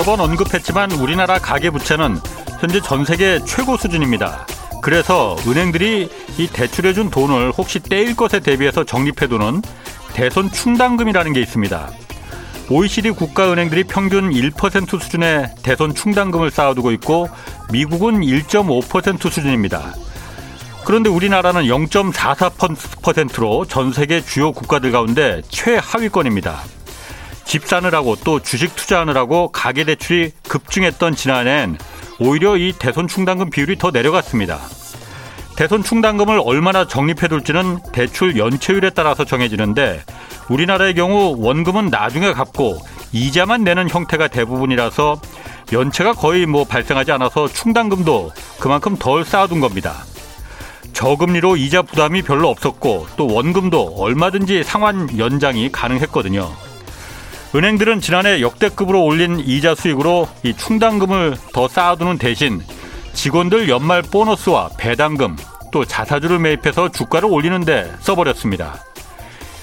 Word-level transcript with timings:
여러 0.00 0.16
번 0.16 0.20
언급했지만 0.20 0.92
우리나라 0.92 1.38
가계부채는 1.38 2.16
현재 2.58 2.80
전 2.80 3.04
세계 3.04 3.38
최고 3.44 3.76
수준입니다. 3.76 4.46
그래서 4.80 5.36
은행들이 5.46 6.08
이 6.38 6.46
대출해준 6.46 7.10
돈을 7.10 7.50
혹시 7.50 7.80
떼일 7.80 8.16
것에 8.16 8.40
대비해서 8.40 8.82
적립해두는 8.82 9.60
대손 10.14 10.52
충당금이라는 10.52 11.34
게 11.34 11.42
있습니다. 11.42 11.90
OECD 12.70 13.10
국가 13.10 13.52
은행들이 13.52 13.84
평균 13.84 14.30
1% 14.30 15.02
수준의 15.02 15.56
대손 15.62 15.94
충당금을 15.94 16.50
쌓아두고 16.50 16.92
있고 16.92 17.28
미국은 17.70 18.22
1.5% 18.22 19.30
수준입니다. 19.30 19.92
그런데 20.86 21.10
우리나라는 21.10 21.64
0.44%로 21.64 23.66
전 23.66 23.92
세계 23.92 24.22
주요 24.22 24.52
국가들 24.52 24.92
가운데 24.92 25.42
최하위권입니다. 25.50 26.79
집 27.50 27.66
사느라고 27.66 28.14
또 28.22 28.38
주식 28.38 28.76
투자하느라고 28.76 29.48
가계대출이 29.50 30.30
급증했던 30.46 31.16
지난해엔 31.16 31.78
오히려 32.20 32.56
이 32.56 32.72
대손 32.78 33.08
충당금 33.08 33.50
비율이 33.50 33.76
더 33.76 33.90
내려갔습니다. 33.90 34.60
대손 35.56 35.82
충당금을 35.82 36.40
얼마나 36.44 36.86
적립해둘지는 36.86 37.80
대출 37.92 38.38
연체율에 38.38 38.90
따라서 38.90 39.24
정해지는데 39.24 40.00
우리나라의 40.48 40.94
경우 40.94 41.34
원금은 41.40 41.88
나중에 41.88 42.32
갚고 42.34 42.78
이자만 43.10 43.64
내는 43.64 43.90
형태가 43.90 44.28
대부분이라서 44.28 45.20
연체가 45.72 46.12
거의 46.12 46.46
뭐 46.46 46.62
발생하지 46.62 47.10
않아서 47.10 47.48
충당금도 47.48 48.30
그만큼 48.60 48.94
덜 48.96 49.24
쌓아둔 49.24 49.58
겁니다. 49.58 50.04
저금리로 50.92 51.56
이자 51.56 51.82
부담이 51.82 52.22
별로 52.22 52.48
없었고 52.48 53.08
또 53.16 53.26
원금도 53.26 53.96
얼마든지 53.98 54.62
상환 54.62 55.18
연장이 55.18 55.72
가능했거든요. 55.72 56.69
은행들은 57.54 58.00
지난해 58.00 58.40
역대급으로 58.40 59.04
올린 59.04 59.40
이자 59.40 59.74
수익으로 59.74 60.28
이 60.44 60.54
충당금을 60.54 61.36
더 61.52 61.66
쌓아두는 61.66 62.18
대신 62.18 62.60
직원들 63.12 63.68
연말 63.68 64.02
보너스와 64.02 64.70
배당금 64.78 65.36
또 65.72 65.84
자사주를 65.84 66.38
매입해서 66.38 66.90
주가를 66.90 67.28
올리는데 67.28 67.92
써버렸습니다. 68.00 68.84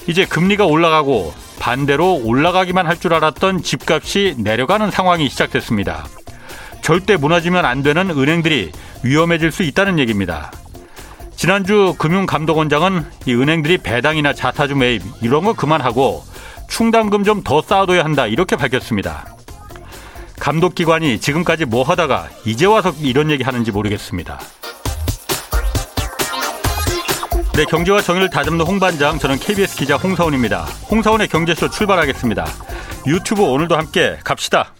이제 0.08 0.26
금리가 0.26 0.66
올라가고 0.66 1.34
반대로 1.60 2.22
올라가기만 2.24 2.86
할 2.88 2.98
줄 2.98 3.14
알았던 3.14 3.64
집값이 3.64 4.36
내려가는 4.38 4.92
상황이 4.92 5.30
시작됐습니다. 5.30 6.06
절대 6.82 7.16
무너지면 7.16 7.66
안 7.66 7.84
되는 7.84 8.10
은행들이 8.10 8.72
위험해질 9.04 9.52
수 9.52 9.64
있다는 9.64 9.98
얘기입니다. 10.00 10.52
지난주 11.36 11.96
금융감독원장은 11.98 13.06
이 13.28 13.34
은행들이 13.34 13.78
배당이나 13.78 14.34
자사주 14.34 14.76
매입 14.76 15.04
이런 15.22 15.44
거 15.46 15.54
그만하고 15.54 16.24
충당금 16.68 17.24
좀 17.24 17.44
더 17.44 17.62
쌓아둬야 17.62 18.04
한다 18.04 18.28
이렇게 18.28 18.56
밝혔습니다. 18.56 19.26
감독기관이 20.40 21.20
지금까지 21.20 21.66
뭐 21.66 21.84
하다가 21.84 22.30
이제 22.46 22.66
와서 22.66 22.94
이런 23.02 23.32
얘기 23.32 23.44
하는지 23.44 23.72
모르겠습니다. 23.72 24.40
네, 27.56 27.66
경제와 27.66 28.02
정의를 28.02 28.30
다잡는 28.30 28.62
홍반장, 28.66 29.18
저는 29.18 29.38
KBS 29.40 29.78
기자 29.78 29.96
홍사원입니다. 29.96 30.66
홍사원의 30.92 31.28
경제쇼 31.28 31.70
출발하겠습니다. 31.72 32.46
유튜브 33.08 33.42
오늘도 33.42 33.76
함께 33.76 34.18
갑시다. 34.24 34.74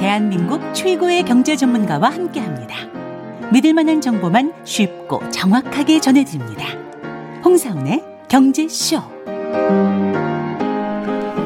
대한민국 0.00 0.74
최고의 0.74 1.24
경제 1.24 1.56
전문가와 1.56 2.10
함께합니다. 2.10 2.97
믿을 3.52 3.72
만한 3.72 4.00
정보만 4.00 4.52
쉽고 4.64 5.28
정확하게 5.30 6.00
전해드립니다. 6.00 6.66
홍사원의 7.42 8.04
경제쇼. 8.28 9.00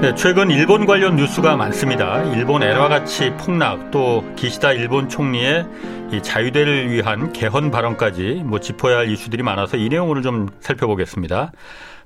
네, 0.00 0.12
최근 0.16 0.50
일본 0.50 0.84
관련 0.84 1.14
뉴스가 1.14 1.56
많습니다. 1.56 2.20
일본 2.34 2.64
에러와 2.64 2.88
같이 2.88 3.32
폭락 3.38 3.92
또 3.92 4.24
기시다 4.34 4.72
일본 4.72 5.08
총리의 5.08 5.64
자유대를 6.22 6.90
위한 6.90 7.32
개헌 7.32 7.70
발언까지 7.70 8.42
뭐 8.44 8.58
짚어야 8.58 8.98
할 8.98 9.10
이슈들이 9.10 9.44
많아서 9.44 9.76
이 9.76 9.88
내용을 9.88 10.22
좀 10.22 10.48
살펴보겠습니다. 10.58 11.52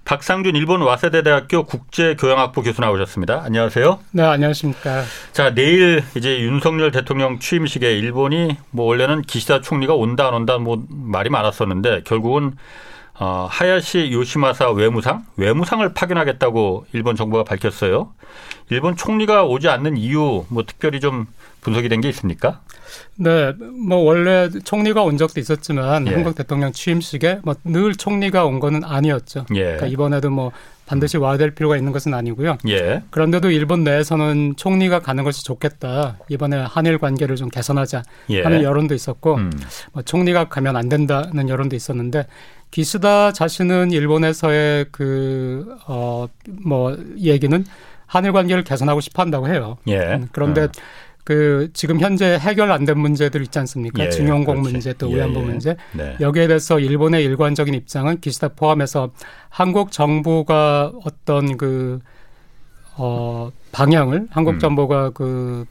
박상준 0.06 0.54
일본 0.54 0.82
와세대 0.82 1.22
대학교 1.24 1.64
국제교양학부 1.64 2.62
교수 2.62 2.80
나오셨습니다. 2.80 3.42
안녕하세요. 3.44 3.98
네, 4.12 4.22
안녕하십니까. 4.22 5.02
자, 5.32 5.52
내일 5.52 6.04
이제 6.16 6.40
윤석열 6.40 6.92
대통령 6.92 7.40
취임식에 7.40 7.98
일본이 7.98 8.56
뭐 8.70 8.86
원래는 8.86 9.22
기시다 9.22 9.60
총리가 9.60 9.94
온다 9.94 10.28
안 10.28 10.34
온다 10.34 10.58
뭐 10.58 10.84
말이 10.88 11.28
많았었는데 11.28 12.02
결국은 12.04 12.52
어, 13.18 13.46
하야시 13.50 14.10
요시마사 14.12 14.70
외무상, 14.70 15.24
외무상을 15.36 15.94
파견하겠다고 15.94 16.86
일본 16.92 17.16
정부가 17.16 17.44
밝혔어요. 17.44 18.12
일본 18.68 18.96
총리가 18.96 19.44
오지 19.44 19.68
않는 19.68 19.96
이유 19.96 20.44
뭐 20.48 20.64
특별히 20.66 21.00
좀 21.00 21.26
분석이 21.62 21.88
된 21.88 22.00
게 22.00 22.08
있습니까? 22.10 22.60
네, 23.16 23.52
뭐 23.86 23.98
원래 23.98 24.48
총리가 24.50 25.02
온 25.02 25.16
적도 25.16 25.40
있었지만 25.40 26.06
예. 26.06 26.12
한국 26.12 26.34
대통령 26.36 26.72
취임식에 26.72 27.40
뭐 27.42 27.54
늘 27.64 27.94
총리가 27.94 28.44
온 28.44 28.60
거는 28.60 28.84
아니었죠. 28.84 29.46
예. 29.54 29.62
그러니까 29.62 29.86
이번에도 29.86 30.30
뭐 30.30 30.52
반드시 30.86 31.16
와야 31.16 31.36
될 31.36 31.52
필요가 31.52 31.76
있는 31.76 31.90
것은 31.90 32.14
아니고요. 32.14 32.58
예. 32.68 33.02
그런데도 33.10 33.50
일본 33.50 33.82
내에서는 33.82 34.54
총리가 34.56 35.00
가는 35.00 35.24
것이 35.24 35.44
좋겠다. 35.44 36.18
이번에 36.28 36.58
한일 36.58 36.98
관계를 36.98 37.34
좀 37.34 37.48
개선하자 37.48 38.02
예. 38.30 38.42
하는 38.42 38.62
여론도 38.62 38.94
있었고, 38.94 39.34
음. 39.34 39.50
뭐 39.92 40.02
총리가 40.02 40.44
가면 40.48 40.76
안 40.76 40.88
된다는 40.88 41.48
여론도 41.48 41.74
있었는데 41.74 42.26
기스다 42.70 43.32
자신은 43.32 43.90
일본에서의 43.92 44.86
그, 44.92 45.76
어, 45.86 46.26
뭐, 46.64 46.96
얘기는 47.18 47.64
한일 48.06 48.32
관계를 48.32 48.64
개선하고 48.64 49.00
싶어 49.00 49.22
한다고 49.22 49.48
해요. 49.48 49.78
예. 49.88 49.98
음, 50.16 50.28
그런데 50.32 50.62
음. 50.62 50.68
그 51.24 51.70
지금 51.72 51.98
현재 51.98 52.38
해결 52.38 52.70
안 52.70 52.84
된 52.84 52.98
문제들 53.00 53.42
있지 53.42 53.58
않습니까? 53.58 54.04
예, 54.04 54.10
증용공 54.10 54.56
그렇지. 54.56 54.72
문제 54.72 54.92
또 54.92 55.08
위안부 55.08 55.40
예, 55.40 55.42
예. 55.42 55.46
문제. 55.46 55.76
네. 55.92 56.16
여기에 56.20 56.46
대해서 56.46 56.78
일본의 56.78 57.24
일관적인 57.24 57.74
입장은 57.74 58.20
기시다 58.20 58.48
포함해서 58.48 59.10
한국 59.48 59.90
정부가 59.90 60.92
어떤 61.04 61.56
그 61.56 61.98
어, 62.96 63.50
방향을 63.72 64.28
한국 64.30 64.54
음. 64.54 64.58
정부가 64.60 65.10
그 65.10 65.64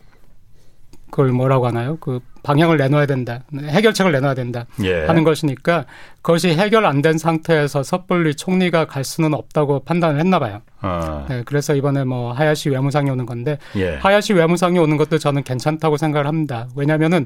그걸 1.09 1.29
뭐라고 1.31 1.67
하나요? 1.67 1.97
그 2.01 2.19
방향을 2.45 2.77
내놔야 2.77 3.07
된다. 3.07 3.39
해결책을 3.57 4.11
내놔야 4.11 4.35
된다. 4.35 4.65
예. 4.83 5.05
하는 5.05 5.23
것이니까 5.23 5.85
그것이 6.21 6.49
해결 6.49 6.85
안 6.85 7.01
된 7.01 7.17
상태에서 7.17 7.83
섣불리 7.83 8.35
총리가 8.35 8.85
갈 8.85 9.03
수는 9.03 9.33
없다고 9.33 9.83
판단을 9.83 10.19
했나 10.19 10.39
봐요. 10.39 10.61
아. 10.81 11.25
네, 11.27 11.41
그래서 11.45 11.75
이번에 11.75 12.03
뭐 12.03 12.31
하야시 12.31 12.69
외무상이 12.69 13.09
오는 13.09 13.25
건데 13.25 13.57
예. 13.75 13.95
하야시 13.95 14.33
외무상이 14.33 14.77
오는 14.79 14.95
것도 14.97 15.17
저는 15.17 15.43
괜찮다고 15.43 15.97
생각을 15.97 16.27
합니다. 16.27 16.67
왜냐면은 16.75 17.25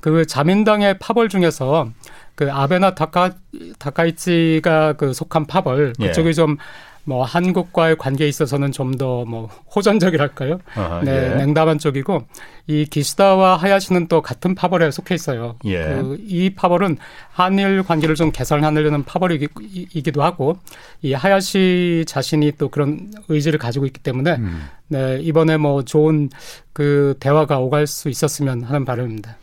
그 0.00 0.24
자민당의 0.26 0.98
파벌 1.00 1.28
중에서 1.28 1.88
그 2.36 2.52
아베나 2.52 2.94
다카 2.94 3.32
다카이치가 3.80 4.92
그 4.94 5.12
속한 5.12 5.46
파벌 5.46 5.92
그쪽이 5.98 6.28
예. 6.28 6.32
좀뭐 6.32 7.24
한국과의 7.24 7.96
관계에 7.96 8.28
있어서는 8.28 8.70
좀 8.72 8.92
더 8.98 9.24
뭐 9.26 9.48
호전적이랄까요? 9.74 10.58
아하, 10.76 11.00
네, 11.04 11.32
예. 11.32 11.34
냉담한 11.36 11.78
쪽이고 11.78 12.22
이 12.68 12.84
기시다와 12.84 13.56
하야시는 13.56 14.06
또 14.06 14.22
같은 14.22 14.54
파벌에 14.54 14.90
속해 14.90 15.14
있어요. 15.14 15.56
예. 15.64 15.84
그 15.84 16.18
이 16.28 16.50
파벌은 16.50 16.98
한일 17.32 17.82
관계를 17.82 18.14
좀 18.14 18.30
개선하려는 18.30 19.04
파벌이기도 19.04 20.22
하고 20.22 20.58
이 21.02 21.14
하야시 21.14 22.04
자신이 22.06 22.52
또 22.58 22.68
그런 22.68 23.10
의지를 23.28 23.58
가지고 23.58 23.86
있기 23.86 24.00
때문에 24.00 24.36
음. 24.36 24.68
네, 24.88 25.18
이번에 25.20 25.56
뭐 25.56 25.84
좋은 25.84 26.30
그 26.72 27.14
대화가 27.20 27.58
오갈 27.58 27.86
수 27.86 28.08
있었으면 28.08 28.62
하는 28.62 28.84
바람입니다. 28.84 29.36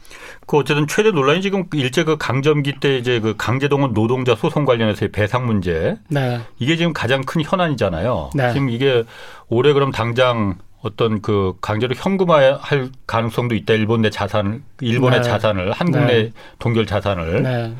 그 0.48 0.58
어쨌든 0.58 0.88
최대 0.88 1.12
논란이 1.12 1.42
지금 1.42 1.66
일제 1.74 2.04
그 2.04 2.18
강점기 2.18 2.80
때 2.80 2.98
이제 2.98 3.20
그 3.20 3.36
강제동원 3.38 3.94
노동자 3.94 4.36
소송 4.36 4.66
관련해서의 4.66 5.12
배상 5.12 5.46
문제. 5.46 5.98
네. 6.08 6.40
이게 6.60 6.76
지금 6.78 6.94
가장 6.94 7.24
큰 7.24 7.42
현안이잖아요. 7.44 8.32
네. 8.36 8.54
지금 8.54 8.70
이게 8.70 9.04
올해 9.50 9.74
그럼 9.74 9.92
당장 9.92 10.58
어떤 10.86 11.20
그 11.20 11.54
강제로 11.62 11.96
현금화할 11.96 12.92
가능성도 13.08 13.56
있다. 13.56 13.74
일본 13.74 14.04
내 14.04 14.12
자산을 14.12 14.62
일본의 14.82 15.22
네. 15.22 15.24
자산을 15.24 15.72
한국 15.72 15.98
내 16.02 16.24
네. 16.26 16.32
동결 16.60 16.86
자산을. 16.86 17.42
네. 17.42 17.76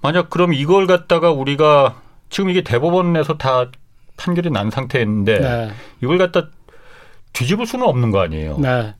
만약 0.00 0.30
그럼 0.30 0.54
이걸 0.54 0.86
갖다가 0.86 1.30
우리가 1.30 2.00
지금 2.30 2.48
이게 2.48 2.62
대법원에서 2.62 3.36
다 3.36 3.70
판결이 4.16 4.48
난 4.50 4.70
상태인데 4.70 5.38
네. 5.38 5.70
이걸 6.02 6.16
갖다 6.16 6.48
뒤집을 7.34 7.66
수는 7.66 7.86
없는 7.86 8.10
거 8.10 8.20
아니에요. 8.20 8.56
네. 8.58 8.94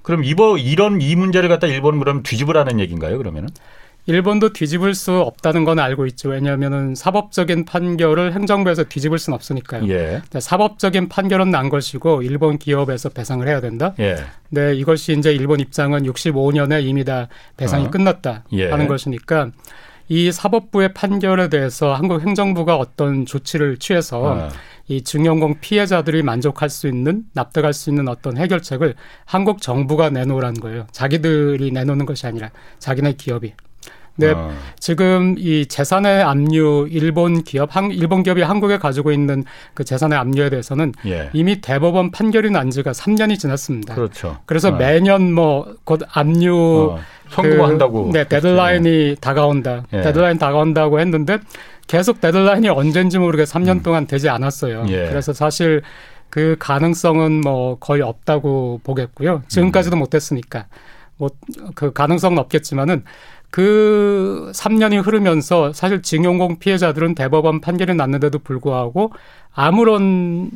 그럼 0.00 0.24
이번 0.24 0.58
이런 0.58 1.02
이 1.02 1.14
문제를 1.14 1.50
갖다 1.50 1.66
일본은 1.66 1.98
그럼 1.98 2.22
뒤집으라는 2.22 2.80
얘기인가요? 2.80 3.18
그러면은? 3.18 3.50
일본도 4.08 4.54
뒤집을 4.54 4.94
수 4.94 5.20
없다는 5.20 5.64
건 5.64 5.78
알고 5.78 6.06
있죠. 6.06 6.30
왜냐하면은 6.30 6.94
사법적인 6.94 7.66
판결을 7.66 8.32
행정부에서 8.32 8.84
뒤집을 8.84 9.18
수는 9.18 9.34
없으니까요. 9.34 9.86
예. 9.90 10.22
사법적인 10.32 11.10
판결은 11.10 11.50
난 11.50 11.68
것이고 11.68 12.22
일본 12.22 12.56
기업에서 12.56 13.10
배상을 13.10 13.46
해야 13.46 13.60
된다. 13.60 13.92
예. 14.00 14.16
네, 14.48 14.74
이것이 14.74 15.12
이제 15.12 15.34
일본 15.34 15.60
입장은 15.60 16.04
65년에 16.04 16.82
이미 16.84 17.04
다 17.04 17.28
배상이 17.58 17.84
어. 17.84 17.90
끝났다 17.90 18.44
예. 18.52 18.70
하는 18.70 18.88
것이니까 18.88 19.50
이 20.08 20.32
사법부의 20.32 20.94
판결에 20.94 21.50
대해서 21.50 21.92
한국 21.92 22.22
행정부가 22.22 22.76
어떤 22.76 23.26
조치를 23.26 23.76
취해서 23.76 24.34
네. 24.34 24.48
이 24.88 25.02
징용공 25.02 25.56
피해자들이 25.60 26.22
만족할 26.22 26.70
수 26.70 26.88
있는 26.88 27.24
납득할 27.34 27.74
수 27.74 27.90
있는 27.90 28.08
어떤 28.08 28.38
해결책을 28.38 28.94
한국 29.26 29.60
정부가 29.60 30.08
내놓으라는 30.08 30.62
거예요. 30.62 30.86
자기들이 30.92 31.72
내놓는 31.72 32.06
것이 32.06 32.26
아니라 32.26 32.50
자기네 32.78 33.12
기업이. 33.18 33.52
네, 34.18 34.30
어. 34.30 34.52
지금 34.78 35.36
이 35.38 35.66
재산의 35.66 36.22
압류 36.22 36.88
일본 36.90 37.42
기업, 37.44 37.74
한, 37.74 37.90
일본 37.90 38.22
기업이 38.22 38.42
한국에 38.42 38.78
가지고 38.78 39.12
있는 39.12 39.44
그 39.74 39.84
재산의 39.84 40.18
압류에 40.18 40.50
대해서는 40.50 40.92
예. 41.06 41.30
이미 41.32 41.60
대법원 41.60 42.10
판결이 42.10 42.50
난 42.50 42.70
지가 42.70 42.92
3년이 42.92 43.38
지났습니다. 43.38 43.94
그렇죠. 43.94 44.38
그래서 44.46 44.68
어. 44.68 44.72
매년 44.72 45.32
뭐 45.32 45.78
곧 45.84 46.02
압류 46.12 46.96
어. 46.96 46.98
선고한다고. 47.30 48.06
그, 48.06 48.12
네, 48.18 48.24
데드라인이 48.24 48.88
예. 48.88 49.14
다가온다. 49.14 49.84
예. 49.92 50.02
데드라인 50.02 50.38
다가온다고 50.38 51.00
했는데 51.00 51.38
계속 51.86 52.20
데드라인이 52.20 52.68
언젠지 52.68 53.18
모르게 53.18 53.44
3년 53.44 53.68
음. 53.76 53.82
동안 53.82 54.06
되지 54.06 54.28
않았어요. 54.28 54.84
예. 54.88 55.08
그래서 55.08 55.32
사실 55.32 55.82
그 56.30 56.56
가능성은 56.58 57.40
뭐 57.40 57.78
거의 57.78 58.02
없다고 58.02 58.80
보겠고요. 58.84 59.42
지금까지도 59.48 59.96
음. 59.96 60.00
못했으니까. 60.00 60.66
뭐 61.16 61.30
그 61.74 61.92
가능성은 61.92 62.38
없겠지만은 62.38 63.02
그 63.50 64.50
3년이 64.54 65.04
흐르면서 65.04 65.72
사실 65.72 66.02
징용공 66.02 66.58
피해자들은 66.58 67.14
대법원 67.14 67.60
판결이 67.60 67.94
났는데도 67.94 68.40
불구하고 68.40 69.12
아무런 69.54 70.50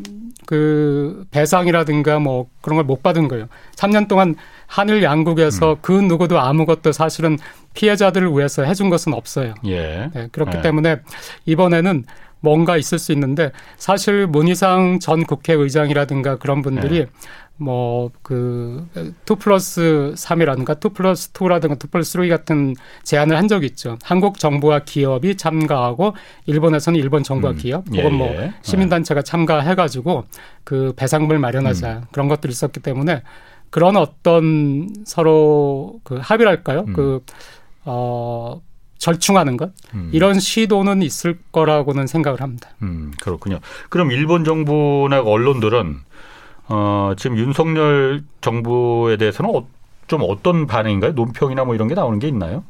그 0.46 1.24
배상이라든가 1.30 2.18
뭐 2.18 2.46
그런 2.60 2.76
걸 2.76 2.84
못 2.84 3.02
받은 3.02 3.28
거예요. 3.28 3.46
3년 3.76 4.08
동안 4.08 4.34
한일 4.66 5.02
양국에서 5.02 5.72
음. 5.72 5.76
그 5.80 5.92
누구도 5.92 6.38
아무것도 6.38 6.92
사실은 6.92 7.38
피해자들을 7.74 8.30
위해서 8.36 8.62
해준 8.64 8.90
것은 8.90 9.14
없어요. 9.14 9.54
예. 9.66 10.10
네, 10.14 10.28
그렇기 10.30 10.58
예. 10.58 10.62
때문에 10.62 11.00
이번에는 11.46 12.04
뭔가 12.40 12.76
있을 12.76 12.98
수 12.98 13.12
있는데 13.12 13.52
사실 13.76 14.26
문희상 14.26 14.98
전 14.98 15.24
국회의장이라든가 15.24 16.36
그런 16.38 16.60
분들이 16.60 16.98
예. 16.98 17.06
뭐그2 17.60 19.38
플러스 19.38 20.12
3이라든가 20.16 20.84
2 20.84 20.92
플러스 20.92 21.32
2라든가 21.32 21.82
2 21.82 21.88
플러스 21.88 22.12
3 22.12 22.28
같은 22.28 22.74
제안을 23.02 23.36
한 23.36 23.48
적이 23.48 23.66
있죠. 23.66 23.98
한국 24.02 24.38
정부와 24.38 24.80
기업이 24.80 25.36
참가하고 25.36 26.14
일본에서는 26.46 26.98
일본 26.98 27.22
정부와 27.22 27.52
음. 27.52 27.56
기업 27.58 27.84
예, 27.94 28.02
혹은 28.02 28.16
뭐 28.16 28.28
예. 28.28 28.52
시민단체가 28.62 29.22
참가해가지고 29.22 30.24
그 30.64 30.92
배상물 30.96 31.38
마련하자 31.38 31.92
음. 31.92 32.02
그런 32.10 32.28
것들이 32.28 32.50
있었기 32.50 32.80
때문에 32.80 33.22
그런 33.70 33.96
어떤 33.96 34.88
서로 35.06 36.00
그 36.04 36.18
합의랄까요? 36.20 36.84
음. 36.88 36.92
그, 36.92 37.24
어, 37.84 38.60
절충하는 38.98 39.56
것 39.56 39.72
음. 39.94 40.10
이런 40.12 40.38
시도는 40.38 41.02
있을 41.02 41.36
거라고는 41.50 42.06
생각을 42.06 42.40
합니다. 42.40 42.68
음 42.82 43.10
그렇군요. 43.20 43.58
그럼 43.88 44.12
일본 44.12 44.44
정부나 44.44 45.22
언론들은 45.22 45.98
어, 46.74 47.12
지금 47.18 47.36
윤석열 47.36 48.22
정부에 48.40 49.18
대해서는 49.18 49.54
어, 49.54 49.66
좀 50.06 50.22
어떤 50.26 50.66
반응인가요? 50.66 51.12
논평이나 51.12 51.64
뭐 51.64 51.74
이런 51.74 51.86
게 51.86 51.94
나오는 51.94 52.18
게 52.18 52.28
있나요? 52.28 52.64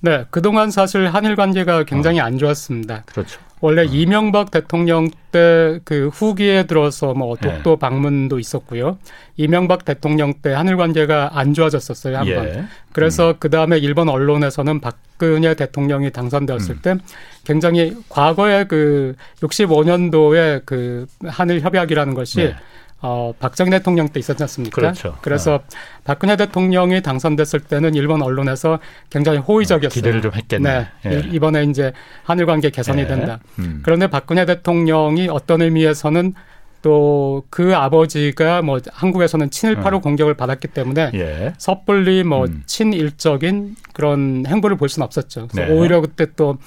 네, 0.00 0.26
그동안 0.30 0.70
사실 0.70 1.08
한일 1.08 1.34
관계가 1.34 1.82
굉장히 1.82 2.20
어. 2.20 2.24
안 2.24 2.38
좋았습니다. 2.38 3.02
그렇죠. 3.06 3.40
원래 3.60 3.82
어. 3.82 3.84
이명박 3.84 4.52
대통령 4.52 5.10
때 5.32 5.48
그 5.84 6.08
후기에 6.08 6.64
들어서 6.64 7.14
뭐 7.14 7.36
독도 7.36 7.72
예. 7.72 7.76
방문도 7.76 8.38
있었고요. 8.38 8.98
이명박 9.36 9.84
대통령 9.84 10.34
때 10.34 10.52
한일 10.52 10.76
관계가 10.76 11.32
안 11.34 11.54
좋아졌었어요 11.54 12.16
한 12.18 12.24
번. 12.26 12.44
예. 12.46 12.64
그래서 12.92 13.30
음. 13.30 13.34
그 13.38 13.50
다음에 13.50 13.78
일본 13.78 14.08
언론에서는 14.08 14.80
박근혜 14.80 15.54
대통령이 15.54 16.10
당선되었을 16.10 16.76
음. 16.76 16.80
때 16.82 16.96
굉장히 17.44 17.96
과거에 18.08 18.64
그 18.64 19.14
65년도에 19.40 20.62
그 20.64 21.06
한일 21.26 21.60
협약이라는 21.60 22.14
것이 22.14 22.40
예. 22.40 22.56
어, 23.00 23.32
박정희 23.38 23.70
대통령 23.70 24.08
때 24.08 24.18
있었지 24.18 24.42
않습니까? 24.42 24.74
그렇죠. 24.74 25.16
그래서 25.22 25.54
어. 25.54 25.60
박근혜 26.04 26.36
대통령이 26.36 27.00
당선됐을 27.00 27.60
때는 27.60 27.94
일본 27.94 28.22
언론에서 28.22 28.80
굉장히 29.08 29.38
호의적이었어요. 29.38 29.94
기대를 29.94 30.20
좀 30.20 30.32
했겠네. 30.34 30.88
네. 31.04 31.10
예. 31.10 31.20
이번에 31.30 31.64
이제 31.64 31.92
한일 32.24 32.46
관계 32.46 32.70
개선이 32.70 33.02
예. 33.02 33.06
된다. 33.06 33.38
음. 33.60 33.82
그런데 33.84 34.08
박근혜 34.08 34.44
대통령이 34.46 35.28
어떤 35.28 35.62
의미에서는 35.62 36.34
또 36.82 37.44
그 37.50 37.74
아버지가 37.74 38.62
뭐 38.62 38.78
한국에서는 38.92 39.50
친일파로 39.50 39.98
어. 39.98 40.00
공격을 40.00 40.34
받았기 40.34 40.68
때문에 40.68 41.10
예. 41.14 41.52
섣불리 41.58 42.24
뭐 42.24 42.44
음. 42.44 42.62
친일적인 42.66 43.76
그런 43.92 44.44
행보를 44.46 44.76
볼 44.76 44.88
수는 44.88 45.04
없었죠. 45.04 45.48
그래서 45.48 45.72
네. 45.72 45.78
오히려 45.78 46.00
그때 46.00 46.26
또 46.34 46.58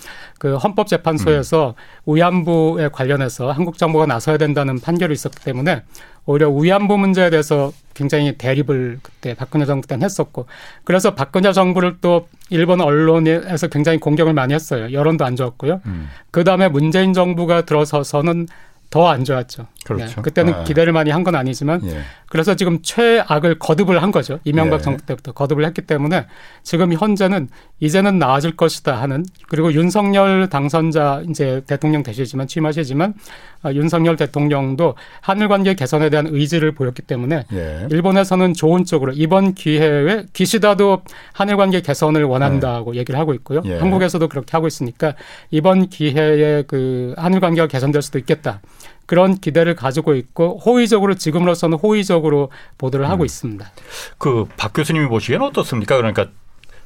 그 0.42 0.56
헌법재판소에서 0.58 1.76
음. 2.08 2.16
위안부에 2.16 2.90
관련해서 2.92 3.52
한국 3.52 3.78
정부가 3.78 4.08
나서야 4.08 4.40
된다는 4.40 4.80
판결이 4.80 5.14
있었기 5.14 5.44
때문에 5.44 5.84
오히려 6.26 6.50
위안부 6.50 6.98
문제에 6.98 7.30
대해서 7.30 7.72
굉장히 7.94 8.36
대립을 8.40 8.98
그때 9.04 9.36
박근혜 9.36 9.66
정부 9.68 9.86
때는 9.86 10.04
했었고 10.04 10.48
그래서 10.84 11.14
박근혜 11.14 11.54
정부를 11.54 11.98
또 12.02 12.28
일본 12.50 12.82
언론에서 12.82 13.68
굉장히 13.68 14.00
공격을 14.00 14.34
많이 14.34 14.56
했어요. 14.56 14.92
여론도 14.92 15.24
안 15.24 15.36
좋았고요. 15.36 15.82
음. 15.86 16.10
그 16.32 16.44
다음에 16.44 16.70
문재인 16.70 17.14
정부가 17.14 17.62
들어서서는 17.62 18.48
더 18.90 19.08
안 19.10 19.24
좋았죠. 19.24 19.68
그렇죠. 19.86 20.16
네. 20.16 20.22
그때는 20.22 20.54
아. 20.54 20.64
기대를 20.64 20.94
많이 20.94 21.10
한 21.10 21.22
건 21.22 21.36
아니지만 21.36 21.82
예. 21.86 22.02
그래서 22.30 22.56
지금 22.56 22.80
최악을 22.82 23.60
거듭을 23.60 24.02
한 24.02 24.12
거죠. 24.12 24.40
이명박 24.44 24.78
예. 24.78 24.82
정부 24.82 25.06
때부터 25.06 25.32
거듭을 25.34 25.66
했기 25.66 25.82
때문에 25.84 26.26
지금 26.64 26.94
현재는 26.94 27.48
이제는 27.80 28.18
나아질 28.18 28.56
것이다 28.56 29.00
하는 29.02 29.24
그리고 29.50 29.72
윤석열 29.74 30.50
당선자 30.50 31.22
이제 31.30 31.62
대통령 31.68 32.02
되시지만 32.02 32.48
취임하시지만 32.48 33.14
아, 33.64 33.72
윤석열 33.74 34.16
대통령도 34.18 34.96
한일 35.22 35.48
관계 35.48 35.76
개선에 35.76 36.10
대한 36.10 36.26
의지를 36.28 36.72
보였기 36.74 37.04
때문에 37.04 37.46
예. 37.54 37.88
일본에서는 37.92 38.54
좋은 38.56 38.86
쪽으로 38.86 39.14
이번 39.16 39.54
기회에 39.54 40.26
기시다도 40.34 41.04
한일 41.34 41.58
관계 41.58 41.82
개선을 41.82 42.24
원한다고 42.24 42.96
예. 42.96 43.00
얘기를 43.00 43.20
하고 43.20 43.34
있고요. 43.36 43.62
예. 43.66 43.78
한국에서도 43.78 44.28
그렇게 44.28 44.52
하고 44.54 44.66
있으니까 44.68 45.14
이번 45.52 45.88
기회에 45.88 46.64
그 46.68 47.14
한일 47.18 47.40
관계가 47.40 47.68
개선될 47.68 48.02
수도 48.02 48.18
있겠다. 48.18 48.62
그런 49.06 49.36
기대를 49.36 49.76
가지고 49.76 50.16
있고 50.16 50.58
호의적으로 50.60 51.16
지금으로서는 51.16 51.78
호의적으로 51.78 52.52
보도를 52.78 53.10
하고 53.10 53.24
음. 53.24 53.26
있습니다. 53.26 53.72
그 54.18 54.46
박 54.58 54.74
교수님이 54.74 55.08
보시기에는 55.08 55.46
어떻습니까? 55.48 55.98
그러니까 55.98 56.28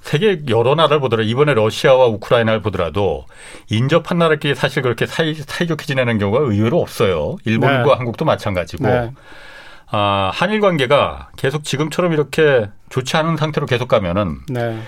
세계 0.02 0.42
여러 0.50 0.76
나라를 0.76 1.00
보더라도 1.00 1.28
이번에 1.28 1.54
러시아와 1.56 2.06
우크라이나를 2.08 2.62
보더라도 2.62 3.26
인접한 3.72 4.20
나라끼리 4.20 4.54
사실 4.54 4.84
그렇게 4.84 5.08
사이, 5.08 5.34
사이좋게 5.34 5.86
지내는 5.86 6.20
경우가 6.20 6.40
의외로 6.44 6.80
없어요. 6.80 7.38
일본과 7.46 7.84
네. 7.84 7.94
한국도 7.98 8.24
마찬가지고. 8.24 8.86
네. 8.88 9.12
아, 9.88 10.30
한일 10.34 10.62
관계가 10.62 11.30
계속 11.38 11.64
지금처럼 11.64 12.14
이렇게 12.14 12.68
좋지 12.90 13.18
않은 13.18 13.38
상태로 13.38 13.66
계속 13.66 13.88
가면은 13.88 14.40
네. 14.50 14.80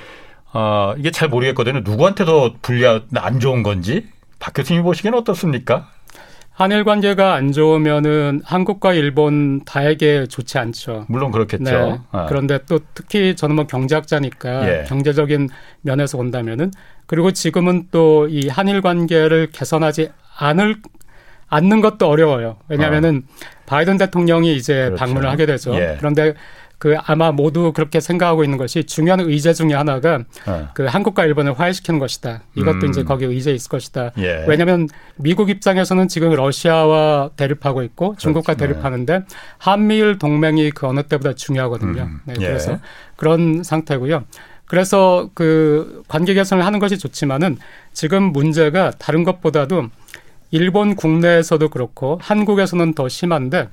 아, 0.54 0.94
이게 0.98 1.12
잘 1.12 1.30
모르겠거든요. 1.30 1.82
누구한테 1.84 2.26
더 2.26 2.54
불리한 2.62 3.08
안 3.16 3.40
좋은 3.40 3.64
건지 3.64 4.08
박 4.40 4.54
교수님이 4.54 4.84
보시기에는 4.84 5.18
어떻습니까? 5.20 5.90
한일 6.58 6.84
관계가 6.86 7.36
안 7.36 7.52
좋으면은 7.52 8.42
한국과 8.44 8.94
일본 8.94 9.64
다에게 9.64 10.26
좋지 10.26 10.58
않죠. 10.58 11.06
물론 11.08 11.30
그렇겠죠. 11.32 11.64
네. 11.64 12.00
아. 12.12 12.26
그런데 12.26 12.58
또 12.68 12.80
특히 12.96 13.36
저는 13.36 13.56
뭐 13.56 13.68
경제학자니까 13.68 14.68
예. 14.68 14.84
경제적인 14.88 15.50
면에서 15.82 16.18
본다면은 16.18 16.72
그리고 17.06 17.32
지금은 17.32 17.90
또 17.92 18.28
이 18.28 18.50
한일 18.50 18.82
관계를 18.82 19.50
개선하지 19.52 20.10
않을 20.40 20.78
않는 21.48 21.80
것도 21.82 22.10
어려워요. 22.10 22.58
왜냐하면은 22.70 23.24
어. 23.24 23.34
바이든 23.68 24.00
대통령이 24.00 24.56
이제 24.56 24.86
그렇죠. 24.86 24.96
방문을 24.96 25.30
하게 25.30 25.46
되죠. 25.46 25.76
예. 25.76 25.96
그런데 26.00 26.34
그 26.80 26.96
아마 27.06 27.32
모두 27.32 27.74
그렇게 27.74 28.00
생각하고 28.00 28.44
있는 28.44 28.58
것이 28.58 28.84
중요한 28.84 29.20
의제 29.22 29.54
중에 29.54 29.74
하나가 29.74 30.24
어. 30.46 30.70
그 30.76 30.86
한국과 30.86 31.26
일본을 31.26 31.60
화해시키는 31.60 32.00
것이다. 32.00 32.44
이것도 32.56 32.86
음. 32.86 32.90
이제 32.90 33.04
거기 33.04 33.26
의제에 33.26 33.54
있을 33.56 33.70
것이다. 33.70 34.12
예. 34.20 34.46
왜냐하면 34.48 34.88
미국 35.16 35.50
입장에서는 35.50 36.08
지금 36.08 36.32
러시아와 36.32 37.32
대립하고 37.36 37.82
있고 37.84 38.16
중국과 38.18 38.54
그렇죠. 38.54 38.74
대립하는데 38.74 39.24
한미일 39.58 40.20
동맹이 40.20 40.70
그 40.72 40.88
어느 40.88 41.02
때보다 41.02 41.34
중요하거든요. 41.34 42.04
음. 42.04 42.20
네, 42.26 42.36
예. 42.40 42.46
그래서 42.46 42.80
그런 43.16 43.64
상태고요. 43.64 44.26
그래서 44.66 45.30
그 45.34 46.04
관계 46.08 46.34
개선을 46.36 46.64
하는 46.64 46.78
것이 46.80 47.00
좋지만은 47.00 47.58
지금 47.94 48.32
문제가 48.34 48.92
다른 48.92 49.24
것보다도 49.24 49.88
일본 50.52 50.96
국내에서도 50.96 51.70
그렇고 51.70 52.20
한국에서는 52.22 52.94
더 52.94 53.10
심한데 53.10 53.70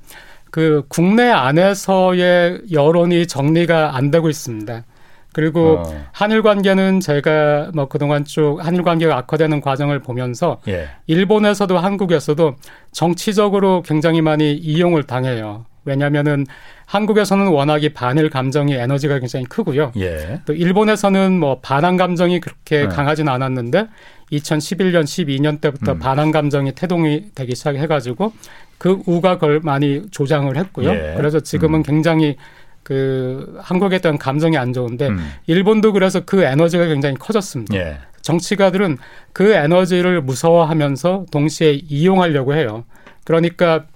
그 0.55 0.85
국내 0.89 1.33
안에서의 1.33 2.61
여론이 2.71 3.27
정리가 3.27 3.97
안 3.97 4.13
되고 4.13 4.29
있습니다. 4.29 4.85
그리고 5.33 5.79
어. 5.79 6.05
한일 6.13 6.43
관계는 6.43 7.01
제가 7.01 7.73
뭐 7.75 7.89
그동안 7.89 8.25
쭉 8.25 8.59
한일 8.61 8.85
관계가 8.85 9.17
악화되는 9.17 9.61
과정을 9.61 9.99
보면서 9.99 10.61
예. 10.69 10.91
일본에서도 11.09 11.77
한국에서도 11.77 12.55
정치적으로 12.93 13.83
굉장히 13.83 14.21
많이 14.21 14.53
이용을 14.53 15.03
당해요. 15.03 15.65
왜냐하면은 15.85 16.47
한국에서는 16.87 17.49
워낙에 17.49 17.93
반일 17.93 18.31
감정이 18.31 18.75
에너지가 18.75 19.19
굉장히 19.19 19.47
크고요. 19.47 19.91
예. 19.97 20.41
또 20.47 20.53
일본에서는 20.53 21.37
뭐 21.37 21.59
반한 21.63 21.97
감정이 21.97 22.39
그렇게 22.39 22.83
네. 22.83 22.87
강하지는 22.87 23.33
않았는데 23.33 23.89
2011년, 24.33 25.05
12년 25.05 25.61
때부터 25.61 25.93
음. 25.93 25.99
반환 25.99 26.31
감정이 26.31 26.73
태동이 26.73 27.27
되기 27.35 27.55
시작해가지고 27.55 28.33
그 28.79 29.03
우가 29.07 29.35
그걸 29.39 29.61
많이 29.63 30.03
조장을 30.11 30.55
했고요. 30.57 30.91
예. 30.91 31.15
그래서 31.17 31.41
지금은 31.41 31.81
음. 31.81 31.83
굉장히 31.83 32.37
그 32.83 33.59
한국에 33.61 33.99
대한 33.99 34.19
감정이 34.19 34.57
안 34.59 34.73
좋은데 34.73 35.09
음. 35.09 35.33
일본도 35.47 35.93
그래서 35.93 36.21
그 36.21 36.43
에너지가 36.43 36.87
굉장히 36.87 37.17
커졌습니다. 37.17 37.75
예. 37.77 37.99
정치가들은 38.23 38.99
그 39.33 39.53
에너지를 39.53 40.23
무서워하면서 40.23 41.27
동시에 41.31 41.73
이용하려고 41.73 42.55
해요. 42.55 42.85
그러니까 43.25 43.87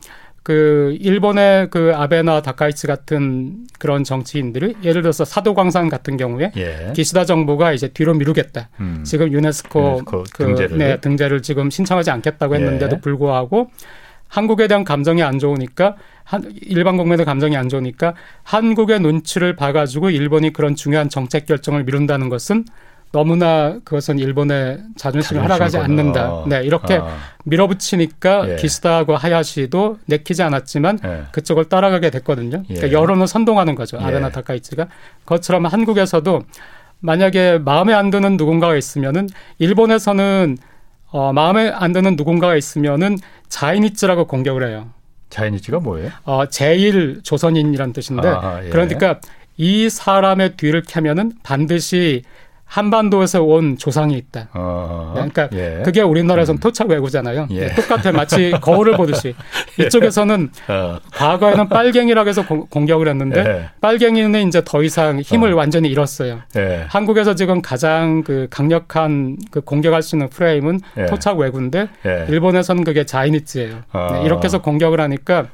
그 0.48 0.96
일본의 0.98 1.68
그 1.68 1.92
아베나 1.94 2.40
다카이치 2.40 2.86
같은 2.86 3.66
그런 3.78 4.02
정치인들이 4.02 4.76
예를 4.82 5.02
들어서 5.02 5.26
사도광산 5.26 5.90
같은 5.90 6.16
경우에 6.16 6.52
예. 6.56 6.90
기시다 6.96 7.26
정부가 7.26 7.74
이제 7.74 7.88
뒤로 7.88 8.14
미루겠다. 8.14 8.70
음. 8.80 9.02
지금 9.04 9.30
유네스코, 9.30 9.78
유네스코 9.78 10.24
그 10.32 10.44
등재를. 10.46 10.78
네, 10.78 11.00
등재를 11.00 11.42
지금 11.42 11.68
신청하지 11.68 12.10
않겠다고 12.10 12.54
했는데도 12.54 12.96
예. 12.96 13.00
불구하고 13.02 13.68
한국에 14.28 14.68
대한 14.68 14.84
감정이 14.84 15.22
안 15.22 15.38
좋으니까 15.38 15.96
한 16.24 16.50
일반 16.62 16.96
국민의 16.96 17.26
감정이 17.26 17.54
안 17.54 17.68
좋으니까 17.68 18.14
한국의 18.42 19.00
눈치를 19.00 19.54
봐가지고 19.54 20.08
일본이 20.08 20.54
그런 20.54 20.74
중요한 20.74 21.10
정책 21.10 21.44
결정을 21.44 21.84
미룬다는 21.84 22.30
것은 22.30 22.64
너무나 23.10 23.78
그것은 23.84 24.18
일본의 24.18 24.80
자존심을 24.96 25.42
하락하지 25.44 25.78
않는다. 25.78 26.44
네, 26.46 26.62
이렇게 26.62 26.96
아. 26.96 27.16
밀어붙이니까 27.44 28.50
예. 28.50 28.56
기스다하고 28.56 29.16
하야시도 29.16 29.98
내키지 30.06 30.42
않았지만 30.42 30.98
예. 31.04 31.22
그쪽을 31.32 31.66
따라가게 31.66 32.10
됐거든요. 32.10 32.62
그러니까 32.64 32.88
예. 32.88 32.92
여론을 32.92 33.26
선동하는 33.26 33.74
거죠. 33.74 33.98
예. 34.00 34.04
아베나 34.04 34.30
타카이치가. 34.30 34.88
그것처럼 35.24 35.66
한국에서도 35.66 36.42
만약에 37.00 37.58
마음에 37.58 37.94
안 37.94 38.10
드는 38.10 38.36
누군가가 38.36 38.76
있으면은 38.76 39.28
일본에서는 39.58 40.58
어, 41.10 41.32
마음에 41.32 41.70
안 41.70 41.92
드는 41.92 42.16
누군가가 42.16 42.56
있으면은 42.56 43.16
자이니츠라고 43.48 44.26
공격을 44.26 44.68
해요. 44.68 44.90
자이니츠가 45.30 45.80
뭐예요? 45.80 46.10
어, 46.24 46.46
제일 46.46 47.20
조선인이란 47.22 47.94
뜻인데 47.94 48.28
아, 48.28 48.60
예. 48.64 48.68
그러니까 48.68 49.20
이 49.56 49.88
사람의 49.88 50.56
뒤를 50.56 50.82
캐면은 50.82 51.32
반드시 51.42 52.22
한반도에서 52.68 53.42
온 53.42 53.78
조상이 53.78 54.16
있다. 54.16 54.48
어, 54.52 55.12
그러니까 55.14 55.48
예. 55.54 55.80
그게 55.84 56.02
우리나라에서는 56.02 56.58
음. 56.58 56.60
토착 56.60 56.88
외구잖아요. 56.90 57.48
예. 57.50 57.68
똑같아 57.74 58.12
마치 58.12 58.52
거울을 58.60 58.96
보듯이 58.96 59.34
예. 59.80 59.84
이쪽에서는 59.86 60.50
어. 60.68 60.98
과거에는 61.12 61.70
빨갱이라고 61.70 62.28
해서 62.28 62.46
고, 62.46 62.66
공격을 62.66 63.08
했는데 63.08 63.40
예. 63.40 63.70
빨갱이는 63.80 64.46
이제 64.46 64.62
더 64.64 64.82
이상 64.82 65.18
힘을 65.20 65.54
어. 65.54 65.56
완전히 65.56 65.88
잃었어요. 65.88 66.40
예. 66.56 66.84
한국에서 66.88 67.34
지금 67.34 67.62
가장 67.62 68.22
그 68.22 68.48
강력한 68.50 69.38
그 69.50 69.62
공격할 69.62 70.02
수 70.02 70.16
있는 70.16 70.28
프레임은 70.28 70.80
예. 70.98 71.06
토착 71.06 71.38
외구인데 71.38 71.88
일본에서는 72.28 72.84
그게 72.84 73.04
자이니츠예요. 73.04 73.82
어. 73.94 74.08
네, 74.12 74.24
이렇게 74.24 74.44
해서 74.44 74.60
공격을 74.60 75.00
하니까 75.00 75.46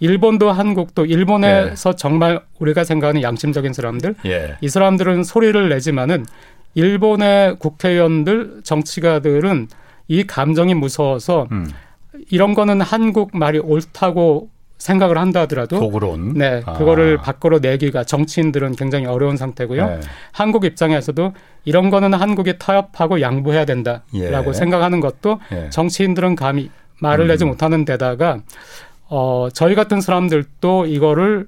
일본도 0.00 0.50
한국도 0.50 1.06
일본에서 1.06 1.94
정말 1.94 2.40
우리가 2.58 2.84
생각하는 2.84 3.22
양심적인 3.22 3.72
사람들 3.72 4.16
이 4.60 4.68
사람들은 4.68 5.22
소리를 5.24 5.68
내지만은 5.68 6.26
일본의 6.74 7.58
국회의원들 7.58 8.60
정치가들은 8.64 9.68
이 10.08 10.24
감정이 10.24 10.74
무서워서 10.74 11.48
음. 11.52 11.68
이런 12.30 12.54
거는 12.54 12.80
한국 12.80 13.36
말이 13.36 13.58
옳다고 13.58 14.50
생각을 14.78 15.16
한다 15.16 15.42
하더라도 15.42 15.78
속으론 15.78 16.34
네 16.34 16.62
아. 16.66 16.74
그거를 16.74 17.16
밖으로 17.16 17.58
내기가 17.60 18.04
정치인들은 18.04 18.72
굉장히 18.76 19.06
어려운 19.06 19.36
상태고요. 19.36 19.86
네. 19.86 20.00
한국 20.32 20.64
입장에서도 20.64 21.32
이런 21.64 21.90
거는 21.90 22.12
한국이 22.12 22.58
타협하고 22.58 23.20
양보해야 23.20 23.64
된다라고 23.64 24.48
예. 24.48 24.52
생각하는 24.52 25.00
것도 25.00 25.40
예. 25.52 25.70
정치인들은 25.70 26.34
감히 26.34 26.70
말을 27.00 27.26
음. 27.26 27.28
내지 27.28 27.44
못하는 27.44 27.84
데다가 27.84 28.40
어 29.08 29.48
저희 29.54 29.74
같은 29.74 30.00
사람들도 30.00 30.86
이거를 30.86 31.46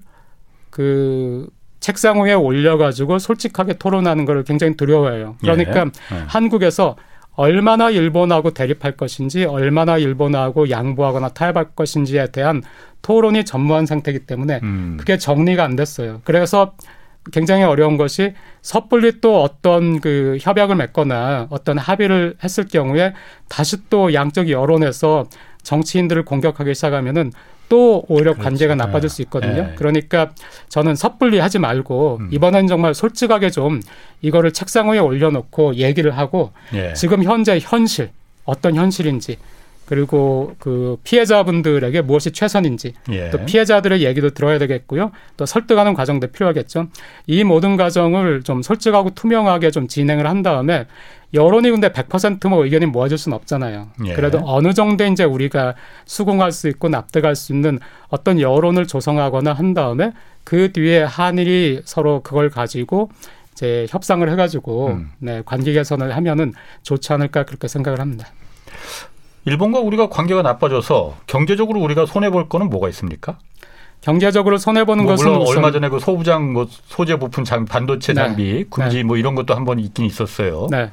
그 0.71 1.49
책상 1.81 2.23
위에 2.23 2.33
올려가지고 2.33 3.19
솔직하게 3.19 3.75
토론하는 3.75 4.25
것을 4.25 4.45
굉장히 4.45 4.77
두려워해요. 4.77 5.37
그러니까 5.41 5.81
예. 5.81 6.17
예. 6.17 6.25
한국에서 6.27 6.97
얼마나 7.37 7.91
일본하고 7.91 8.51
대립할 8.53 8.93
것인지, 8.93 9.45
얼마나 9.45 9.99
일본하고 9.99 10.71
양보하거나 10.71 11.29
타협할 11.29 11.67
것인지에 11.77 12.29
대한 12.29 12.63
토론이 13.03 13.45
전무한 13.45 13.85
상태이기 13.85 14.21
때문에 14.21 14.61
음. 14.63 14.97
그게 14.99 15.19
정리가 15.19 15.63
안 15.63 15.77
됐어요. 15.77 16.23
그래서 16.25 16.73
굉장히 17.33 17.65
어려운 17.65 17.97
것이 17.97 18.35
섣불리 18.63 19.21
또 19.21 19.43
어떤 19.43 20.01
그 20.01 20.39
협약을 20.41 20.77
맺거나 20.77 21.49
어떤 21.51 21.77
합의를 21.77 22.37
했을 22.43 22.65
경우에 22.67 23.15
다시 23.49 23.89
또 23.91 24.15
양쪽 24.15 24.49
여론에서 24.49 25.27
정치인들을 25.63 26.25
공격하기 26.25 26.75
시작하면은 26.75 27.33
또 27.69 28.05
오히려 28.09 28.33
그렇죠. 28.33 28.43
관계가 28.43 28.75
나빠질 28.75 29.09
수 29.09 29.23
있거든요. 29.23 29.63
네. 29.63 29.73
그러니까 29.77 30.31
저는 30.69 30.95
섣불리 30.95 31.39
하지 31.39 31.59
말고 31.59 32.19
음. 32.21 32.29
이번엔 32.31 32.67
정말 32.67 32.95
솔직하게 32.95 33.51
좀 33.51 33.81
이거를 34.23 34.53
책상 34.53 34.91
위에 34.91 34.99
올려놓고 34.99 35.75
얘기를 35.77 36.17
하고 36.17 36.53
예. 36.75 36.93
지금 36.95 37.23
현재 37.25 37.59
현실 37.61 38.11
어떤 38.45 38.77
현실인지 38.77 39.39
그리고 39.87 40.55
그 40.59 40.97
피해자분들에게 41.05 42.01
무엇이 42.03 42.33
최선인지 42.33 42.95
예. 43.11 43.31
또 43.31 43.45
피해자들의 43.45 44.03
얘기도 44.03 44.31
들어야 44.31 44.59
되겠고요. 44.59 45.13
또 45.37 45.47
설득하는 45.47 45.95
과정도 45.95 46.27
필요하겠죠. 46.27 46.89
이 47.27 47.45
모든 47.45 47.77
과정을 47.77 48.43
좀 48.43 48.63
솔직하고 48.63 49.11
투명하게 49.15 49.71
좀 49.71 49.87
진행을 49.87 50.27
한 50.27 50.43
다음에 50.43 50.87
여론이 51.35 51.71
근데 51.71 51.91
100%뭐 51.91 52.65
의견이 52.65 52.87
모아질 52.87 53.19
수는 53.19 53.37
없잖아요. 53.37 53.89
예. 54.07 54.15
그래도 54.15 54.41
어느 54.45 54.73
정도 54.73 55.05
이제 55.05 55.25
우리가 55.25 55.75
수긍할 56.05 56.53
수 56.53 56.69
있고 56.69 56.89
납득할 56.89 57.35
수 57.35 57.53
있는 57.53 57.79
어떤 58.09 58.41
여론을 58.41 58.87
조성하거나 58.87 59.53
한 59.53 59.75
다음에 59.75 60.13
그 60.45 60.73
뒤에 60.73 61.03
한일이 61.03 61.83
서로 61.85 62.23
그걸 62.23 62.51
가지고 62.51 63.11
이제 63.53 63.87
협상을 63.91 64.29
해가지고 64.31 64.89
음. 64.89 65.11
네, 65.19 65.43
관계 65.45 65.73
개선을 65.73 66.15
하면은 66.15 66.53
좋지 66.83 67.13
않을까 67.13 67.45
그렇게 67.45 67.69
생각을 67.69 68.01
합니다. 68.01 68.29
일본과 69.47 69.81
우리가 69.81 70.09
관계가 70.09 70.43
나빠져서 70.43 71.17
경제적으로 71.27 71.81
우리가 71.81 72.07
손해 72.07 72.31
볼 72.31 72.49
거는 72.49 72.69
뭐가 72.69 72.89
있습니까? 72.91 73.39
경제적으로 74.01 74.59
손해 74.59 74.85
보는 74.85 75.05
뭐 75.05 75.15
것은 75.15 75.31
물론 75.31 75.47
얼마 75.49 75.71
전에 75.71 75.89
그 75.89 75.99
소부장 75.99 76.53
뭐 76.53 76.67
소재 76.69 77.17
부품 77.19 77.45
장 77.45 77.65
반도체 77.65 78.13
네. 78.13 78.23
장비 78.23 78.53
네. 78.53 78.65
금지 78.69 78.99
네. 78.99 79.03
뭐 79.03 79.17
이런 79.17 79.35
것도 79.35 79.55
한번 79.55 79.79
있긴 79.79 80.05
있었어요. 80.05 80.69
네. 80.71 80.91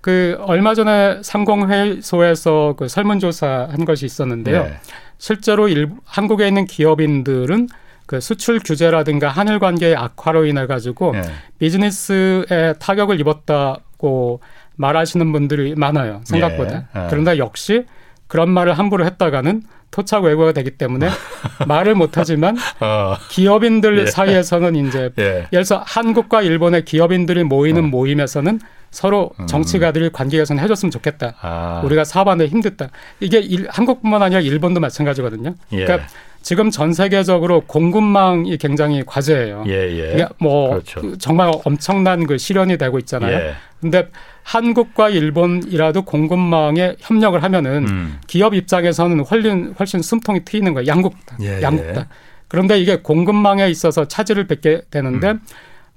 그 0.00 0.36
얼마 0.40 0.74
전에 0.74 1.20
상공회의소에서 1.22 2.74
그 2.76 2.88
설문조사 2.88 3.68
한 3.70 3.84
것이 3.84 4.06
있었는데요. 4.06 4.64
네. 4.64 4.74
실제로 5.18 5.68
일, 5.68 5.90
한국에 6.04 6.46
있는 6.46 6.64
기업인들은 6.66 7.68
그 8.06 8.20
수출 8.20 8.58
규제라든가 8.58 9.28
한일 9.28 9.58
관계의 9.58 9.94
악화로 9.96 10.46
인해 10.46 10.66
가지고 10.66 11.12
네. 11.12 11.22
비즈니스에 11.58 12.74
타격을 12.78 13.20
입었다고 13.20 14.40
말하시는 14.76 15.30
분들이 15.32 15.74
많아요. 15.74 16.22
생각보다. 16.24 16.88
예. 16.96 17.00
예. 17.00 17.06
그런데 17.10 17.36
역시 17.36 17.84
그런 18.28 18.50
말을 18.50 18.78
함부로 18.78 19.04
했다가는 19.04 19.62
토착 19.90 20.24
외국어가 20.24 20.52
되기 20.52 20.72
때문에 20.72 21.08
말을 21.66 21.94
못하지만 21.94 22.56
어. 22.80 23.16
기업인들 23.30 23.98
예. 23.98 24.06
사이에서는 24.06 24.76
이제 24.76 25.10
예. 25.18 25.22
예를 25.22 25.48
들어서 25.50 25.82
한국과 25.86 26.42
일본의 26.42 26.84
기업인들이 26.84 27.44
모이는 27.44 27.84
어. 27.84 27.86
모임에서는 27.86 28.60
서로 28.90 29.30
음. 29.38 29.46
정치가들이 29.46 30.10
관계 30.12 30.38
개선 30.38 30.58
해줬으면 30.58 30.90
좋겠다. 30.90 31.34
아. 31.40 31.82
우리가 31.84 32.04
사업하는데 32.04 32.50
힘들다. 32.50 32.88
이게 33.20 33.38
일, 33.38 33.66
한국뿐만 33.70 34.22
아니라 34.22 34.40
일본도 34.40 34.80
마찬가지거든요. 34.80 35.54
예. 35.72 35.84
그러니까 35.84 36.08
지금 36.48 36.70
전 36.70 36.94
세계적으로 36.94 37.60
공급망이 37.66 38.56
굉장히 38.56 39.02
과제예요. 39.04 39.64
예, 39.66 39.72
예. 39.90 40.02
그러니까 40.12 40.30
뭐 40.38 40.70
그렇죠. 40.70 41.02
그 41.02 41.18
정말 41.18 41.52
엄청난 41.62 42.26
그 42.26 42.38
실현이 42.38 42.78
되고 42.78 42.98
있잖아요. 43.00 43.36
예. 43.36 43.52
근데 43.82 44.08
한국과 44.44 45.10
일본이라도 45.10 46.06
공급망에 46.06 46.96
협력을 47.00 47.42
하면은 47.42 47.86
음. 47.86 48.18
기업 48.26 48.54
입장에서는 48.54 49.20
훨씬 49.26 49.74
훨씬 49.78 50.00
숨통이 50.00 50.46
트이는 50.46 50.72
거예요. 50.72 50.86
양국 50.86 51.16
다. 51.26 51.36
예, 51.42 51.60
양국 51.60 51.92
다. 51.92 52.08
그런데 52.48 52.80
이게 52.80 52.96
공급망에 52.96 53.68
있어서 53.68 54.08
차질을 54.08 54.46
빚게 54.46 54.84
되는데 54.90 55.32
음. 55.32 55.40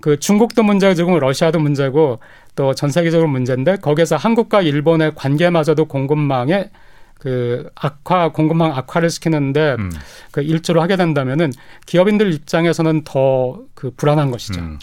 그 0.02 0.20
중국도 0.20 0.64
문제고 0.64 0.94
지금 0.96 1.18
러시아도 1.18 1.60
문제고 1.60 2.20
또 2.58 2.74
전 2.74 2.90
세계적으로 2.90 3.30
문제인데 3.30 3.78
거기에서 3.78 4.18
한국과 4.18 4.64
일본의 4.64 5.14
관계마저도 5.16 5.86
공급망에 5.86 6.72
그 7.22 7.70
악화 7.76 8.30
공급망 8.32 8.76
악화를 8.76 9.12
시키는데 9.12 9.76
음. 9.78 9.92
그 10.32 10.42
일조를 10.42 10.82
하게 10.82 10.96
된다면은 10.98 11.52
기업인들 11.86 12.34
입장에서는 12.34 13.04
더 13.04 13.60
그 13.76 13.92
불안한 13.96 14.32
것이죠. 14.32 14.60
음. 14.60 14.80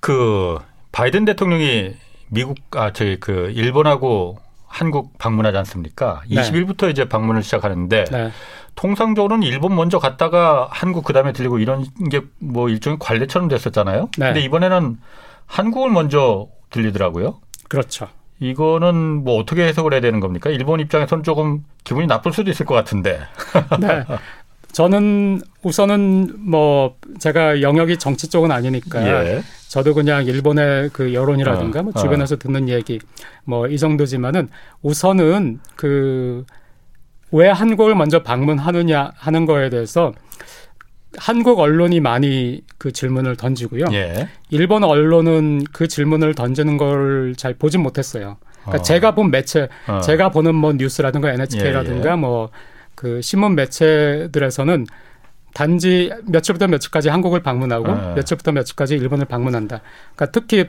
그 0.00 0.58
바이든 0.92 1.24
대통령이 1.26 1.94
미국 2.28 2.56
아 2.72 2.92
저희 2.92 3.18
그 3.20 3.50
일본하고 3.54 4.38
한국 4.66 5.18
방문하지 5.18 5.58
않습니까? 5.58 6.22
네. 6.30 6.40
20일부터 6.40 6.90
이제 6.90 7.06
방문을 7.08 7.42
시작하는데 7.42 8.04
네. 8.10 8.30
통상적으로는 8.74 9.46
일본 9.46 9.74
먼저 9.74 9.98
갔다가 9.98 10.68
한국 10.70 11.04
그다음에 11.04 11.32
들리고 11.32 11.58
이런 11.58 11.84
게 12.10 12.22
뭐 12.38 12.68
일종의 12.70 12.98
관례처럼 13.00 13.48
됐었잖아요. 13.48 14.08
네. 14.18 14.26
근데 14.26 14.40
이번에는 14.40 14.96
한국을 15.46 15.90
먼저 15.90 16.46
들리더라고요. 16.70 17.40
그렇죠. 17.68 18.08
이거는 18.40 19.22
뭐 19.24 19.38
어떻게 19.38 19.66
해석을 19.66 19.92
해야 19.92 20.00
되는 20.00 20.18
겁니까? 20.20 20.50
일본 20.50 20.80
입장에서는 20.80 21.22
조금 21.24 21.64
기분이 21.84 22.06
나쁠 22.06 22.32
수도 22.32 22.50
있을 22.50 22.66
것 22.66 22.74
같은데. 22.74 23.20
네. 23.80 24.04
저는 24.72 25.40
우선은 25.62 26.34
뭐 26.38 26.96
제가 27.18 27.60
영역이 27.60 27.98
정치 27.98 28.28
쪽은 28.28 28.50
아니니까 28.52 29.26
예. 29.26 29.42
저도 29.68 29.94
그냥 29.94 30.24
일본의 30.24 30.90
그 30.92 31.12
여론이라든가 31.12 31.80
어, 31.80 31.82
뭐 31.82 31.92
주변에서 31.92 32.36
어. 32.36 32.38
듣는 32.38 32.68
얘기 32.68 33.00
뭐 33.44 33.66
이 33.66 33.78
정도지만은 33.78 34.48
우선은 34.82 35.60
그 35.76 36.44
왜 37.32 37.48
한국을 37.48 37.94
먼저 37.94 38.22
방문하느냐 38.22 39.12
하는 39.16 39.46
거에 39.46 39.70
대해서 39.70 40.12
한국 41.16 41.58
언론이 41.58 42.00
많이 42.00 42.62
그 42.78 42.92
질문을 42.92 43.36
던지고요. 43.36 43.86
예. 43.92 44.28
일본 44.50 44.84
언론은 44.84 45.64
그 45.72 45.88
질문을 45.88 46.34
던지는 46.34 46.76
걸 46.76 47.34
잘 47.36 47.54
보진 47.54 47.82
못했어요. 47.82 48.36
그러니까 48.62 48.80
어. 48.80 48.82
제가 48.82 49.14
본 49.14 49.30
매체, 49.30 49.68
어. 49.88 50.00
제가 50.00 50.30
보는 50.30 50.54
뭐 50.54 50.72
뉴스라든가 50.72 51.32
NHK라든가 51.32 52.08
예, 52.08 52.12
예. 52.12 52.16
뭐그 52.16 53.20
신문 53.22 53.54
매체들에서는 53.54 54.86
단지 55.54 56.12
며칠부터 56.26 56.68
며칠까지 56.68 57.08
한국을 57.08 57.42
방문하고 57.42 57.86
네. 57.92 58.14
며칠부터 58.16 58.52
며칠까지 58.52 58.94
일본을 58.94 59.24
방문한다. 59.26 59.80
그러니까 60.14 60.26
특히 60.32 60.68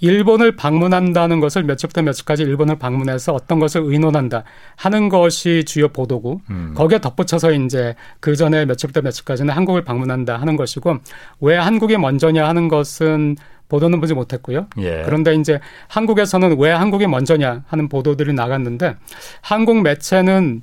일본을 0.00 0.56
방문한다는 0.56 1.40
것을 1.40 1.62
며칠부터 1.64 2.02
며칠까지 2.02 2.42
일본을 2.42 2.78
방문해서 2.78 3.34
어떤 3.34 3.60
것을 3.60 3.82
의논한다 3.84 4.44
하는 4.76 5.08
것이 5.08 5.64
주요 5.64 5.88
보도고 5.88 6.40
음. 6.50 6.72
거기에 6.74 7.00
덧붙여서 7.00 7.52
이제 7.52 7.94
그 8.18 8.34
전에 8.34 8.64
며칠부터 8.64 9.02
며칠까지는 9.02 9.54
한국을 9.54 9.84
방문한다 9.84 10.36
하는 10.36 10.56
것이고 10.56 10.98
왜 11.40 11.56
한국이 11.56 11.98
먼저냐 11.98 12.48
하는 12.48 12.68
것은 12.68 13.36
보도는 13.68 14.00
보지 14.00 14.14
못했고요. 14.14 14.66
예. 14.78 15.02
그런데 15.04 15.34
이제 15.34 15.60
한국에서는 15.88 16.58
왜 16.58 16.70
한국이 16.70 17.06
먼저냐 17.06 17.64
하는 17.68 17.88
보도들이 17.88 18.32
나갔는데 18.32 18.96
한국 19.42 19.82
매체는 19.82 20.62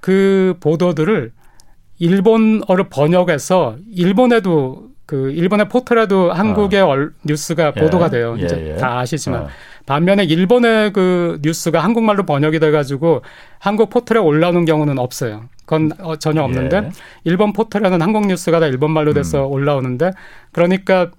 그 0.00 0.56
보도들을 0.60 1.32
일본어로 2.00 2.88
번역해서 2.90 3.76
일본에도 3.90 4.87
그 5.08 5.30
일본의 5.30 5.70
포털에도 5.70 6.30
한국의 6.30 6.82
어. 6.82 7.08
뉴스가 7.24 7.72
예. 7.74 7.80
보도가 7.80 8.10
돼요. 8.10 8.36
예. 8.38 8.44
이제 8.44 8.72
예. 8.74 8.76
다 8.76 8.98
아시지만 8.98 9.44
어. 9.44 9.48
반면에 9.86 10.24
일본의 10.24 10.92
그 10.92 11.38
뉴스가 11.40 11.80
한국말로 11.80 12.26
번역이 12.26 12.60
돼가지고 12.60 13.22
한국 13.58 13.88
포털에 13.88 14.18
올라오는 14.18 14.66
경우는 14.66 14.98
없어요. 14.98 15.44
그건 15.64 15.92
어, 16.00 16.16
전혀 16.16 16.42
없는데 16.42 16.76
예. 16.76 16.90
일본 17.24 17.54
포털에는 17.54 18.02
한국 18.02 18.26
뉴스가 18.26 18.60
다 18.60 18.66
일본말로 18.66 19.14
돼서 19.14 19.46
음. 19.46 19.52
올라오는데 19.52 20.10
그러니까 20.52 21.10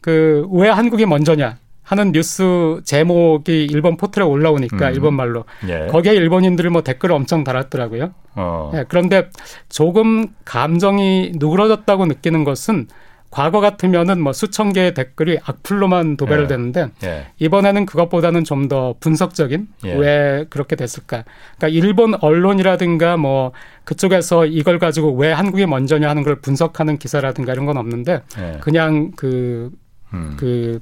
그 0.00 0.44
왜 0.50 0.68
한국이 0.68 1.06
먼저냐 1.06 1.58
하는 1.84 2.10
뉴스 2.10 2.80
제목이 2.84 3.68
일본 3.70 3.96
포털에 3.96 4.24
올라오니까 4.24 4.88
음. 4.88 4.92
일본말로 4.92 5.44
예. 5.68 5.86
거기에 5.86 6.14
일본인들이 6.14 6.68
뭐 6.68 6.82
댓글을 6.82 7.14
엄청 7.14 7.44
달았더라고요. 7.44 8.10
어. 8.34 8.70
네, 8.74 8.84
그런데 8.88 9.30
조금 9.68 10.26
감정이 10.44 11.34
누그러졌다고 11.36 12.06
느끼는 12.06 12.42
것은 12.42 12.88
과거 13.36 13.60
같으면은 13.60 14.22
뭐 14.22 14.32
수천 14.32 14.72
개의 14.72 14.94
댓글이 14.94 15.40
악플로만 15.44 16.16
도배를 16.16 16.44
예. 16.44 16.48
되는데 16.48 16.88
예. 17.04 17.26
이번에는 17.38 17.84
그것보다는 17.84 18.44
좀 18.44 18.66
더 18.66 18.96
분석적인 18.98 19.68
예. 19.84 19.94
왜 19.94 20.46
그렇게 20.48 20.74
됐을까? 20.74 21.24
그러니까 21.56 21.68
일본 21.68 22.14
언론이라든가 22.14 23.16
뭐 23.18 23.52
그쪽에서 23.84 24.46
이걸 24.46 24.78
가지고 24.78 25.12
왜 25.12 25.30
한국이 25.30 25.66
먼저냐 25.66 26.08
하는 26.08 26.24
걸 26.24 26.40
분석하는 26.40 26.98
기사라든가 26.98 27.52
이런 27.52 27.66
건 27.66 27.76
없는데 27.76 28.22
예. 28.38 28.58
그냥 28.60 29.12
그 29.14 29.70
음. 30.14 30.36
그, 30.38 30.80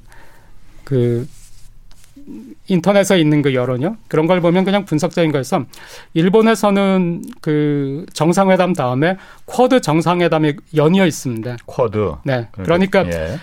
그 0.85 1.27
인터넷에 2.67 3.19
있는 3.19 3.41
그 3.41 3.53
여론이요. 3.53 3.97
그런 4.07 4.27
걸 4.27 4.41
보면 4.41 4.65
그냥 4.65 4.85
분석적인 4.85 5.31
거에서 5.31 5.65
일본에서는 6.13 7.23
그 7.41 8.05
정상회담 8.13 8.73
다음에 8.73 9.17
쿼드 9.45 9.81
정상회담이 9.81 10.53
연이어 10.75 11.05
있습니다. 11.05 11.57
쿼드. 11.65 12.15
네. 12.23 12.47
그러니까, 12.51 13.03
그러니까 13.03 13.11
예. 13.11 13.39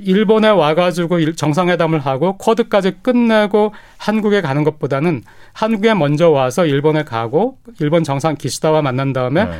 일본에 0.00 0.48
와가지고 0.48 1.34
정상회담을 1.34 1.98
하고 2.00 2.36
쿼드까지 2.38 2.98
끝내고 3.02 3.72
한국에 3.98 4.40
가는 4.40 4.64
것보다는 4.64 5.22
한국에 5.52 5.94
먼저 5.94 6.30
와서 6.30 6.64
일본에 6.66 7.04
가고 7.04 7.58
일본 7.80 8.04
정상 8.04 8.36
기시다와 8.36 8.82
만난 8.82 9.12
다음에 9.12 9.44
네. 9.44 9.50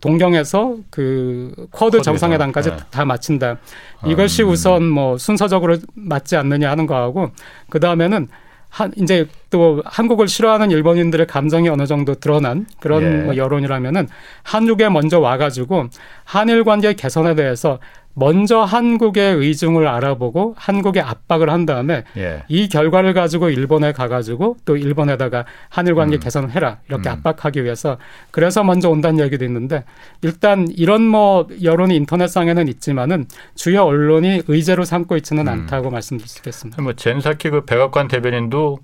동경에서 0.00 0.76
그 0.90 1.52
쿼드 1.70 2.02
정상회담까지 2.02 2.70
네. 2.70 2.76
다 2.90 3.04
마친다. 3.04 3.58
이것이 4.06 4.42
음. 4.42 4.48
우선 4.48 4.84
뭐 4.84 5.18
순서적으로 5.18 5.76
맞지 5.94 6.36
않느냐 6.36 6.70
하는 6.70 6.86
거하고 6.86 7.30
그 7.68 7.80
다음에는 7.80 8.28
한 8.70 8.92
이제 8.96 9.26
또 9.50 9.82
한국을 9.84 10.28
싫어하는 10.28 10.70
일본인들의 10.70 11.26
감정이 11.26 11.68
어느 11.68 11.86
정도 11.86 12.14
드러난 12.14 12.66
그런 12.78 13.02
예. 13.02 13.22
뭐 13.24 13.36
여론이라면은 13.36 14.08
한국에 14.44 14.88
먼저 14.88 15.18
와가지고 15.18 15.88
한일 16.24 16.62
관계 16.62 16.94
개선에 16.94 17.34
대해서 17.34 17.80
먼저 18.14 18.60
한국의 18.60 19.36
의중을 19.36 19.86
알아보고 19.86 20.54
한국에 20.56 21.00
압박을 21.00 21.48
한 21.48 21.64
다음에 21.64 22.04
예. 22.16 22.42
이 22.48 22.68
결과를 22.68 23.14
가지고 23.14 23.50
일본에 23.50 23.92
가가지고 23.92 24.56
또 24.64 24.76
일본에다가 24.76 25.44
한일 25.68 25.94
관계 25.94 26.16
음. 26.16 26.20
개선을 26.20 26.50
해라 26.50 26.78
이렇게 26.88 27.08
음. 27.08 27.12
압박하기 27.14 27.62
위해서 27.62 27.98
그래서 28.30 28.64
먼저 28.64 28.90
온다는 28.90 29.24
얘기도 29.24 29.44
있는데 29.44 29.84
일단 30.22 30.66
이런 30.76 31.02
뭐 31.02 31.46
여론이 31.62 31.94
인터넷상에는 31.96 32.68
있지만은 32.68 33.26
주요 33.54 33.84
언론이 33.84 34.42
의제로 34.48 34.84
삼고 34.84 35.16
있지는 35.16 35.46
음. 35.46 35.52
않다고 35.52 35.90
말씀드릴 35.90 36.28
수 36.28 36.38
있겠습니다. 36.40 36.82
뭐 36.82 36.94
젠사키 36.94 37.50
그 37.50 37.64
백악관 37.64 38.08
대변인도 38.08 38.80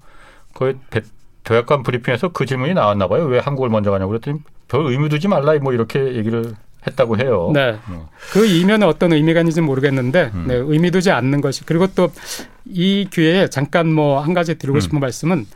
거의 0.54 0.76
백악관 1.44 1.82
브리핑에서 1.82 2.28
그 2.28 2.46
질문이 2.46 2.74
나왔나 2.74 3.08
봐요. 3.08 3.24
왜 3.24 3.38
한국을 3.38 3.70
먼저 3.70 3.90
가냐고 3.90 4.10
그랬더니 4.10 4.38
별 4.68 4.86
의미 4.86 5.08
두지 5.08 5.28
말라 5.28 5.54
뭐 5.58 5.72
이렇게 5.72 6.14
얘기를 6.14 6.54
했다고 6.86 7.18
해요. 7.18 7.50
네. 7.52 7.76
어. 7.88 8.08
그 8.32 8.46
이면에 8.46 8.86
어떤 8.86 9.12
의미가 9.12 9.40
있는지 9.40 9.60
모르겠는데 9.60 10.30
음. 10.34 10.44
네, 10.46 10.54
의미 10.54 10.90
두지 10.90 11.10
않는 11.10 11.40
것이 11.40 11.64
그리고 11.64 11.86
또 11.88 12.10
이 12.68 13.06
기회에 13.10 13.48
잠깐 13.48 13.92
뭐 13.92 14.20
한 14.20 14.34
가지 14.34 14.56
드리고 14.56 14.78
음. 14.78 14.80
싶은 14.80 15.00
말씀은 15.00 15.46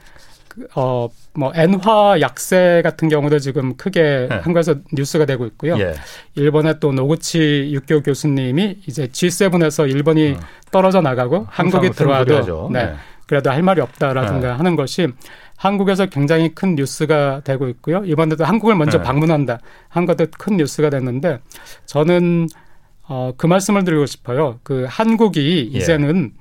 그, 0.48 0.66
어, 0.74 1.08
뭐, 1.32 1.52
엔화 1.54 2.20
약세 2.20 2.80
같은 2.82 3.08
경우도 3.08 3.38
지금 3.38 3.76
크게 3.76 4.26
네. 4.28 4.36
한국에서 4.42 4.74
뉴스가 4.92 5.24
되고 5.24 5.46
있고요. 5.46 5.78
예. 5.78 5.94
일본의 6.34 6.76
또 6.80 6.92
노구치 6.92 7.70
육교 7.72 8.02
교수님이 8.02 8.78
이제 8.86 9.06
G7에서 9.06 9.88
일본이 9.88 10.32
어. 10.32 10.40
떨어져 10.72 11.00
나가고 11.00 11.46
한국이 11.48 11.90
들어와도 11.90 12.68
네. 12.72 12.84
네. 12.84 12.94
그래도 13.28 13.50
할 13.50 13.62
말이 13.62 13.80
없다라든가 13.80 14.48
네. 14.48 14.54
하는 14.54 14.74
것이 14.74 15.06
한국에서 15.60 16.06
굉장히 16.06 16.54
큰 16.54 16.74
뉴스가 16.74 17.42
되고 17.44 17.68
있고요. 17.68 18.02
이번에도 18.06 18.46
한국을 18.46 18.76
먼저 18.76 18.96
네. 18.96 19.04
방문한다 19.04 19.58
한 19.88 20.06
것도 20.06 20.28
큰 20.38 20.56
뉴스가 20.56 20.88
됐는데 20.88 21.40
저는 21.84 22.48
어, 23.06 23.32
그 23.36 23.46
말씀을 23.46 23.84
드리고 23.84 24.06
싶어요. 24.06 24.58
그 24.62 24.86
한국이 24.88 25.70
예. 25.74 25.78
이제는 25.78 26.32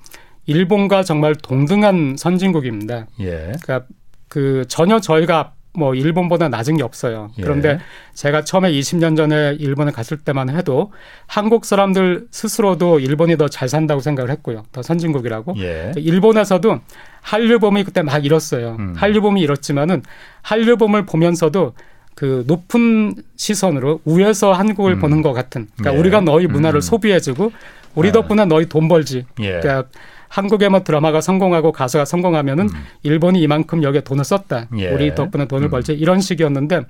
일본과 0.46 1.04
정말 1.04 1.36
동등한 1.36 2.16
선진국입니다. 2.18 3.08
예. 3.20 3.52
그러니까 3.62 3.82
그 4.30 4.64
전혀 4.70 5.02
저희가 5.02 5.54
뭐 5.80 5.96
일본보다 5.96 6.50
낮은 6.50 6.78
게 6.78 6.84
없어요. 6.84 7.32
예. 7.38 7.42
그런데 7.42 7.70
예. 7.70 7.80
제가 8.14 8.44
처음에 8.44 8.72
20년 8.72 9.18
전에 9.18 9.56
일본에 9.60 9.92
갔을 9.92 10.18
때만 10.18 10.50
해도 10.50 10.92
한국 11.26 11.66
사람들 11.66 12.28
스스로도 12.32 13.00
일본이 13.00 13.38
더 13.38 13.48
잘 13.48 13.68
산다고 13.68 14.02
생각을 14.02 14.30
했고요. 14.30 14.64
더 14.72 14.84
선진국이라고. 14.84 15.56
예. 15.58 15.92
일본에서도 15.96 16.80
한류봄이 17.22 17.84
그때 17.86 18.02
막 18.04 18.24
일었어요. 18.24 18.76
음. 18.78 18.94
한류봄이 18.96 19.42
일었지만은 19.42 20.04
한류봄을 20.44 21.06
보면서도 21.06 21.74
그 22.16 22.44
높은 22.48 23.16
시선으로 23.38 24.02
위에서 24.06 24.52
한국을 24.52 24.94
음. 24.94 25.00
보는 25.00 25.22
것 25.22 25.34
같은. 25.34 25.68
그러니까 25.78 25.96
예. 25.96 26.00
우리가 26.00 26.22
너희 26.22 26.48
문화를 26.48 26.80
음. 26.80 26.82
소비해주고 26.82 27.52
우리 27.96 28.10
아. 28.10 28.12
덕분에 28.12 28.46
너희 28.46 28.68
돈 28.68 28.88
벌지. 28.88 29.26
예. 29.40 29.60
그러니까 29.60 29.86
한국의 30.30 30.70
뭐 30.70 30.84
드라마가 30.84 31.22
성공하고 31.22 31.72
가수가 31.72 32.06
성공하면은 32.06 32.66
음. 32.66 32.84
일본이 33.04 33.42
이만큼 33.42 33.84
여기에 33.84 34.02
돈을 34.02 34.24
썼다. 34.24 34.68
예. 34.78 34.90
우리 34.90 35.14
덕분에 35.14 35.48
돈을 35.48 35.68
음. 35.68 35.72
벌지. 35.72 35.94
이런 35.94 36.22
식이었는데 36.22 36.82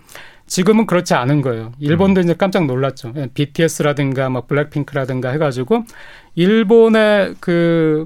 지금은 0.45 0.85
그렇지 0.85 1.13
않은 1.13 1.41
거예요. 1.41 1.71
일본도 1.79 2.21
음. 2.21 2.23
이제 2.23 2.33
깜짝 2.33 2.65
놀랐죠. 2.65 3.13
BTS라든가 3.33 4.29
뭐 4.29 4.45
블랙핑크라든가 4.45 5.29
해가지고 5.29 5.83
일본의 6.39 7.35
그, 7.41 8.05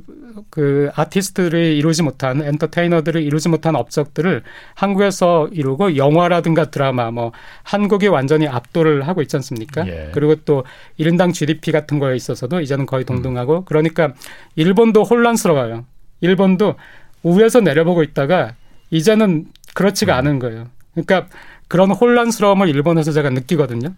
그 0.50 0.89
아티스트들이 0.96 1.78
이루지 1.78 2.02
못한 2.02 2.41
엔터테이너들이 2.41 3.24
이루지 3.24 3.48
못한 3.50 3.76
업적들을 3.76 4.41
한국에서 4.74 5.50
이루고 5.52 5.98
영화라든가 5.98 6.72
드라마 6.72 7.12
뭐 7.12 7.32
한국이 7.62 8.08
완전히 8.08 8.48
압도를 8.48 9.08
하고 9.08 9.22
있지 9.22 9.36
않습니까? 9.36 9.88
예. 9.88 10.10
그리고 10.15 10.34
또 10.46 10.63
1인당 11.00 11.32
GDP 11.32 11.72
같은 11.72 12.00
거에 12.00 12.15
있어서도 12.15 12.62
이제는 12.62 12.88
거의 12.88 13.06
동등하고 13.06 13.58
음. 13.60 13.65
그러니까 13.65 14.13
일본도 14.56 15.04
혼란스러워요. 15.04 15.86
일본도 16.22 16.74
우에서 17.22 17.60
내려보고 17.60 18.02
있다가 18.02 18.56
이제는 18.89 19.46
그렇지가 19.76 20.15
음. 20.15 20.17
않은 20.17 20.39
거예요. 20.39 20.69
그러니까 20.96 21.28
그런 21.67 21.91
혼란스러움을 21.91 22.67
일본에서 22.67 23.12
제가 23.12 23.30
느끼거든요. 23.30 23.89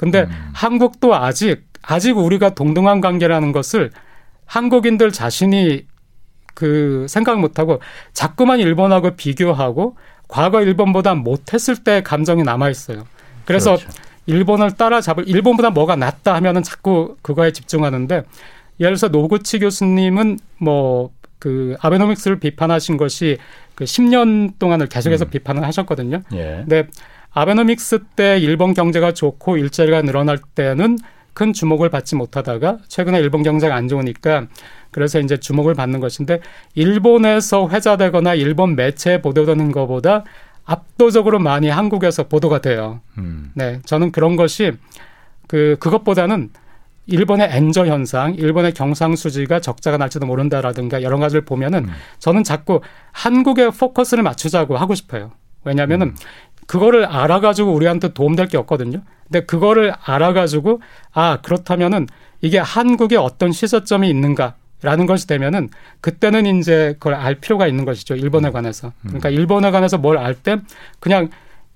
근데 0.00 0.22
음. 0.22 0.50
한국도 0.54 1.14
아직 1.14 1.68
아직 1.82 2.16
우리가 2.16 2.54
동등한 2.54 3.02
관계라는 3.02 3.52
것을 3.52 3.90
한국인들 4.46 5.12
자신이 5.12 5.84
그 6.54 7.06
생각 7.06 7.38
못하고 7.38 7.80
자꾸만 8.14 8.60
일본하고 8.60 9.16
비교하고 9.16 9.96
과거 10.26 10.62
일본보다 10.62 11.14
못했을 11.14 11.76
때 11.76 12.02
감정이 12.02 12.42
남아 12.42 12.70
있어요. 12.70 13.04
그래서 13.44 13.76
그렇죠. 13.76 13.92
일본을 14.24 14.72
따라잡을 14.72 15.28
일본보다 15.28 15.68
뭐가 15.68 15.96
낫다 15.96 16.34
하면은 16.36 16.62
자꾸 16.62 17.16
그거에 17.20 17.52
집중하는데 17.52 18.14
예를 18.80 18.96
들어서 18.96 19.08
노구치 19.08 19.58
교수님은 19.58 20.38
뭐 20.58 21.10
그 21.40 21.74
아베노믹스를 21.80 22.38
비판하신 22.38 22.96
것이 22.96 23.38
그 23.74 23.84
10년 23.84 24.52
동안을 24.60 24.86
계속해서 24.86 25.24
음. 25.24 25.30
비판을 25.30 25.64
하셨거든요. 25.64 26.22
예. 26.34 26.64
근데 26.68 26.86
아베노믹스 27.32 28.00
때 28.16 28.38
일본 28.38 28.74
경제가 28.74 29.12
좋고 29.12 29.56
일자리가 29.56 30.02
늘어날 30.02 30.38
때는 30.54 30.98
큰 31.32 31.52
주목을 31.52 31.90
받지 31.90 32.16
못하다가 32.16 32.78
최근에 32.88 33.18
일본 33.20 33.42
경제가 33.42 33.74
안 33.74 33.88
좋으니까 33.88 34.46
그래서 34.90 35.20
이제 35.20 35.36
주목을 35.36 35.74
받는 35.74 36.00
것인데 36.00 36.40
일본에서 36.74 37.68
회자되거나 37.68 38.34
일본 38.34 38.74
매체에 38.74 39.22
보도되는 39.22 39.70
것보다 39.72 40.24
압도적으로 40.64 41.38
많이 41.38 41.68
한국에서 41.68 42.28
보도가 42.28 42.60
돼요. 42.60 43.00
음. 43.18 43.52
네, 43.54 43.80
저는 43.84 44.12
그런 44.12 44.36
것이 44.36 44.72
그 45.46 45.76
그것보다는 45.80 46.50
일본의 47.06 47.48
엔저 47.50 47.86
현상, 47.86 48.34
일본의 48.34 48.72
경상수지가 48.72 49.60
적자가 49.60 49.96
날지도 49.96 50.26
모른다라든가 50.26 51.02
여러 51.02 51.18
가지를 51.18 51.44
보면은 51.44 51.86
음. 51.86 51.90
저는 52.18 52.44
자꾸 52.44 52.80
한국에 53.12 53.70
포커스를 53.70 54.22
맞추자고 54.22 54.76
하고 54.76 54.94
싶어요. 54.94 55.32
왜냐하면은 55.64 56.08
음. 56.08 56.16
그거를 56.70 57.04
알아가지고 57.04 57.72
우리한테 57.72 58.12
도움될 58.12 58.46
게 58.46 58.56
없거든요. 58.56 59.02
근데 59.24 59.44
그거를 59.44 59.92
알아가지고 60.04 60.80
아 61.12 61.38
그렇다면은 61.42 62.06
이게 62.42 62.58
한국에 62.58 63.16
어떤 63.16 63.50
시저점이 63.50 64.08
있는가 64.08 64.54
라는 64.80 65.06
것이 65.06 65.26
되면은 65.26 65.70
그때는 66.00 66.46
이제 66.60 66.94
그걸 67.00 67.14
알 67.14 67.34
필요가 67.34 67.66
있는 67.66 67.84
것이죠. 67.84 68.14
일본에 68.14 68.50
음. 68.50 68.52
관해서. 68.52 68.92
그러니까 69.02 69.30
음. 69.30 69.34
일본에 69.34 69.72
관해서 69.72 69.98
뭘 69.98 70.16
알 70.16 70.36
때 70.36 70.58
그냥 71.00 71.30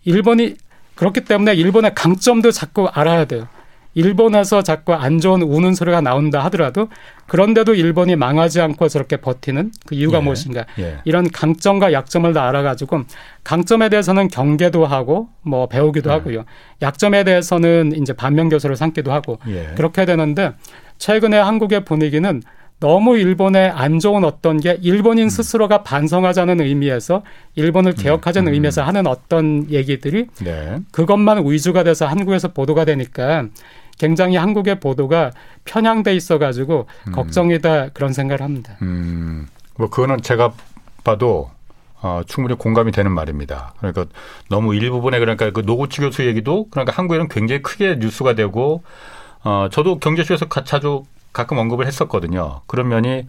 일본이 0.04 0.54
그렇기 0.94 1.22
때문에 1.24 1.54
일본의 1.54 1.96
강점도 1.96 2.52
자꾸 2.52 2.86
알아야 2.86 3.24
돼요. 3.24 3.48
일본에서 3.94 4.62
자꾸 4.62 4.94
안 4.94 5.18
좋은 5.18 5.42
우는 5.42 5.74
소리가 5.74 6.02
나온다 6.02 6.38
하더라도 6.44 6.88
그런데도 7.26 7.74
일본이 7.74 8.16
망하지 8.16 8.60
않고 8.60 8.88
저렇게 8.88 9.16
버티는 9.16 9.72
그 9.86 9.94
이유가 9.94 10.18
예. 10.18 10.22
무엇인가 10.22 10.66
예. 10.78 10.98
이런 11.04 11.30
강점과 11.30 11.92
약점을 11.92 12.32
다 12.32 12.48
알아가지고 12.48 13.02
강점에 13.44 13.88
대해서는 13.88 14.28
경계도 14.28 14.86
하고 14.86 15.28
뭐 15.42 15.68
배우기도 15.68 16.10
예. 16.10 16.14
하고요 16.14 16.44
약점에 16.82 17.24
대해서는 17.24 17.92
이제 18.00 18.12
반면 18.12 18.48
교수를 18.48 18.76
삼기도 18.76 19.12
하고 19.12 19.38
예. 19.48 19.72
그렇게 19.76 20.04
되는데 20.04 20.52
최근에 20.98 21.38
한국의 21.38 21.84
분위기는 21.84 22.42
너무 22.80 23.16
일본에 23.16 23.68
안 23.68 23.98
좋은 23.98 24.24
어떤 24.24 24.60
게 24.60 24.78
일본인 24.82 25.24
음. 25.24 25.28
스스로가 25.28 25.82
반성하자는 25.84 26.60
의미에서 26.60 27.22
일본을 27.54 27.92
음. 27.92 28.02
개혁하자는 28.02 28.48
음. 28.48 28.54
의미에서 28.54 28.82
하는 28.82 29.06
어떤 29.06 29.70
얘기들이 29.70 30.26
네. 30.42 30.78
그것만 30.92 31.46
위주가 31.46 31.82
돼서 31.82 32.06
한국에서 32.06 32.48
보도가 32.48 32.84
되니까 32.84 33.46
굉장히 33.98 34.36
한국의 34.36 34.80
보도가 34.80 35.32
편향돼 35.64 36.14
있어가지고 36.14 36.86
음. 37.08 37.12
걱정이다 37.12 37.90
그런 37.90 38.12
생각을 38.12 38.42
합니다. 38.42 38.76
음. 38.82 39.46
뭐 39.76 39.88
그거는 39.88 40.22
제가 40.22 40.52
봐도 41.02 41.50
어, 42.00 42.20
충분히 42.26 42.54
공감이 42.56 42.92
되는 42.92 43.10
말입니다. 43.12 43.72
그러니까 43.78 44.04
너무 44.50 44.74
일부분에 44.74 45.18
그러니까 45.18 45.50
그 45.50 45.60
노구치 45.60 46.02
교수 46.02 46.26
얘기도 46.26 46.68
그러니까 46.70 46.92
한국에는 46.94 47.28
굉장히 47.28 47.62
크게 47.62 47.96
뉴스가 47.96 48.34
되고 48.34 48.82
어, 49.42 49.68
저도 49.70 49.98
경제쇼에서 49.98 50.46
자주 50.64 51.04
가끔 51.32 51.58
언급을 51.58 51.86
했었거든요. 51.86 52.60
그런 52.66 52.88
면이 52.88 53.26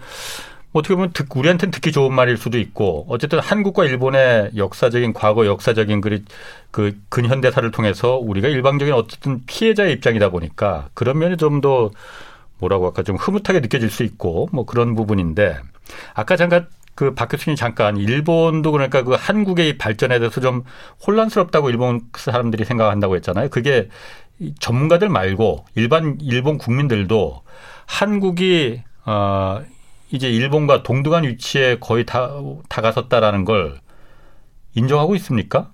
어떻게 0.78 0.94
보면 0.94 1.12
듣, 1.14 1.28
우리한테는 1.34 1.72
듣기 1.72 1.92
좋은 1.92 2.14
말일 2.14 2.38
수도 2.38 2.58
있고 2.58 3.06
어쨌든 3.10 3.40
한국과 3.40 3.86
일본의 3.86 4.52
역사적인 4.58 5.14
과거 5.14 5.46
역사적인 5.46 6.02
그, 6.02 6.24
그 6.72 6.98
근현대사를 7.10 7.70
통해서 7.72 8.18
우리가 8.18 8.50
일방적인 8.50 8.94
어쨌든 8.94 9.46
피해자의 9.46 9.94
입장이다 9.94 10.30
보니까 10.30 10.90
그런 10.94 11.18
면이 11.18 11.38
좀 11.38 11.62
더 11.62 11.90
뭐라고 12.60 12.86
할까 12.86 13.04
좀 13.04 13.16
흐뭇하게 13.16 13.60
느껴질 13.62 13.90
수 13.90 14.04
있고 14.04 14.50
뭐 14.52 14.66
그런 14.66 14.96
부분인데 14.96 15.58
아까 16.14 16.36
잠깐 16.36 16.68
그박 16.96 17.30
교수님 17.30 17.56
잠깐 17.56 17.98
일본도 17.98 18.72
그러니까 18.72 19.04
그 19.04 19.14
한국의 19.14 19.78
발전에 19.78 20.20
대해서 20.20 20.40
좀 20.40 20.64
혼란스럽다고 21.06 21.70
일본 21.70 22.02
사람들이 22.16 22.64
생각한다고 22.64 23.16
했잖아요. 23.18 23.50
그게 23.50 23.90
전문가들 24.60 25.10
말고 25.10 25.66
일반 25.76 26.18
일본 26.22 26.58
국민들도 26.58 27.42
한국이 27.86 28.82
어 29.06 29.62
이제 30.12 30.30
일본과 30.30 30.84
동등한 30.84 31.24
위치에 31.24 31.78
거의 31.80 32.06
다 32.06 32.32
다가섰다라는 32.70 33.46
걸 33.46 33.80
인정하고 34.76 35.16
있습니까? 35.16 35.72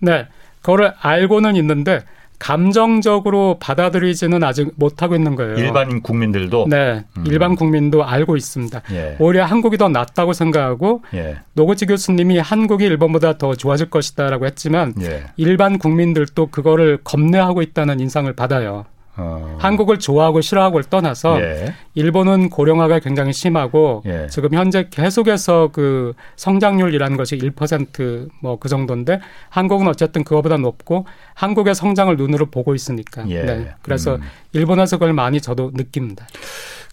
네, 0.00 0.26
그거를 0.60 0.92
알고는 1.00 1.56
있는데 1.56 2.00
감정적으로 2.38 3.56
받아들이지는 3.60 4.44
아직 4.44 4.70
못하고 4.76 5.14
있는 5.14 5.36
거예요. 5.36 5.54
일반 5.56 6.02
국민들도? 6.02 6.66
네. 6.68 7.04
음. 7.16 7.24
일반 7.26 7.56
국민도 7.56 8.04
알고 8.04 8.36
있습니다. 8.36 8.82
예. 8.92 9.16
오히려 9.18 9.44
한국이 9.44 9.78
더 9.78 9.88
낫다고 9.88 10.32
생각하고 10.32 11.02
예. 11.14 11.38
노고지 11.54 11.86
교수님이 11.86 12.38
한국이 12.38 12.84
일본보다 12.84 13.38
더 13.38 13.54
좋아질 13.54 13.90
것이다 13.90 14.28
라고 14.28 14.46
했지만 14.46 14.94
예. 15.00 15.24
일반 15.36 15.78
국민들도 15.78 16.48
그거를 16.48 16.98
겁내하고 17.02 17.62
있다는 17.62 18.00
인상을 18.00 18.30
받아요. 18.34 18.84
어. 19.16 19.56
한국을 19.58 19.98
좋아하고 19.98 20.40
싫어하고를 20.40 20.84
떠나서 20.84 21.40
예. 21.40 21.74
일본은 21.94 22.50
고령화가 22.50 22.98
굉장히 22.98 23.32
심하고 23.32 24.02
예. 24.06 24.26
지금 24.28 24.52
현재 24.52 24.88
계속해서 24.90 25.70
그 25.72 26.12
성장률이라는 26.36 27.16
것이 27.16 27.38
1%뭐 27.38 28.58
그 28.58 28.68
정도인데 28.68 29.20
한국은 29.48 29.88
어쨌든 29.88 30.22
그거보다 30.22 30.58
높고 30.58 31.06
한국의 31.34 31.74
성장을 31.74 32.14
눈으로 32.16 32.46
보고 32.46 32.74
있으니까. 32.74 33.28
예. 33.30 33.42
네. 33.42 33.74
그래서 33.82 34.16
음. 34.16 34.22
일본에서 34.52 34.98
그걸 34.98 35.12
많이 35.14 35.40
저도 35.40 35.70
느낍니다. 35.74 36.26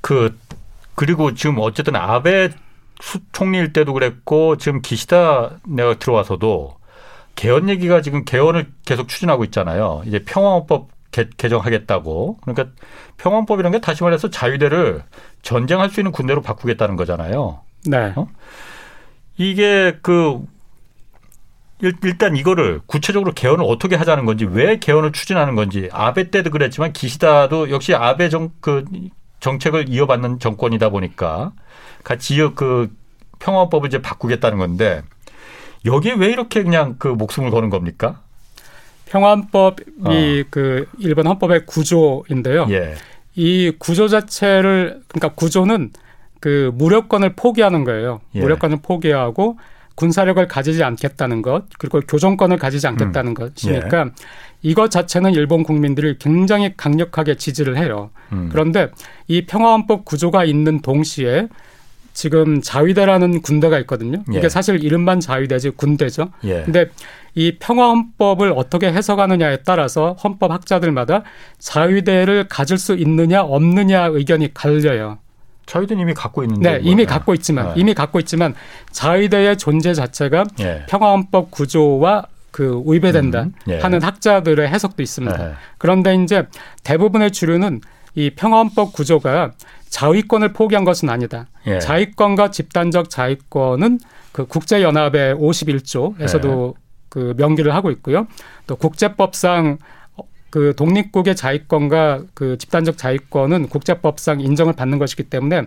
그 0.02 0.38
그리고 0.96 1.34
지금 1.34 1.58
어쨌든 1.60 1.96
아베 1.96 2.50
총리일 3.34 3.74
때도 3.74 3.94
그랬고 3.94 4.58
지금 4.58 4.82
기시다 4.82 5.60
내가 5.68 5.96
들어와서도 5.96 6.78
개헌 7.36 7.70
얘기가 7.70 8.02
지금 8.02 8.24
개헌을 8.24 8.68
계속 8.86 9.08
추진하고 9.08 9.44
있잖아요. 9.46 10.04
이제 10.06 10.24
평화헌법 10.24 10.93
개, 11.14 11.50
정하겠다고 11.50 12.40
그러니까 12.42 12.76
평원법이라는 13.18 13.78
게 13.78 13.82
다시 13.82 14.04
말해서 14.04 14.30
자위대를 14.30 15.04
전쟁할 15.44 15.90
수 15.90 16.02
있는 16.02 16.12
군대로 16.12 16.42
바꾸겠다는 16.42 16.98
거잖아요. 16.98 17.62
네. 17.86 18.12
어? 18.16 18.28
이게 19.38 19.98
그 20.02 20.42
일단 21.82 22.36
이거를 22.36 22.82
구체적으로 22.86 23.34
개헌을 23.34 23.66
어떻게 23.68 23.96
하자는 23.96 24.26
건지 24.26 24.46
왜 24.46 24.78
개헌을 24.80 25.12
추진하는 25.12 25.56
건지 25.56 25.90
아베 25.92 26.30
때도 26.32 26.50
그랬지만 26.50 26.94
기시다도 26.94 27.70
역시 27.70 27.94
아베 27.94 28.30
정 28.30 28.52
그 28.62 28.86
정책을 29.44 29.90
이어받는 29.90 30.40
정권이다 30.40 30.90
보니까 30.90 31.52
같이 32.06 32.38
그 32.56 32.90
평화법을 33.40 33.88
이제 33.88 34.02
바꾸겠다는 34.02 34.58
건데 34.58 35.04
여기에 35.86 36.14
왜 36.14 36.28
이렇게 36.28 36.64
그냥 36.64 36.96
그 36.98 37.10
목숨을 37.10 37.52
거는 37.52 37.70
겁니까? 37.70 38.23
평화헌법이 39.14 39.84
어. 40.04 40.48
그 40.50 40.88
일본 40.98 41.28
헌법의 41.28 41.68
구조인데요. 41.68 42.66
예. 42.72 42.96
이 43.36 43.72
구조 43.78 44.08
자체를 44.08 45.02
그러니까 45.08 45.36
구조는 45.36 45.92
그 46.40 46.72
무력권을 46.74 47.34
포기하는 47.36 47.84
거예요. 47.84 48.22
예. 48.34 48.42
무력권을 48.42 48.80
포기하고 48.82 49.58
군사력을 49.96 50.46
가지지 50.48 50.84
않겠다는 50.84 51.44
것 51.44 51.66
그리고 51.78 52.00
교정권을 52.00 52.58
가지지 52.58 52.88
않겠다는 52.88 53.32
음. 53.32 53.34
것이니까 53.36 54.00
예. 54.00 54.12
이것 54.64 54.90
자체는 54.90 55.36
일본 55.36 55.62
국민들이 55.62 56.18
굉장히 56.18 56.74
강력하게 56.76 57.36
지지를 57.36 57.78
해요. 57.78 58.10
음. 58.32 58.50
그런데 58.52 58.90
이 59.28 59.46
평화헌법 59.46 60.06
구조가 60.06 60.46
있는 60.46 60.82
동시에 60.82 61.50
지금 62.14 62.62
자위대라는 62.62 63.42
군대가 63.42 63.78
있거든요. 63.80 64.24
이게 64.30 64.44
예. 64.44 64.50
사실 64.50 64.84
이름만 64.84 65.20
자위대지 65.20 65.72
군대죠. 65.72 66.30
예. 66.46 66.64
근데 66.64 66.90
이 67.36 67.58
평화헌법을 67.60 68.54
어떻게 68.56 68.88
해석하느냐에 68.92 69.60
따라서 69.66 70.16
헌법 70.24 70.52
학자들마다 70.52 71.24
자위대를 71.60 72.48
가질 72.48 72.78
수 72.78 72.96
있느냐 72.96 73.42
없느냐 73.42 74.06
의견이 74.06 74.54
갈려요. 74.54 75.18
자위대는 75.66 76.02
이미 76.02 76.14
갖고 76.14 76.44
있는데. 76.44 76.74
네, 76.74 76.80
이미 76.84 77.06
갖고 77.06 77.34
있지만 77.34 77.68
네. 77.68 77.74
이미 77.78 77.94
갖고 77.94 78.20
있지만 78.20 78.54
자위대의 78.92 79.58
존재 79.58 79.94
자체가 79.94 80.46
예. 80.60 80.84
평화헌법 80.88 81.52
구조와 81.52 82.28
그 82.52 82.84
위배된다 82.86 83.44
음, 83.44 83.54
예. 83.68 83.80
하는 83.80 84.02
학자들의 84.04 84.68
해석도 84.68 85.02
있습니다. 85.02 85.50
예. 85.50 85.54
그런데 85.78 86.16
이제 86.16 86.48
대부분의 86.84 87.32
주류는 87.32 87.82
이 88.16 88.30
평화헌법 88.30 88.94
구조가 88.94 89.54
자위권을 89.90 90.54
포기한 90.54 90.84
것은 90.84 91.10
아니다. 91.10 91.48
예. 91.66 91.80
자위권과 91.80 92.52
집단적 92.52 93.10
자위권은 93.10 94.00
그 94.32 94.46
국제연합의 94.46 95.36
51조에서도 95.36 96.76
예. 96.76 96.83
그 97.14 97.36
명기를 97.38 97.76
하고 97.76 97.92
있고요. 97.92 98.26
또 98.66 98.76
국제법상 98.76 99.78
그 100.50 100.74
독립국의 100.76 101.36
자위권과 101.36 102.24
그 102.34 102.58
집단적 102.58 102.98
자위권은 102.98 103.70
국제법상 103.70 104.42
인정을 104.42 104.74
받는 104.74 104.98
것이기 104.98 105.24
때문에 105.24 105.64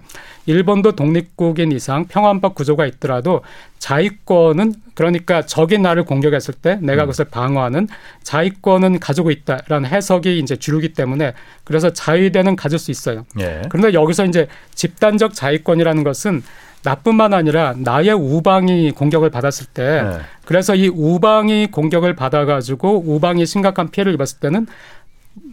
일본도 0.46 0.96
독립국인 0.96 1.70
이상 1.70 2.06
평화헌법 2.06 2.56
구조가 2.56 2.84
있더라도 2.86 3.42
자위권은 3.78 4.74
그러니까 4.94 5.42
적이 5.42 5.78
나를 5.78 6.04
공격했을 6.04 6.54
때 6.54 6.80
내가 6.82 7.02
음. 7.02 7.06
그것을 7.06 7.26
방어하는 7.26 7.86
자위권은 8.24 8.98
가지고 8.98 9.30
있다라는 9.30 9.88
해석이 9.88 10.40
이제 10.40 10.56
주류기 10.56 10.94
때문에 10.94 11.34
그래서 11.62 11.92
자위대는 11.92 12.56
가질 12.56 12.80
수 12.80 12.90
있어요. 12.90 13.24
예. 13.38 13.62
그런데 13.68 13.92
여기서 13.92 14.24
이제 14.24 14.48
집단적 14.74 15.34
자위권이라는 15.34 16.02
것은 16.02 16.42
나뿐만 16.86 17.34
아니라 17.34 17.74
나의 17.76 18.12
우방이 18.12 18.92
공격을 18.92 19.28
받았을 19.30 19.66
때 19.74 20.02
네. 20.02 20.18
그래서 20.44 20.76
이 20.76 20.86
우방이 20.88 21.66
공격을 21.72 22.14
받아가지고 22.14 23.02
우방이 23.04 23.44
심각한 23.44 23.90
피해를 23.90 24.14
입었을 24.14 24.38
때는 24.38 24.66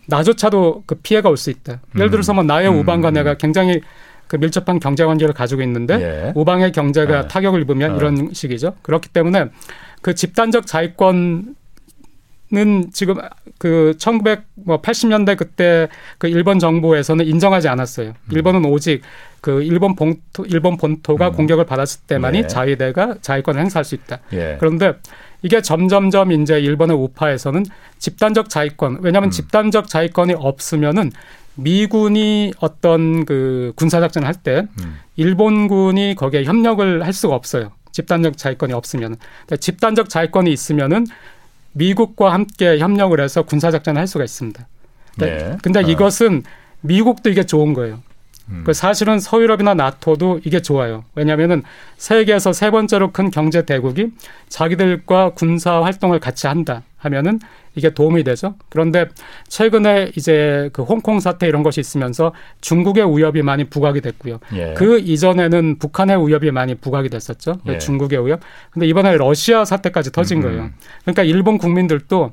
나조차도 0.07 0.83
그 0.85 0.95
피해가 0.95 1.29
올 1.29 1.37
수 1.37 1.49
있다. 1.49 1.81
예를 1.95 2.11
들어서 2.11 2.33
뭐 2.33 2.43
나의 2.43 2.69
음. 2.69 2.79
우방과 2.79 3.09
내가 3.11 3.33
굉장히 3.33 3.81
그 4.27 4.35
밀접한 4.35 4.79
경제 4.79 5.03
관계를 5.05 5.33
가지고 5.33 5.63
있는데 5.63 5.95
예. 5.95 6.31
우방의 6.35 6.71
경제가 6.71 7.21
네. 7.23 7.27
타격을 7.27 7.61
입으면 7.61 7.93
어. 7.93 7.97
이런 7.97 8.29
식이죠. 8.31 8.75
그렇기 8.83 9.09
때문에 9.09 9.45
그 10.03 10.13
집단적 10.13 10.67
자위권 10.67 11.55
는 12.53 12.91
지금 12.93 13.15
그 13.57 13.95
1980년대 13.97 15.35
그때 15.35 15.87
그 16.19 16.27
일본 16.27 16.59
정부에서는 16.59 17.25
인정하지 17.25 17.67
않았어요. 17.67 18.09
음. 18.09 18.31
일본은 18.31 18.63
오직 18.65 19.01
그 19.41 19.63
일본 19.63 19.95
본토 19.95 20.45
일본 20.45 20.77
본토가 20.77 21.29
음. 21.29 21.33
공격을 21.33 21.65
받았을 21.65 22.01
때만이 22.05 22.37
예. 22.37 22.47
자위대가 22.47 23.15
자위권을 23.21 23.59
행사할 23.59 23.83
수 23.83 23.95
있다. 23.95 24.19
예. 24.33 24.57
그런데 24.59 24.93
이게 25.41 25.63
점점점 25.63 26.31
이제 26.31 26.59
일본의 26.59 26.95
우파에서는 26.95 27.65
집단적 27.97 28.51
자위권 28.51 28.99
왜냐하면 29.01 29.29
음. 29.29 29.31
집단적 29.31 29.87
자위권이 29.87 30.35
없으면은 30.37 31.11
미군이 31.55 32.53
어떤 32.59 33.25
그 33.25 33.73
군사작전을 33.77 34.27
할때 34.27 34.67
음. 34.79 34.99
일본군이 35.15 36.13
거기에 36.15 36.43
협력을 36.43 37.03
할 37.03 37.13
수가 37.13 37.33
없어요. 37.33 37.71
집단적 37.91 38.37
자위권이 38.37 38.73
없으면 38.73 39.15
집단적 39.59 40.09
자위권이 40.09 40.51
있으면은 40.51 41.07
미국과 41.73 42.33
함께 42.33 42.79
협력을 42.79 43.19
해서 43.19 43.43
군사 43.43 43.71
작전을 43.71 43.99
할 43.99 44.07
수가 44.07 44.23
있습니다. 44.23 44.67
네. 45.17 45.57
근데 45.61 45.79
어. 45.79 45.81
이것은 45.83 46.43
미국도 46.81 47.29
이게 47.29 47.45
좋은 47.45 47.73
거예요. 47.73 47.99
음. 48.49 48.63
그 48.65 48.73
사실은 48.73 49.19
서유럽이나 49.19 49.73
나토도 49.73 50.41
이게 50.43 50.61
좋아요. 50.61 51.05
왜냐하면은 51.15 51.63
세계에서 51.97 52.53
세 52.53 52.71
번째로 52.71 53.11
큰 53.11 53.31
경제 53.31 53.65
대국이 53.65 54.11
자기들과 54.49 55.31
군사 55.31 55.81
활동을 55.81 56.19
같이 56.19 56.47
한다 56.47 56.83
하면은 56.97 57.39
이게 57.75 57.89
도움이 57.89 58.23
되죠. 58.23 58.55
그런데 58.69 59.07
최근에 59.47 60.11
이제 60.15 60.69
그 60.73 60.83
홍콩 60.83 61.19
사태 61.19 61.47
이런 61.47 61.63
것이 61.63 61.79
있으면서 61.79 62.33
중국의 62.61 63.17
위협이 63.17 63.41
많이 63.41 63.63
부각이 63.63 64.01
됐고요. 64.01 64.39
예. 64.55 64.73
그 64.75 64.99
이전에는 64.99 65.79
북한의 65.79 66.27
위협이 66.27 66.51
많이 66.51 66.75
부각이 66.75 67.09
됐었죠. 67.09 67.55
예. 67.67 67.77
중국의 67.77 68.25
위협. 68.25 68.41
근데 68.71 68.87
이번에 68.87 69.17
러시아 69.17 69.65
사태까지 69.65 70.11
터진 70.11 70.39
음 70.39 70.43
거예요. 70.43 70.69
그러니까 71.01 71.23
일본 71.23 71.57
국민들도 71.57 72.31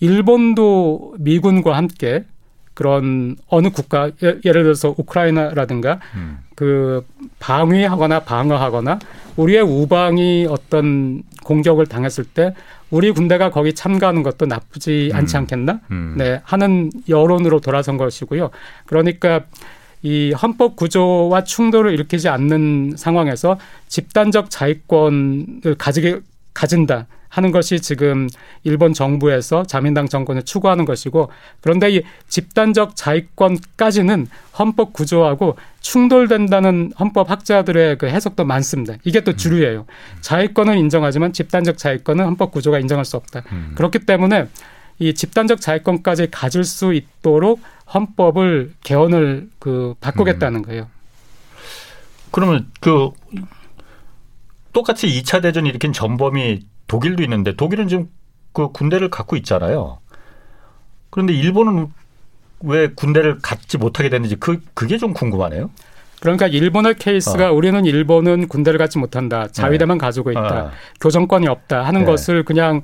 일본도 0.00 1.16
미군과 1.18 1.76
함께 1.76 2.24
그런 2.78 3.34
어느 3.48 3.70
국가 3.70 4.08
예, 4.22 4.36
예를 4.44 4.62
들어서 4.62 4.94
우크라이나라든가 4.96 5.98
음. 6.14 6.38
그 6.54 7.04
방위하거나 7.40 8.20
방어하거나 8.20 9.00
우리의 9.34 9.62
우방이 9.62 10.46
어떤 10.48 11.24
공격을 11.42 11.86
당했을 11.86 12.22
때 12.22 12.54
우리 12.90 13.10
군대가 13.10 13.50
거기 13.50 13.74
참가하는 13.74 14.22
것도 14.22 14.46
나쁘지 14.46 15.10
음. 15.12 15.16
않지 15.16 15.36
않겠나? 15.38 15.80
음. 15.90 16.14
네, 16.18 16.40
하는 16.44 16.92
여론으로 17.08 17.58
돌아선 17.58 17.96
것이고요. 17.96 18.50
그러니까 18.86 19.40
이 20.02 20.32
헌법 20.40 20.76
구조와 20.76 21.42
충돌을 21.42 21.92
일으키지 21.94 22.28
않는 22.28 22.94
상황에서 22.96 23.58
집단적 23.88 24.50
자위권을 24.50 25.74
가지게 25.76 26.20
가진다 26.54 27.08
하는 27.28 27.50
것이 27.50 27.80
지금 27.80 28.28
일본 28.64 28.92
정부에서 28.92 29.64
자민당 29.64 30.08
정권을 30.08 30.42
추구하는 30.42 30.84
것이고 30.84 31.30
그런데 31.60 31.90
이 31.90 32.02
집단적 32.28 32.96
자위권까지는 32.96 34.28
헌법 34.58 34.92
구조하고 34.92 35.56
충돌된다는 35.80 36.92
헌법 36.98 37.30
학자들의 37.30 37.98
그 37.98 38.06
해석도 38.06 38.44
많습니다. 38.44 38.94
이게 39.04 39.20
또 39.20 39.36
주류예요. 39.36 39.86
자위권은 40.20 40.78
인정하지만 40.78 41.32
집단적 41.32 41.78
자위권은 41.78 42.24
헌법 42.24 42.50
구조가 42.50 42.78
인정할 42.78 43.04
수 43.04 43.16
없다. 43.16 43.42
음. 43.52 43.72
그렇기 43.76 44.00
때문에 44.00 44.48
이 44.98 45.14
집단적 45.14 45.60
자위권까지 45.60 46.30
가질 46.30 46.64
수 46.64 46.92
있도록 46.92 47.60
헌법을 47.94 48.72
개헌을 48.82 49.48
그 49.58 49.94
바꾸겠다는 50.00 50.60
음. 50.60 50.64
거예요. 50.64 50.88
그러면 52.30 52.70
그 52.80 53.10
똑같이 54.72 55.06
2차 55.06 55.40
대전 55.42 55.66
일으킨 55.66 55.92
전범이 55.92 56.60
독일도 56.88 57.22
있는데 57.22 57.54
독일은 57.54 57.86
지금 57.88 58.08
그 58.52 58.72
군대를 58.72 59.10
갖고 59.10 59.36
있잖아요. 59.36 59.98
그런데 61.10 61.32
일본은 61.32 61.92
왜 62.60 62.88
군대를 62.88 63.38
갖지 63.40 63.78
못하게 63.78 64.08
됐는지 64.08 64.36
그 64.36 64.60
그게 64.74 64.98
좀 64.98 65.12
궁금하네요. 65.12 65.70
그러니까 66.20 66.48
일본의 66.48 66.96
케이스가 66.96 67.50
어. 67.50 67.52
우리는 67.52 67.84
일본은 67.84 68.48
군대를 68.48 68.78
갖지 68.78 68.98
못한다. 68.98 69.46
자위대만 69.48 69.98
네. 69.98 70.02
가지고 70.02 70.32
있다. 70.32 70.64
어. 70.64 70.70
교정권이 71.00 71.46
없다 71.46 71.84
하는 71.84 72.00
네. 72.00 72.06
것을 72.06 72.42
그냥 72.42 72.82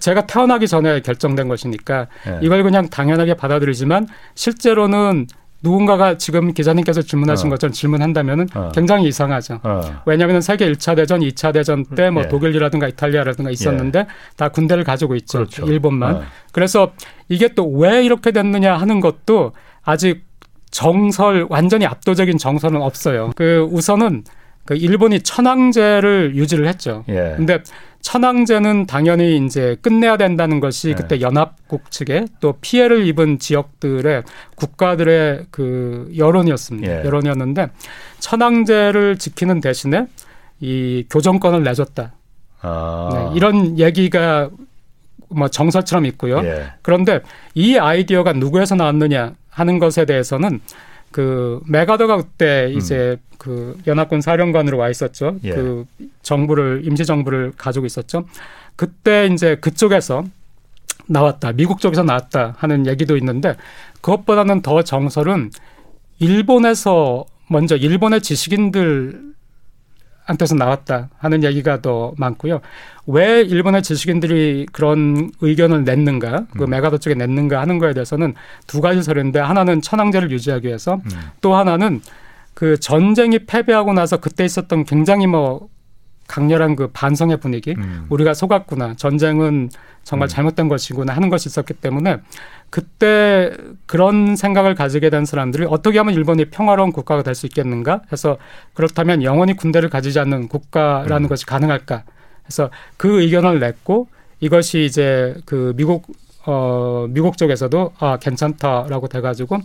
제가 0.00 0.26
태어나기 0.26 0.66
전에 0.66 1.00
결정된 1.00 1.46
것이니까 1.46 2.08
네. 2.26 2.38
이걸 2.42 2.62
그냥 2.62 2.88
당연하게 2.88 3.34
받아들이지만 3.34 4.08
실제로는 4.34 5.26
누군가가 5.62 6.16
지금 6.16 6.52
기자님께서 6.54 7.02
질문하신 7.02 7.48
어. 7.48 7.50
것처럼 7.50 7.72
질문한다면은 7.72 8.48
어. 8.54 8.70
굉장히 8.74 9.08
이상하죠. 9.08 9.60
어. 9.62 9.80
왜냐하면 10.06 10.40
세계 10.40 10.70
1차 10.72 10.96
대전, 10.96 11.20
2차 11.20 11.52
대전 11.52 11.84
때뭐 11.84 12.22
예. 12.24 12.28
독일이라든가 12.28 12.88
이탈리아라든가 12.88 13.50
있었는데 13.50 13.98
예. 14.00 14.06
다 14.36 14.48
군대를 14.48 14.84
가지고 14.84 15.14
있죠. 15.16 15.38
그렇죠. 15.38 15.66
일본만. 15.66 16.16
어. 16.16 16.22
그래서 16.52 16.92
이게 17.28 17.48
또 17.48 17.66
왜 17.70 18.04
이렇게 18.04 18.32
됐느냐 18.32 18.76
하는 18.76 19.00
것도 19.00 19.52
아직 19.82 20.24
정설 20.70 21.46
완전히 21.48 21.86
압도적인 21.86 22.38
정설은 22.38 22.80
없어요. 22.80 23.32
그 23.36 23.66
우선은 23.70 24.24
그 24.64 24.74
일본이 24.76 25.20
천황제를 25.20 26.36
유지를 26.36 26.68
했죠. 26.68 27.04
예. 27.08 27.34
근데 27.36 27.62
천황제는 28.00 28.86
당연히 28.86 29.36
이제 29.36 29.76
끝내야 29.82 30.16
된다는 30.16 30.60
것이 30.60 30.90
예. 30.90 30.94
그때 30.94 31.20
연합국 31.20 31.90
측에 31.90 32.26
또 32.40 32.54
피해를 32.60 33.06
입은 33.06 33.38
지역들의 33.38 34.22
국가들의 34.56 35.46
그 35.50 36.10
여론이었습니다. 36.16 36.90
예. 36.90 37.04
여론이었는데 37.04 37.68
천황제를 38.18 39.18
지키는 39.18 39.60
대신에 39.60 40.06
이 40.60 41.04
교정권을 41.10 41.62
내줬다. 41.62 42.12
아. 42.62 43.10
네, 43.12 43.36
이런 43.36 43.78
얘기가 43.78 44.50
뭐 45.28 45.48
정설처럼 45.48 46.06
있고요. 46.06 46.40
예. 46.44 46.72
그런데 46.82 47.20
이 47.54 47.76
아이디어가 47.76 48.32
누구에서 48.32 48.74
나왔느냐 48.74 49.34
하는 49.48 49.78
것에 49.78 50.04
대해서는 50.04 50.60
그 51.10 51.60
메가더가 51.66 52.16
그때 52.18 52.70
음. 52.72 52.78
이제 52.78 53.16
그 53.38 53.76
연합군 53.86 54.20
사령관으로 54.20 54.78
와 54.78 54.90
있었죠. 54.90 55.38
예. 55.44 55.50
그 55.50 55.86
정부를 56.22 56.82
임시 56.84 57.04
정부를 57.04 57.52
가지고 57.56 57.86
있었죠. 57.86 58.26
그때 58.76 59.28
이제 59.32 59.56
그쪽에서 59.56 60.24
나왔다. 61.06 61.52
미국 61.52 61.80
쪽에서 61.80 62.02
나왔다 62.02 62.54
하는 62.58 62.86
얘기도 62.86 63.16
있는데 63.16 63.56
그것보다는 64.00 64.62
더 64.62 64.82
정설은 64.82 65.50
일본에서 66.18 67.24
먼저 67.48 67.76
일본의 67.76 68.20
지식인들 68.20 69.29
한테서 70.30 70.54
나왔다 70.54 71.08
하는 71.18 71.42
얘기가 71.42 71.82
더 71.82 72.12
많고요. 72.16 72.60
왜 73.06 73.42
일본의 73.42 73.82
지식인들이 73.82 74.66
그런 74.72 75.30
의견을 75.40 75.84
냈는가, 75.84 76.46
그 76.56 76.64
음. 76.64 76.70
메가더 76.70 76.98
쪽에 76.98 77.14
냈는가 77.14 77.60
하는 77.60 77.78
거에 77.78 77.92
대해서는 77.92 78.34
두 78.66 78.80
가지 78.80 79.02
설인데 79.02 79.40
하나는 79.40 79.82
천황제를 79.82 80.30
유지하기 80.30 80.68
위해서 80.68 80.94
음. 80.94 81.10
또 81.40 81.54
하나는 81.54 82.00
그 82.54 82.78
전쟁이 82.78 83.40
패배하고 83.40 83.92
나서 83.92 84.18
그때 84.18 84.44
있었던 84.44 84.84
굉장히 84.84 85.26
뭐 85.26 85.68
강렬한 86.28 86.76
그 86.76 86.88
반성의 86.92 87.38
분위기, 87.38 87.74
음. 87.76 88.06
우리가 88.08 88.34
속았구나, 88.34 88.94
전쟁은 88.94 89.70
정말 90.04 90.26
음. 90.26 90.28
잘못된 90.28 90.68
것이구나 90.68 91.12
하는 91.12 91.28
것이 91.28 91.48
있었기 91.48 91.74
때문에 91.74 92.18
그때 92.70 93.52
그런 93.86 94.36
생각을 94.36 94.74
가지게 94.76 95.10
된 95.10 95.24
사람들이 95.24 95.66
어떻게 95.68 95.98
하면 95.98 96.14
일본이 96.14 96.46
평화로운 96.46 96.92
국가가 96.92 97.22
될 97.22 97.34
수 97.34 97.46
있겠는가 97.46 98.02
해서 98.12 98.38
그렇다면 98.74 99.22
영원히 99.22 99.54
군대를 99.54 99.88
가지지 99.88 100.18
않는 100.20 100.48
국가라는 100.48 101.24
음. 101.24 101.28
것이 101.28 101.46
가능할까 101.46 102.04
해서 102.46 102.70
그 102.96 103.22
의견을 103.22 103.60
냈고 103.60 104.08
이것이 104.40 104.84
이제 104.84 105.34
그 105.46 105.72
미국 105.76 106.06
어 106.46 107.06
미국 107.10 107.36
쪽에서도 107.36 107.92
아 107.98 108.16
괜찮다라고 108.18 109.08
돼 109.08 109.20
가지고 109.20 109.58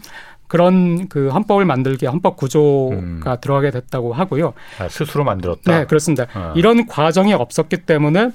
그런 0.48 1.08
그 1.10 1.30
헌법을 1.30 1.66
만들기 1.66 2.06
헌법 2.06 2.38
구조가 2.38 2.96
음. 2.96 3.22
들어가게 3.42 3.72
됐다고 3.72 4.14
하고요. 4.14 4.54
아, 4.80 4.88
스스로 4.90 5.24
만들었다. 5.24 5.80
네, 5.80 5.86
그렇습니다. 5.86 6.28
어. 6.36 6.54
이런 6.56 6.86
과정이 6.86 7.34
없었기 7.34 7.78
때문에 7.78 8.30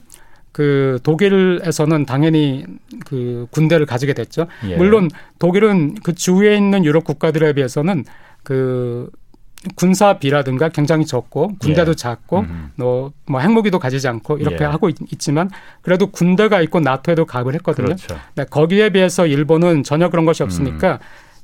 그 0.52 0.98
독일에서는 1.02 2.06
당연히 2.06 2.64
그 3.06 3.46
군대를 3.50 3.86
가지게 3.86 4.14
됐죠. 4.14 4.46
예. 4.68 4.76
물론 4.76 5.08
독일은 5.38 5.94
그 6.02 6.14
주위에 6.14 6.56
있는 6.56 6.84
유럽 6.84 7.04
국가들에 7.04 7.52
비해서는 7.52 8.04
그 8.42 9.08
군사비라든가 9.76 10.70
굉장히 10.70 11.04
적고 11.04 11.52
군대도 11.58 11.90
예. 11.90 11.94
작고 11.94 12.46
뭐, 12.76 13.12
뭐 13.26 13.40
핵무기도 13.40 13.78
가지지 13.78 14.08
않고 14.08 14.38
이렇게 14.38 14.64
예. 14.64 14.68
하고 14.68 14.88
있, 14.88 14.96
지만 15.18 15.50
그래도 15.82 16.06
군대가 16.06 16.60
있고 16.62 16.80
나토에도 16.80 17.26
가입을 17.26 17.54
했거든요. 17.56 17.86
그렇죠. 17.86 18.16
네, 18.34 18.44
거기에 18.44 18.90
비해서 18.90 19.26
일본은 19.26 19.82
전혀 19.82 20.08
그런 20.08 20.24
것이 20.24 20.42
없으니까 20.42 20.94
음. 20.94 20.98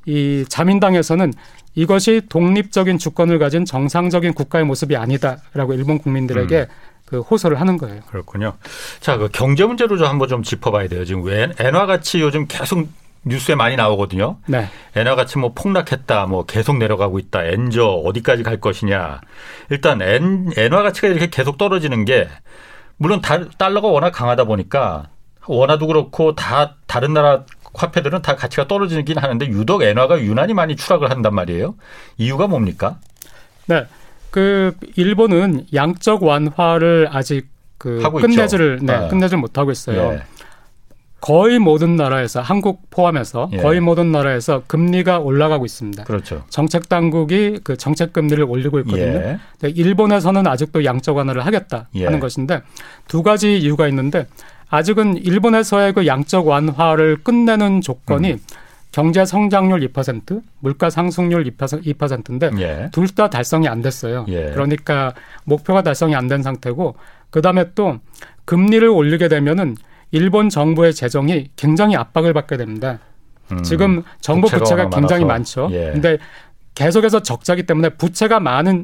이 0.07 0.45
자민당에서는 0.49 1.33
이것이 1.75 2.23
독립적인 2.29 2.97
주권을 2.97 3.39
가진 3.39 3.65
정상적인 3.65 4.33
국가의 4.33 4.65
모습이 4.65 4.97
아니다라고 4.97 5.75
일본 5.75 5.99
국민들에게 5.99 6.61
음. 6.61 6.67
그 7.07 7.21
호소를 7.21 7.61
하는 7.61 7.79
거예요. 7.79 8.01
그렇군요. 8.09 8.55
자, 9.01 9.17
그 9.17 9.29
경제 9.33 9.65
문제로 9.65 9.97
좀 9.97 10.07
한번 10.07 10.29
좀 10.29 10.43
짚어봐야 10.43 10.89
돼요. 10.89 11.05
지금 11.05 11.25
왜 11.25 11.49
엔화 11.59 11.87
가치 11.87 12.21
요즘 12.21 12.47
계속 12.47 12.89
뉴스에 13.25 13.55
많이 13.55 13.77
나오거든요. 13.77 14.39
네. 14.47 14.69
엔화 14.95 15.15
가치 15.15 15.39
뭐 15.39 15.53
폭락했다, 15.53 16.27
뭐 16.27 16.45
계속 16.47 16.79
내려가고 16.79 17.19
있다, 17.19 17.45
엔저 17.45 17.85
어디까지 17.85 18.43
갈 18.43 18.61
것이냐. 18.61 19.21
일단 19.71 20.03
엔, 20.03 20.51
엔화 20.57 20.83
가치가 20.83 21.09
이렇게 21.09 21.29
계속 21.29 21.59
떨어지는 21.59 22.05
게 22.05 22.29
물론 22.97 23.21
달러가 23.21 23.89
워낙 23.89 24.11
강하다 24.11 24.45
보니까 24.45 25.09
원화도 25.47 25.87
그렇고 25.87 26.35
다 26.35 26.77
다른 26.87 27.15
나라 27.15 27.45
화폐들은 27.75 28.23
다 28.23 28.37
가치가 28.37 28.67
떨어지긴 28.67 29.19
하는데 29.19 29.47
유독 29.49 29.83
엔화가 29.83 30.21
유난히 30.23 30.55
많이 30.55 30.77
추락을 30.77 31.11
한단 31.11 31.35
말이에요. 31.35 31.75
이유가 32.17 32.47
뭡니까? 32.47 32.99
네. 33.67 33.87
그 34.37 34.75
일본은 34.97 35.65
양적 35.73 36.23
완화를 36.23 37.09
아직 37.11 37.47
그 37.79 38.03
끝내지를 38.21 38.81
네, 38.83 39.01
네. 39.01 39.09
끝내지 39.09 39.35
못하고 39.35 39.71
있어요. 39.71 40.13
예. 40.13 40.23
거의 41.23 41.59
모든 41.59 41.97
나라에서 41.97 42.43
한국 42.43 42.91
포함해서 42.91 43.49
예. 43.55 43.57
거의 43.57 43.81
모든 43.81 44.13
나라에서 44.13 44.65
금리가 44.67 45.21
올라가고 45.21 45.65
있습니다. 45.65 46.05
그렇죠. 46.05 46.45
정책 46.51 46.91
당국이 46.91 47.61
그 47.65 47.79
정책 47.79 48.13
금리를 48.13 48.45
올리고 48.45 48.81
있거든요. 48.81 49.39
예. 49.65 49.69
일본에서는 49.71 50.47
아직도 50.47 50.85
양적 50.85 51.17
완화를 51.17 51.47
하겠다 51.47 51.89
예. 51.95 52.05
하는 52.05 52.21
것인데 52.21 52.61
두 53.09 53.23
가지 53.23 53.57
이유가 53.57 53.89
있는데 53.89 54.27
아직은 54.69 55.17
일본에서의 55.17 55.95
그 55.95 56.07
양적 56.07 56.47
완화를 56.47 57.23
끝내는 57.23 57.81
조건이 57.81 58.33
음. 58.33 58.39
경제 58.97 59.27
성장률 59.27 59.81
2%, 59.93 60.41
물가 60.61 60.89
상승률 60.89 61.45
2%인데 61.45 62.51
예. 62.61 62.89
둘다 62.93 63.29
달성이 63.29 63.69
안 63.69 63.83
됐어요. 63.83 64.25
예. 64.29 64.53
그러니까 64.53 65.13
목표가 65.45 65.83
달성이 65.83 66.15
안 66.17 66.29
된 66.29 66.43
상태고 66.43 66.97
그다음에 67.29 67.73
또 67.75 67.99
금리를 68.47 68.89
올리게 68.89 69.29
되면은 69.29 69.77
일본 70.13 70.49
정부의 70.49 70.95
재정이 70.95 71.51
굉장히 71.57 71.95
압박을 71.95 72.33
받게 72.33 72.57
됩니다. 72.57 72.99
음, 73.53 73.63
지금 73.63 74.03
정부 74.23 74.49
부채가 74.49 74.89
굉장히 74.89 75.27
많죠. 75.27 75.69
예. 75.73 75.91
근데 75.93 76.17
계속해서 76.75 77.21
적자기 77.21 77.65
때문에 77.65 77.91
부채가 77.91 78.41
많은 78.41 78.83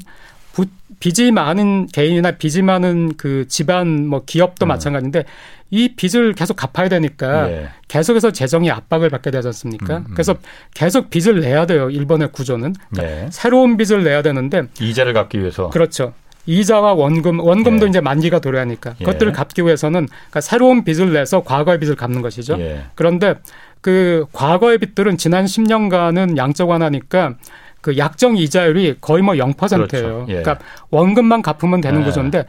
부, 0.53 0.67
빚이 1.01 1.31
많은 1.31 1.89
개인이나 1.89 2.33
빚이 2.33 2.63
많은 2.63 3.15
그 3.17 3.47
집안 3.49 4.07
뭐 4.07 4.23
기업도 4.25 4.67
음. 4.67 4.69
마찬가지인데 4.69 5.25
이 5.71 5.95
빚을 5.97 6.35
계속 6.35 6.55
갚아야 6.55 6.91
되니까 6.91 7.51
예. 7.51 7.69
계속해서 7.89 8.31
재정이 8.31 8.71
압박을 8.71 9.09
받게 9.09 9.31
되지 9.31 9.49
않습니까? 9.49 9.99
음, 9.99 10.05
음. 10.07 10.13
그래서 10.13 10.37
계속 10.75 11.09
빚을 11.09 11.41
내야 11.41 11.65
돼요. 11.65 11.89
일본의 11.89 12.29
구조는 12.33 12.75
그러니까 12.91 13.25
예. 13.25 13.29
새로운 13.31 13.79
빚을 13.79 14.05
내야 14.05 14.21
되는데 14.21 14.65
이자를 14.79 15.15
갚기 15.15 15.41
위해서 15.41 15.71
그렇죠. 15.71 16.13
이자와 16.45 16.95
원금, 16.95 17.41
원금도 17.41 17.87
예. 17.87 17.89
이제 17.89 18.01
만기가 18.01 18.41
도래하니까 18.41 18.97
예. 19.01 19.05
그것들을 19.05 19.33
갚기 19.33 19.63
위해서는 19.63 20.07
그러니까 20.07 20.41
새로운 20.43 20.85
빚을 20.85 21.13
내서 21.15 21.43
과거의 21.43 21.81
빚을 21.81 21.97
갚는 21.97 22.21
것이죠. 22.21 22.59
예. 22.59 22.85
그런데 22.95 23.37
그 23.81 24.27
과거의 24.33 24.79
빚들은 24.79 25.17
지난 25.17 25.47
10년간은 25.47 26.37
양적 26.37 26.69
완화니까 26.69 27.37
그 27.83 27.99
약정 27.99 28.37
이자율이 28.39 28.97
거의 29.01 29.23
뭐 29.23 29.35
0%예요. 29.35 29.87
그렇죠. 29.87 30.27
예. 30.29 30.41
그러니까 30.41 30.59
원금만 30.91 31.43
갚으면 31.43 31.83
되는 31.83 32.05
구조인데 32.05 32.47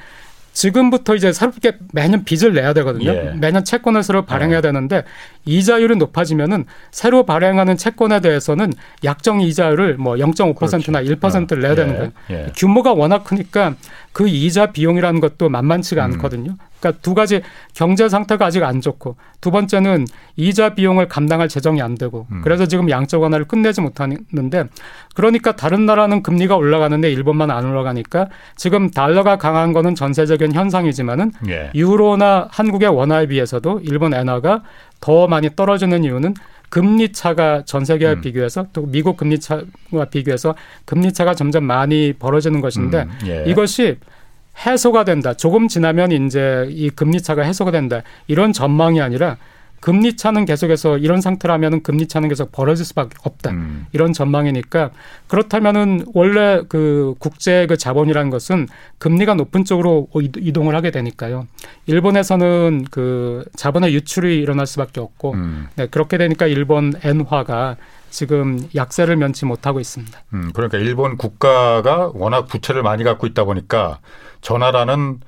지금부터 0.54 1.16
이제 1.16 1.34
새롭게 1.34 1.78
매년 1.92 2.24
빚을 2.24 2.54
내야 2.54 2.74
되거든요. 2.74 3.12
예. 3.12 3.34
매년 3.36 3.66
채권을 3.66 4.04
새로 4.04 4.24
발행해야 4.24 4.60
어. 4.60 4.62
되는데 4.62 5.04
이자율이 5.46 5.96
높아지면은 5.98 6.66
새로 6.92 7.26
발행하는 7.26 7.76
채권에 7.76 8.22
대해서는 8.22 8.72
약정 9.04 9.42
이자율을 9.42 9.98
뭐 9.98 10.14
0.5%나 10.16 11.02
그렇죠. 11.02 11.16
1%를 11.20 11.62
내야 11.62 11.72
어. 11.72 11.76
되는 11.76 11.96
거예요. 11.96 12.12
예. 12.30 12.52
규모가 12.56 12.94
워낙 12.94 13.24
크니까 13.24 13.74
그 14.14 14.28
이자 14.28 14.68
비용이라는 14.68 15.20
것도 15.20 15.50
만만치가 15.50 16.06
음. 16.06 16.14
않거든요. 16.14 16.56
그러니까 16.80 17.02
두 17.02 17.16
가지 17.16 17.42
경제 17.74 18.08
상태가 18.08 18.46
아직 18.46 18.64
안 18.64 18.80
좋고 18.80 19.16
두 19.42 19.52
번째는 19.52 20.06
이자 20.36 20.76
비용을 20.76 21.08
감당할 21.08 21.48
재정이 21.48 21.82
안 21.82 21.96
되고 21.96 22.28
음. 22.32 22.42
그래서 22.44 22.66
지금 22.68 22.90
양적 22.90 23.22
완화를 23.22 23.48
끝내지 23.48 23.82
못하는데 23.82 24.66
그러니까 25.16 25.56
다른 25.56 25.86
나라는 25.86 26.22
금리가 26.24 26.56
올라가는데 26.56 27.12
일본만 27.12 27.50
안 27.52 27.66
올라가니까 27.66 28.28
지금 28.56 28.92
달러가 28.92 29.38
강한 29.38 29.74
거는 29.74 29.96
전세적인 29.96 30.54
현상이지만은 30.54 31.32
예. 31.48 31.72
유로나 31.74 32.50
한국의 32.52 32.90
원화에 32.90 33.28
비해서도 33.28 33.82
일본 33.84 34.14
엔화가 34.14 34.62
더 35.00 35.28
많이 35.28 35.50
떨어지는 35.56 36.04
이유는 36.04 36.36
금리 36.74 37.12
차가 37.12 37.62
전 37.66 37.86
세계와 37.86 38.14
음. 38.14 38.22
비교해서 38.22 38.66
또 38.74 38.88
미국 38.88 39.16
금리 39.16 39.40
차와 39.40 40.06
비교해서 40.10 40.56
금리 40.86 41.14
차가 41.14 41.36
점점 41.36 41.66
많이 41.66 42.14
벌어지는 42.14 42.62
것인데 42.62 43.04
음. 43.04 43.28
예. 43.28 43.44
이것이 43.46 44.00
해소가 44.66 45.04
된다. 45.04 45.36
조금 45.36 45.68
지나면 45.68 46.12
이제 46.12 46.66
이 46.72 46.90
금리 46.90 47.22
차가 47.22 47.44
해소가 47.44 47.70
된다. 47.70 48.02
이런 48.26 48.54
전망이 48.54 49.02
아니라 49.02 49.38
금리 49.84 50.16
차는 50.16 50.46
계속해서 50.46 50.98
이런 50.98 51.20
상태라면은 51.20 51.84
금리 51.84 52.08
차는 52.08 52.30
계속 52.30 52.54
벌어질 52.54 52.86
수밖에 52.86 53.18
없다. 53.24 53.52
음. 53.52 53.86
이런 53.92 54.14
전망이니까 54.14 54.92
그렇다면은 55.28 56.06
원래 56.14 56.62
그 56.70 57.16
국제 57.20 57.68
그 57.68 57.76
자본이라는 57.76 58.30
것은 58.30 58.70
금리가 59.00 59.34
높은 59.34 59.66
쪽으로 59.66 60.08
이동을 60.14 60.74
하게 60.74 60.90
되니까요. 60.90 61.48
일본에서는 61.88 62.86
그 62.92 63.44
자본의 63.58 63.94
유출이 63.94 64.40
일어날 64.40 64.68
수밖에 64.68 65.02
없고 65.02 65.34
음. 65.34 65.68
네, 65.76 65.88
그렇게 65.88 66.18
되니까 66.18 66.48
일본 66.48 66.94
엔화가 67.04 67.76
지금 68.10 68.66
약세를 68.74 69.18
면치 69.18 69.44
못하고 69.44 69.82
있습니다. 69.82 70.18
음, 70.34 70.52
그러니까 70.54 70.78
일본 70.78 71.18
국가가 71.18 72.10
워낙 72.14 72.48
부채를 72.48 72.84
많이 72.84 73.04
갖고 73.04 73.28
있다 73.28 73.44
보니까 73.44 74.00
저 74.40 74.58
나라는 74.58 75.20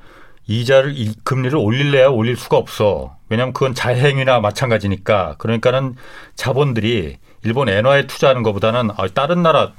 이자를 0.48 0.96
금리를 1.26 1.58
올릴래야 1.58 2.08
올릴 2.08 2.38
수가 2.38 2.56
없어. 2.56 3.15
왜냐하면 3.30 3.54
그건 3.54 3.74
자행이나 3.74 4.40
마찬가지니까. 4.40 5.36
그러니까는 5.38 5.96
자본들이 6.36 7.18
일본 7.44 7.70
엔화에 7.70 8.08
투자하는 8.08 8.44
것보다는 8.44 8.92
아, 8.98 9.08
다른 9.14 9.42
나라 9.42 9.74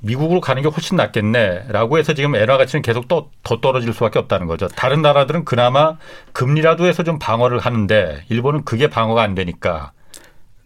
미국으로 0.00 0.40
가는 0.40 0.62
게 0.62 0.68
훨씬 0.68 0.96
낫겠네라고 0.96 1.98
해서 1.98 2.12
지금 2.14 2.34
엔화 2.34 2.58
가치는 2.58 2.82
계속 2.82 3.08
더, 3.08 3.28
더 3.42 3.60
떨어질 3.60 3.92
수밖에 3.92 4.18
없다는 4.18 4.46
거죠. 4.46 4.68
다른 4.68 5.02
나라들은 5.02 5.44
그나마 5.44 5.96
금리라도 6.32 6.86
해서 6.86 7.02
좀 7.02 7.18
방어를 7.18 7.58
하는데 7.58 8.24
일본은 8.28 8.64
그게 8.64 8.88
방어가 8.88 9.22
안 9.22 9.34
되니까 9.34 9.92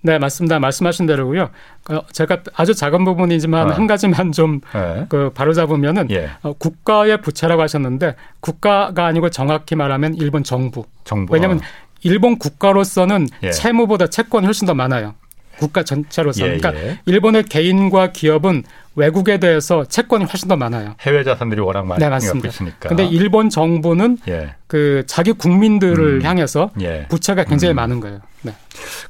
네, 0.03 0.19
맞습니다. 0.19 0.59
말씀하신 0.59 1.07
대로고요. 1.07 1.51
어, 1.91 2.01
제가 2.13 2.39
아주 2.55 2.75
작은 2.75 3.05
부분이지만 3.05 3.71
어. 3.71 3.75
한 3.75 3.87
가지만 3.87 4.33
좀 4.33 4.61
네. 4.73 5.07
그 5.09 5.31
바로 5.35 5.53
잡으면은 5.53 6.11
예. 6.11 6.31
어, 6.43 6.55
국가의 6.55 7.21
부채라고 7.21 7.61
하셨는데 7.63 8.17
국가가 8.41 9.07
아니고 9.07 9.29
정확히 9.29 9.77
말하면 9.77 10.15
일본 10.15 10.43
정부. 10.43 10.85
정부. 11.05 11.35
왜냐하면 11.35 11.59
어. 11.59 11.90
일본 12.03 12.39
국가로서는 12.39 13.29
예. 13.43 13.51
채무보다 13.51 14.07
채권이 14.07 14.45
훨씬 14.47 14.67
더 14.67 14.75
많아요. 14.75 15.15
국가 15.59 15.83
전체로서. 15.83 16.41
예, 16.43 16.57
그러니까 16.57 16.75
예. 16.75 16.99
일본의 17.05 17.45
개인과 17.45 18.13
기업은 18.13 18.65
외국에 18.97 19.39
대해서 19.39 19.85
채권이 19.85 20.25
훨씬 20.25 20.49
더 20.49 20.57
많아요. 20.57 20.95
해외 21.01 21.23
자산들이 21.23 21.61
워낙 21.61 21.87
많이 21.87 22.01
네, 22.01 22.09
맞습니다. 22.09 22.49
있으니까. 22.49 22.89
근데 22.89 23.05
일본 23.07 23.51
정부는 23.51 24.19
예. 24.29 24.55
그 24.67 25.05
자기 25.07 25.33
국민들을 25.33 26.21
음. 26.21 26.23
향해서 26.23 26.71
예. 26.81 27.07
부채가 27.09 27.45
굉장히 27.45 27.75
음. 27.75 27.77
많은 27.77 28.01
거예요. 28.01 28.21
네. 28.43 28.55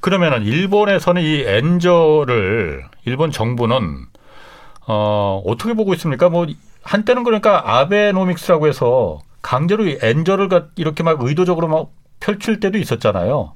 그러면은 0.00 0.42
일본에서는 0.42 1.22
이 1.22 1.44
엔저를 1.46 2.84
일본 3.04 3.30
정부는 3.30 4.06
어, 4.88 5.40
어떻게 5.46 5.72
보고 5.74 5.94
있습니까? 5.94 6.28
뭐 6.28 6.46
한때는 6.82 7.22
그러니까 7.22 7.78
아베노믹스라고 7.78 8.66
해서 8.66 9.20
강제로 9.40 9.84
엔저를 10.02 10.48
이렇게 10.76 11.02
막 11.04 11.22
의도적으로 11.22 11.68
막 11.68 11.90
펼칠 12.30 12.60
때도 12.60 12.78
있었잖아요. 12.78 13.54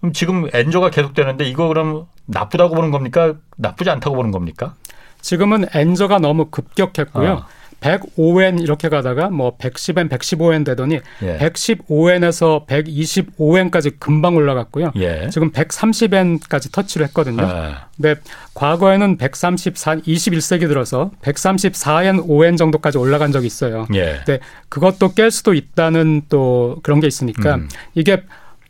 그럼 0.00 0.12
지금 0.12 0.48
엔저가 0.52 0.90
계속되는데 0.90 1.44
이거 1.44 1.68
그럼 1.68 2.06
나쁘다고 2.26 2.74
보는 2.74 2.90
겁니까? 2.90 3.34
나쁘지 3.56 3.90
않다고 3.90 4.16
보는 4.16 4.30
겁니까? 4.30 4.74
지금은 5.20 5.66
엔저가 5.74 6.18
너무 6.18 6.46
급격했고요. 6.46 7.32
어. 7.32 7.46
105엔 7.80 8.60
이렇게 8.60 8.88
가다가 8.88 9.28
뭐 9.28 9.56
110엔, 9.58 10.08
115엔 10.08 10.64
되더니 10.64 11.00
예. 11.22 11.38
115엔에서 11.38 12.66
125엔까지 12.66 13.94
금방 13.98 14.36
올라갔고요. 14.36 14.92
예. 14.96 15.28
지금 15.30 15.52
130엔까지 15.52 16.72
터치를 16.72 17.06
했거든요. 17.08 17.42
아. 17.42 17.88
근데 17.96 18.20
과거에는 18.54 19.16
134, 19.18 19.96
21세기 19.96 20.68
들어서 20.68 21.10
134엔, 21.22 22.26
5엔 22.26 22.56
정도까지 22.56 22.98
올라간 22.98 23.32
적이 23.32 23.46
있어요. 23.46 23.86
예. 23.94 24.20
근데 24.24 24.40
그것도 24.68 25.12
깰 25.12 25.30
수도 25.30 25.54
있다는 25.54 26.22
또 26.28 26.78
그런 26.82 27.00
게 27.00 27.06
있으니까 27.06 27.56
음. 27.56 27.68
이게 27.94 28.22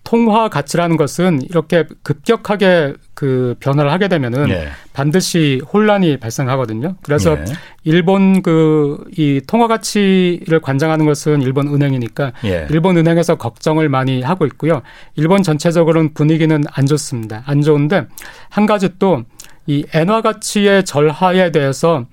통화 0.07 0.48
가치라는 0.48 0.96
것은 0.96 1.42
이렇게 1.42 1.84
급격하게 2.04 2.94
그 3.14 3.57
변화를 3.59 3.90
하게 3.90 4.07
되면은 4.07 4.48
예. 4.50 4.68
반드시 4.92 5.61
혼란이 5.72 6.18
발생하거든요. 6.18 6.94
그래서 7.02 7.36
예. 7.36 7.44
일본 7.84 8.40
그 8.42 9.04
이 9.18 9.40
통화 9.46 9.66
가치를 9.66 10.61
관장하는 10.61 11.07
것은 11.07 11.42
일본 11.42 11.66
은행이니까 11.68 12.32
예. 12.44 12.66
일본 12.70 12.96
은행에서 12.96 13.34
걱정을 13.34 13.88
많이 13.88 14.22
하고 14.22 14.46
있고요. 14.46 14.82
일본 15.16 15.42
전체적으로는 15.42 16.14
분위기는 16.14 16.62
안 16.72 16.86
좋습니다. 16.86 17.42
안 17.46 17.62
좋은데 17.62 18.07
한 18.48 18.66
가지 18.66 18.98
또 18.98 19.24
이 19.68 19.84
엔화 19.92 20.22
가치의 20.22 20.84
절하에 20.84 21.50
대해서 21.50 22.07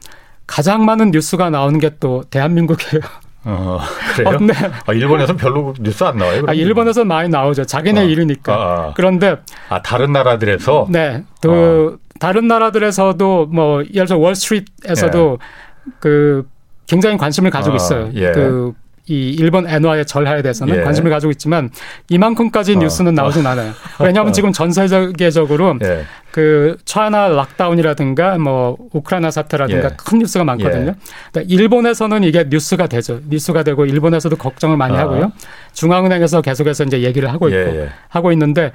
가장 0.47 0.85
많은 0.85 1.11
뉴스가 1.11 1.51
나오는 1.51 1.79
게 1.79 1.91
또 1.99 2.23
대한민국이에요. 2.31 3.01
어, 3.45 3.79
그래요? 4.15 4.35
어, 4.35 4.39
네. 4.39 4.53
아, 4.85 4.93
일본에서는 4.93 5.37
별로 5.37 5.73
뉴스 5.79 6.03
안 6.03 6.17
나와요? 6.17 6.43
아, 6.47 6.53
일본에서는 6.53 7.07
많이 7.07 7.29
나오죠. 7.29 7.65
자기네 7.65 8.01
어. 8.01 8.03
일이니까. 8.03 8.53
아, 8.53 8.57
아. 8.57 8.93
그런데. 8.95 9.37
아, 9.69 9.81
다른 9.81 10.11
나라들에서? 10.11 10.87
네. 10.89 11.23
그, 11.41 11.95
어. 11.95 11.97
다른 12.19 12.47
나라들에서도 12.47 13.47
뭐, 13.47 13.83
예를 13.93 14.07
들어 14.07 14.19
월스트리트에서도 14.19 15.39
예. 15.41 15.91
그 15.99 16.47
굉장히 16.87 17.17
관심을 17.17 17.49
가지고 17.51 17.73
아, 17.73 17.75
있어요. 17.77 18.09
예. 18.13 18.31
그 18.31 18.73
이 19.07 19.35
일본 19.37 19.67
엔화의 19.67 20.05
절하에 20.05 20.41
대해서는 20.41 20.77
예. 20.77 20.81
관심을 20.81 21.11
가지고 21.11 21.31
있지만 21.31 21.69
이만큼까지 22.09 22.75
어. 22.75 22.79
뉴스는 22.79 23.13
나오진 23.13 23.45
어. 23.45 23.49
않아요. 23.49 23.73
왜냐하면 23.99 24.29
어. 24.29 24.31
지금 24.31 24.53
전 24.53 24.71
세계적으로 24.71 25.77
예. 25.83 26.05
그 26.31 26.77
차이나 26.85 27.27
락다운이라든가 27.27 28.37
뭐 28.37 28.77
우크라이나 28.93 29.29
사태라든가 29.29 29.89
예. 29.89 29.95
큰 29.97 30.19
뉴스가 30.19 30.45
많거든요. 30.45 30.95
그러니까 31.31 31.53
일본에서는 31.53 32.23
이게 32.23 32.45
뉴스가 32.49 32.87
되죠. 32.87 33.19
뉴스가 33.29 33.63
되고 33.63 33.85
일본에서도 33.85 34.35
걱정을 34.37 34.77
많이 34.77 34.95
어. 34.95 34.99
하고요. 34.99 35.33
중앙은행에서 35.73 36.41
계속해서 36.41 36.85
이제 36.85 37.01
얘기를 37.01 37.29
하고 37.31 37.49
있고 37.49 37.57
예, 37.57 37.81
예. 37.81 37.89
하고 38.07 38.31
있는데 38.31 38.71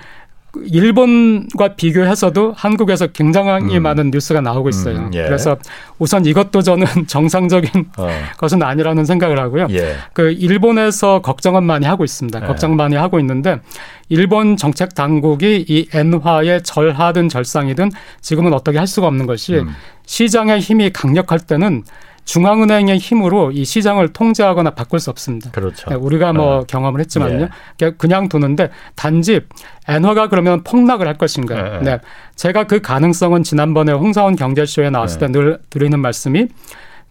일본과 0.66 1.74
비교해서도 1.76 2.54
한국에서 2.56 3.08
굉장히 3.08 3.76
음. 3.76 3.82
많은 3.82 4.10
뉴스가 4.10 4.40
나오고 4.40 4.68
있어요. 4.68 4.98
음, 4.98 5.10
예. 5.14 5.24
그래서 5.24 5.56
우선 5.98 6.24
이것도 6.26 6.62
저는 6.62 6.86
정상적인 7.06 7.90
어. 7.96 8.08
것은 8.36 8.62
아니라는 8.62 9.04
생각을 9.04 9.38
하고요. 9.38 9.66
예. 9.70 9.96
그 10.12 10.32
일본에서 10.32 11.20
걱정은 11.22 11.64
많이 11.64 11.86
하고 11.86 12.04
있습니다. 12.04 12.42
예. 12.42 12.46
걱정 12.46 12.76
많이 12.76 12.96
하고 12.96 13.18
있는데 13.20 13.60
일본 14.08 14.56
정책 14.56 14.94
당국이 14.94 15.64
이 15.68 15.88
엔화의 15.92 16.62
절하든 16.62 17.28
절상이든 17.28 17.90
지금은 18.20 18.52
어떻게 18.52 18.78
할 18.78 18.86
수가 18.86 19.06
없는 19.06 19.26
것이 19.26 19.56
음. 19.56 19.68
시장의 20.06 20.60
힘이 20.60 20.90
강력할 20.90 21.40
때는 21.40 21.82
중앙은행의 22.28 22.98
힘으로 22.98 23.50
이 23.52 23.64
시장을 23.64 24.12
통제하거나 24.12 24.70
바꿀 24.74 25.00
수 25.00 25.08
없습니다. 25.08 25.50
그렇죠. 25.50 25.88
네, 25.88 25.96
우리가 25.96 26.34
뭐 26.34 26.60
네. 26.60 26.64
경험을 26.68 27.00
했지만요. 27.00 27.48
예. 27.80 27.90
그냥 27.92 28.28
두는데 28.28 28.68
단지 28.94 29.40
엔화가 29.88 30.28
그러면 30.28 30.62
폭락을 30.62 31.08
할 31.08 31.16
것인가. 31.16 31.78
네. 31.78 31.78
네. 31.80 32.00
제가 32.36 32.64
그 32.64 32.82
가능성은 32.82 33.44
지난번에 33.44 33.92
홍사원 33.92 34.36
경제쇼에 34.36 34.90
나왔을 34.90 35.20
네. 35.20 35.26
때늘 35.26 35.58
드리는 35.70 35.98
말씀이 35.98 36.48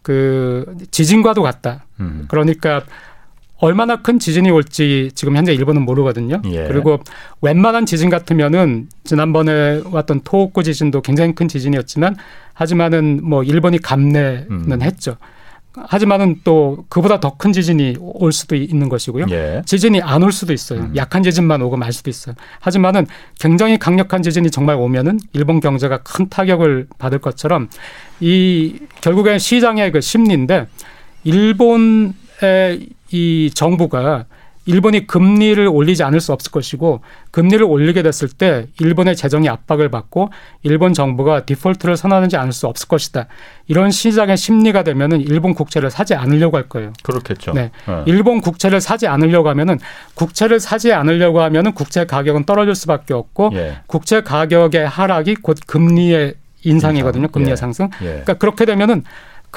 그 0.03 0.75
지진과도 0.91 1.41
같다. 1.41 1.85
음. 1.99 2.25
그러니까 2.27 2.83
얼마나 3.59 3.97
큰 4.01 4.19
지진이 4.19 4.49
올지 4.51 5.11
지금 5.15 5.35
현재 5.35 5.53
일본은 5.53 5.81
모르거든요. 5.83 6.41
예. 6.45 6.67
그리고 6.67 6.99
웬만한 7.41 7.85
지진 7.85 8.09
같으면은 8.09 8.87
지난번에 9.03 9.81
왔던 9.85 10.21
토호쿠 10.23 10.63
지진도 10.63 11.01
굉장히 11.01 11.33
큰 11.33 11.47
지진이었지만 11.47 12.15
하지만은 12.53 13.21
뭐 13.23 13.43
일본이 13.43 13.79
감내는 13.79 14.47
음. 14.51 14.81
했죠. 14.81 15.17
하지만은 15.79 16.37
또 16.43 16.85
그보다 16.89 17.19
더 17.19 17.37
큰 17.37 17.53
지진이 17.53 17.97
올 17.99 18.31
수도 18.31 18.55
있는 18.55 18.89
것이고요. 18.89 19.25
예. 19.29 19.61
지진이 19.63 20.01
안 20.01 20.23
올 20.23 20.31
수도 20.31 20.51
있어요. 20.53 20.79
음. 20.79 20.93
약한 20.95 21.21
지진만 21.21 21.61
오고 21.61 21.77
말 21.77 21.93
수도 21.93 22.09
있어요. 22.09 22.33
하지만은 22.59 23.05
굉장히 23.39 23.77
강력한 23.77 24.23
지진이 24.23 24.49
정말 24.49 24.75
오면은 24.75 25.19
일본 25.33 25.59
경제가 25.59 25.99
큰 25.99 26.29
타격을 26.29 26.87
받을 26.97 27.19
것처럼 27.19 27.69
이 28.19 28.79
결국엔 29.01 29.37
시장의 29.37 29.91
그 29.91 30.01
심리인데 30.01 30.65
일본의 31.23 32.87
이 33.11 33.51
정부가 33.53 34.25
일본이 34.67 35.07
금리를 35.07 35.65
올리지 35.65 36.03
않을 36.03 36.19
수 36.19 36.33
없을 36.33 36.51
것이고 36.51 36.99
금리를 37.31 37.63
올리게 37.63 38.03
됐을 38.03 38.27
때 38.27 38.67
일본의 38.81 39.15
재정이 39.15 39.47
압박을 39.47 39.89
받고 39.89 40.29
일본 40.63 40.93
정부가 40.93 41.45
디폴트를 41.45 41.95
선언하지 41.95 42.35
않을 42.35 42.51
수 42.51 42.67
없을 42.67 42.89
것이다. 42.89 43.27
이런 43.67 43.91
시장의 43.91 44.35
심리가 44.35 44.83
되면은 44.83 45.21
일본 45.21 45.53
국채를 45.53 45.89
사지 45.89 46.15
않으려고 46.15 46.57
할 46.57 46.67
거예요. 46.67 46.91
그렇겠죠. 47.01 47.53
네. 47.53 47.71
네. 47.87 48.03
일본 48.07 48.41
국채를 48.41 48.81
사지 48.81 49.07
않으려고 49.07 49.47
하면은 49.49 49.79
국채를 50.15 50.59
사지 50.59 50.91
않으려고 50.91 51.41
하면은 51.41 51.71
국채 51.71 52.05
가격은 52.05 52.43
떨어질 52.43 52.75
수밖에 52.75 53.13
없고 53.13 53.51
예. 53.53 53.77
국채 53.87 54.21
가격의 54.21 54.85
하락이 54.85 55.35
곧 55.35 55.57
금리의 55.65 56.33
인상이거든요. 56.63 57.29
금리의 57.29 57.51
예. 57.51 57.55
상승. 57.55 57.89
예. 58.01 58.05
그러니까 58.05 58.33
그렇게 58.33 58.65
되면은 58.65 59.03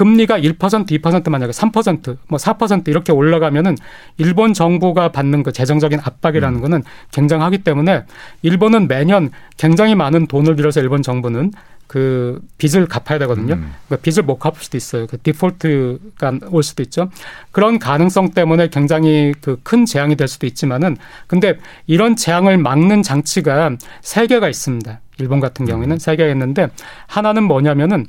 금리가 0.01 0.39
1% 0.41 0.57
2% 0.59 1.29
만약에 1.29 1.53
3%뭐 1.53 2.39
4% 2.39 2.89
이렇게 2.89 3.13
올라가면은 3.13 3.77
일본 4.17 4.55
정부가 4.55 5.13
받는 5.13 5.43
그 5.43 5.53
재정적인 5.53 6.01
압박이라는 6.03 6.59
음. 6.59 6.63
거는 6.63 6.83
굉장하기 7.13 7.59
때문에 7.59 8.05
일본은 8.41 8.89
매년 8.89 9.31
굉장히 9.59 9.95
많은 9.95 10.27
돈을 10.27 10.57
들여서 10.57 10.81
일본 10.81 11.03
정부는 11.03 11.53
그 11.87 12.41
빚을 12.57 12.87
갚아야 12.87 13.19
되거든요. 13.19 13.55
음. 13.55 13.75
그 13.91 13.97
빚을 13.99 14.23
못 14.23 14.39
갚을 14.39 14.55
수도 14.61 14.79
있어요. 14.79 15.07
그 15.07 15.19
디폴트가 15.21 16.39
올 16.49 16.63
수도 16.63 16.83
있죠. 16.85 17.11
그런 17.51 17.79
가능성 17.79 18.31
때문에 18.31 18.69
굉장히 18.69 19.35
그 19.43 19.59
큰 19.65 19.85
재앙이 19.85 20.17
될 20.17 20.29
수도 20.29 20.47
있지만은 20.47 20.97
근데 21.27 21.59
이런 21.87 22.17
재앙을 22.17 22.57
막는 22.57 23.03
장치가 23.03 23.77
세 24.01 24.27
개가 24.27 24.49
있습니다. 24.49 25.01
일본 25.19 25.41
같은 25.41 25.67
경우에는 25.67 25.97
음. 25.97 25.99
세 25.99 26.17
개가 26.17 26.31
있는데 26.31 26.69
하나는 27.07 27.43
뭐냐면은 27.43 28.07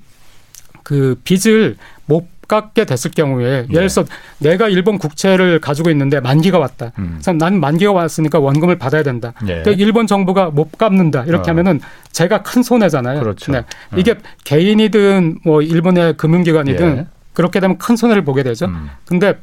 그 0.84 1.20
빚을 1.24 1.78
못 2.06 2.28
갚게 2.52 2.84
됐을 2.84 3.12
경우에 3.12 3.46
예를 3.46 3.68
들어서 3.70 4.04
네. 4.40 4.50
내가 4.50 4.68
일본 4.68 4.98
국채를 4.98 5.60
가지고 5.60 5.90
있는데 5.90 6.20
만기가 6.20 6.60
왔다. 6.60 6.92
음. 7.00 7.12
그래서 7.14 7.32
난 7.32 7.62
만기가 7.62 7.94
왔으니까 7.94 8.40
원금을 8.40 8.78
받아야 8.78 9.04
된다. 9.04 9.34
네. 9.42 9.62
근데 9.64 9.72
일본 9.82 10.06
정부가 10.06 10.50
못 10.50 10.78
갚는다. 10.78 11.24
이렇게 11.24 11.50
어. 11.50 11.54
하면은 11.54 11.80
제가 12.12 12.44
큰 12.44 12.62
손해잖아요. 12.62 13.22
그렇죠. 13.22 13.54
네. 13.54 13.60
어. 13.60 13.64
이게 13.96 14.16
개인이든 14.44 15.40
뭐 15.46 15.62
일본의 15.62 16.18
금융기관이든 16.18 16.98
예. 16.98 17.08
그렇게 17.32 17.62
되면 17.62 17.78
큰 17.78 17.96
손해를 17.96 18.26
보게 18.26 18.44
되죠. 18.44 18.66
음. 18.66 18.90
근데 19.06 19.36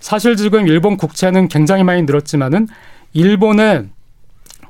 사실 0.00 0.34
지금 0.36 0.66
일본 0.66 0.96
국채는 0.96 1.46
굉장히 1.46 1.84
많이 1.84 2.02
늘었지만은 2.02 2.66
일본의 3.12 3.86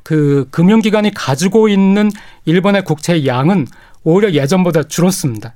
그 0.03 0.47
금융기관이 0.51 1.14
가지고 1.14 1.68
있는 1.68 2.11
일본의 2.45 2.85
국채 2.85 3.24
양은 3.24 3.66
오히려 4.05 4.33
예전보다 4.33 4.85
줄었습니다. 4.85 5.55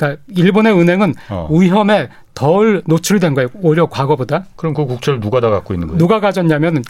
그러니까 0.00 0.22
일본의 0.34 0.72
은행은 0.80 1.14
어. 1.28 1.48
위험에 1.50 2.08
덜 2.34 2.82
노출된 2.86 3.34
거예요. 3.34 3.48
오히려 3.60 3.86
과거보다. 3.86 4.46
그럼 4.56 4.72
그 4.72 4.86
국채를 4.86 5.20
누가 5.20 5.40
다 5.40 5.50
갖고 5.50 5.74
있는 5.74 5.88
거예요? 5.88 5.98
누가 5.98 6.20
가졌냐면 6.20 6.82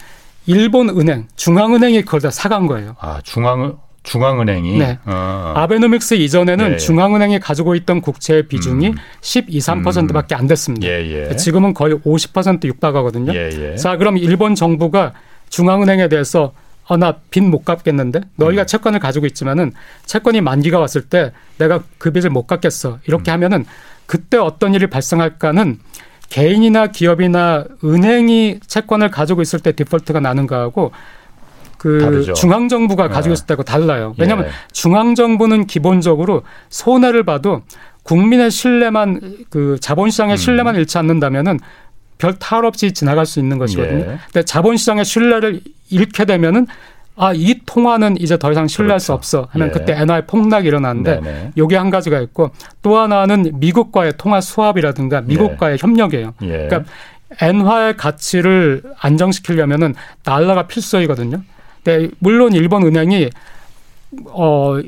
일본 0.45 0.89
은행, 0.89 1.27
중앙은행이 1.35 2.03
그걸 2.03 2.21
다 2.21 2.31
사간 2.31 2.67
거예요. 2.67 2.95
아, 2.99 3.19
중앙 3.23 3.77
중앙은행이 4.03 4.79
네. 4.79 4.97
어. 5.05 5.53
아베노믹스 5.55 6.15
이전에는 6.15 6.73
예. 6.73 6.77
중앙은행이 6.77 7.39
가지고 7.39 7.75
있던 7.75 8.01
국채의 8.01 8.47
비중이 8.47 8.87
음. 8.87 8.95
12, 9.21 9.59
3%밖에 9.59 10.33
안 10.33 10.47
됐습니다. 10.47 10.87
예, 10.87 11.29
예. 11.29 11.35
지금은 11.35 11.75
거의 11.75 11.99
50% 11.99 12.65
육박하거든요. 12.65 13.31
예, 13.35 13.49
예. 13.51 13.75
자, 13.75 13.97
그럼 13.97 14.17
일본 14.17 14.55
정부가 14.55 15.13
중앙은행에 15.49 16.07
대해서 16.07 16.53
어, 16.91 16.97
나 16.97 17.13
빚 17.29 17.41
못 17.47 17.63
갚겠는데? 17.63 18.19
너희가 18.35 18.63
음. 18.63 18.67
채권을 18.67 18.99
가지고 18.99 19.25
있지만은 19.25 19.71
채권이 20.05 20.41
만기가 20.41 20.77
왔을 20.77 21.03
때 21.03 21.31
내가 21.57 21.79
그 21.97 22.11
빚을 22.11 22.29
못 22.29 22.47
갚겠어. 22.47 22.99
이렇게 23.07 23.31
음. 23.31 23.33
하면은 23.35 23.65
그때 24.05 24.35
어떤 24.37 24.73
일이 24.73 24.87
발생할까는 24.87 25.79
개인이나 26.27 26.87
기업이나 26.87 27.63
은행이 27.83 28.59
채권을 28.67 29.09
가지고 29.09 29.41
있을 29.41 29.59
때 29.59 29.71
디폴트가 29.71 30.19
나는 30.19 30.47
거하고 30.47 30.91
그 31.77 31.99
다르죠. 31.99 32.33
중앙 32.33 32.67
정부가 32.67 33.07
네. 33.07 33.13
가지고 33.13 33.33
있을 33.33 33.45
때하고 33.47 33.63
달라요. 33.63 34.13
왜냐하면 34.19 34.47
예. 34.47 34.51
중앙 34.73 35.15
정부는 35.15 35.67
기본적으로 35.67 36.43
손해를 36.69 37.23
봐도 37.23 37.61
국민의 38.03 38.51
신뢰만 38.51 39.45
그 39.49 39.77
자본시장의 39.79 40.33
음. 40.33 40.37
신뢰만 40.37 40.75
잃지 40.75 40.97
않는다면은 40.97 41.59
별 42.21 42.35
탈 42.39 42.65
없이 42.65 42.91
지나갈 42.93 43.25
수 43.25 43.39
있는 43.39 43.57
것이거든요. 43.57 43.99
예. 43.99 44.17
근데 44.31 44.43
자본시장의 44.45 45.05
신뢰를 45.05 45.61
잃게 45.89 46.25
되면은 46.25 46.67
아, 47.17 47.33
이 47.33 47.59
통화는 47.65 48.17
이제 48.19 48.37
더 48.37 48.51
이상 48.51 48.67
신뢰할 48.67 48.97
그렇죠. 48.97 49.05
수 49.05 49.13
없어 49.13 49.47
하면 49.51 49.67
예. 49.67 49.71
그때 49.71 49.93
엔화의 49.93 50.27
폭락이 50.27 50.67
일어나는데 50.67 51.51
요게 51.57 51.75
한 51.75 51.89
가지가 51.89 52.19
있고 52.21 52.51
또 52.81 52.97
하나는 52.97 53.51
미국과의 53.59 54.13
통화 54.17 54.39
수합이라든가 54.39 55.21
미국과의 55.21 55.73
예. 55.73 55.77
협력이에요. 55.79 56.33
예. 56.43 56.47
그러니까 56.47 56.83
엔화의 57.41 57.97
가치를 57.97 58.83
안정시키려면은 58.99 59.95
달러가 60.23 60.67
필수이거든요. 60.67 61.41
근데 61.83 62.09
물론 62.19 62.53
일본 62.53 62.83
은행이 62.85 63.29
어 64.27 64.79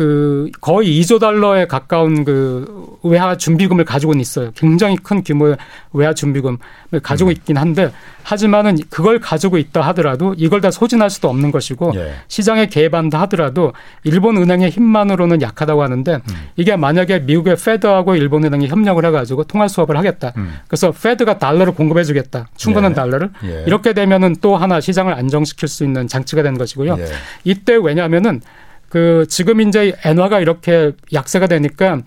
그 0.00 0.50
거의 0.62 0.98
2조 0.98 1.20
달러에 1.20 1.66
가까운 1.66 2.24
그 2.24 2.96
외화 3.02 3.36
준비금을 3.36 3.84
가지고는 3.84 4.18
있어요. 4.18 4.50
굉장히 4.54 4.96
큰 4.96 5.22
규모의 5.22 5.58
외화 5.92 6.14
준비금을 6.14 6.56
가지고 7.02 7.28
음. 7.28 7.32
있긴 7.32 7.58
한데 7.58 7.92
하지만은 8.22 8.78
그걸 8.88 9.20
가지고 9.20 9.58
있다 9.58 9.82
하더라도 9.88 10.34
이걸 10.38 10.62
다 10.62 10.70
소진할 10.70 11.10
수도 11.10 11.28
없는 11.28 11.50
것이고 11.50 11.92
예. 11.96 12.14
시장에 12.28 12.68
개입한다 12.68 13.20
하더라도 13.22 13.74
일본 14.04 14.38
은행의 14.38 14.70
힘만으로는 14.70 15.42
약하다고 15.42 15.82
하는데 15.82 16.14
음. 16.14 16.34
이게 16.56 16.76
만약에 16.76 17.18
미국의 17.18 17.56
페드하고 17.56 18.16
일본 18.16 18.44
은행이 18.44 18.68
협력을 18.68 19.04
해가지고 19.04 19.44
통화 19.44 19.68
수업을 19.68 19.98
하겠다. 19.98 20.32
음. 20.38 20.54
그래서 20.66 20.92
페드가 20.92 21.38
달러를 21.38 21.74
공급해주겠다. 21.74 22.48
충분한 22.56 22.92
예. 22.92 22.94
달러를 22.94 23.30
예. 23.44 23.64
이렇게 23.66 23.92
되면은 23.92 24.36
또 24.40 24.56
하나 24.56 24.80
시장을 24.80 25.12
안정시킬 25.12 25.68
수 25.68 25.84
있는 25.84 26.08
장치가 26.08 26.42
되는 26.42 26.56
것이고요. 26.56 26.96
예. 26.98 27.06
이때 27.44 27.76
왜냐하면은 27.76 28.40
그 28.90 29.24
지금 29.28 29.60
이제 29.62 29.94
엔화가 30.04 30.40
이렇게 30.40 30.92
약세가 31.12 31.46
되니까 31.46 32.00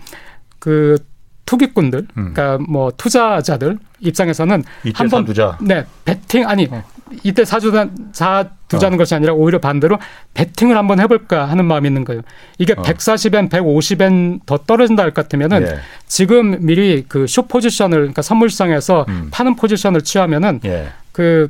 그 0.59 0.97
투기꾼들, 1.45 2.07
음. 2.17 2.34
그러니까 2.34 2.57
뭐 2.69 2.91
투자자들 2.95 3.79
입장에서는 3.99 4.63
한번 4.93 5.25
네 5.61 5.86
베팅 6.05 6.47
아니 6.47 6.67
어. 6.69 6.84
이때 7.23 7.45
사주자 7.45 7.89
사두자는 8.11 8.95
어. 8.95 8.97
것이 8.97 9.15
아니라 9.15 9.34
오히려 9.34 9.59
반대로 9.59 9.97
베팅을 10.34 10.75
한번 10.77 10.99
해볼까 10.99 11.45
하는 11.45 11.65
마음이 11.65 11.88
있는 11.88 12.03
거예요. 12.05 12.21
이게 12.57 12.73
어. 12.73 12.81
140엔, 12.81 13.49
150엔 13.49 14.45
더 14.45 14.57
떨어진다 14.57 15.03
할 15.03 15.11
것 15.11 15.23
같으면은 15.23 15.61
예. 15.67 15.79
지금 16.07 16.57
미리 16.65 17.03
그쇼 17.07 17.43
포지션을 17.47 17.97
그러니까 17.97 18.21
선물상에서 18.21 19.05
음. 19.07 19.27
파는 19.31 19.55
포지션을 19.55 20.01
취하면은 20.01 20.59
예. 20.65 20.89
그 21.11 21.49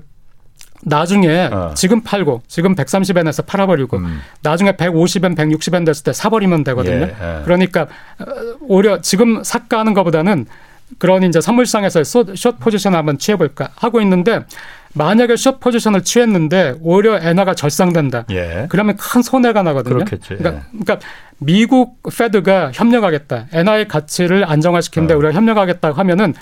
나중에 0.86 1.50
어. 1.52 1.74
지금 1.76 2.02
팔고 2.02 2.42
지금 2.48 2.76
130엔에서 2.76 3.46
팔아버리고 3.46 3.98
음. 3.98 4.22
나중에 4.42 4.74
150엔, 4.74 5.36
160엔 5.36 5.86
됐을 5.86 6.04
때 6.04 6.14
사버리면 6.14 6.64
되거든요. 6.64 7.06
예, 7.06 7.16
예. 7.20 7.42
그러니까 7.44 7.84
어, 7.84 8.26
오히려 8.62 9.02
지금 9.02 9.44
삭가하는 9.44 9.94
것보다는 9.94 10.46
그런 11.00 11.24
이제 11.24 11.42
선물상에서 11.42 12.04
숏 12.04 12.60
포지션 12.60 12.96
한번 12.96 13.18
취해볼까 13.18 13.70
하고 13.76 14.02
있는데 14.02 14.46
만약에 14.94 15.36
숏 15.36 15.60
포지션을 15.60 16.04
취했는데 16.04 16.76
오히려 16.82 17.18
엔화가 17.18 17.56
절상된다. 17.56 18.26
예. 18.30 18.68
그러면 18.70 18.96
큰 18.96 19.22
손해가 19.24 19.64
나거든요. 19.64 19.96
그렇겠죠. 19.96 20.38
그러니까, 20.38 20.62
예. 20.62 20.78
그러니까 20.80 21.00
미국 21.40 22.00
페드가 22.04 22.72
협력하겠다. 22.74 23.48
엔화의 23.52 23.88
가치를 23.88 24.46
안정화시키는데 24.50 25.16
어. 25.16 25.18
우리가 25.18 25.34
협력하겠다 25.34 25.92
하면은 25.94 26.34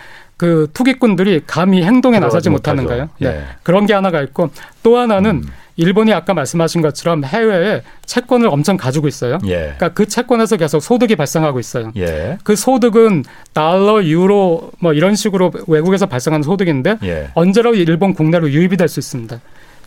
그 0.42 0.68
투기꾼들이 0.74 1.44
감히 1.46 1.84
행동에 1.84 2.18
나서지 2.18 2.50
못하는 2.50 2.86
거예요. 2.86 3.10
네. 3.20 3.28
예. 3.28 3.44
그런 3.62 3.86
게 3.86 3.94
하나가 3.94 4.24
있고 4.24 4.50
또 4.82 4.98
하나는 4.98 5.44
음. 5.44 5.48
일본이 5.76 6.12
아까 6.14 6.34
말씀하신 6.34 6.82
것처럼 6.82 7.24
해외에 7.24 7.84
채권을 8.08 8.48
엄청 8.48 8.76
가지고 8.76 9.08
있어요. 9.08 9.38
예. 9.46 9.76
그러니까 9.78 9.90
그 9.90 10.08
채권에서 10.08 10.58
계속 10.58 10.80
소득이 10.80 11.16
발생하고 11.16 11.60
있어요. 11.60 11.92
예. 11.96 12.40
그 12.44 12.56
소득은 12.56 13.24
달러, 13.54 14.04
유로 14.04 14.72
뭐 14.80 14.94
이런 14.94 15.14
식으로 15.14 15.52
외국에서 15.68 16.08
발생하는 16.08 16.42
소득인데 16.42 16.98
예. 17.04 17.30
언제라도 17.36 17.76
일본 17.76 18.16
국내로 18.16 18.50
유입이 18.50 18.78
될 18.78 18.88
수 18.88 19.00
있습니다. 19.00 19.40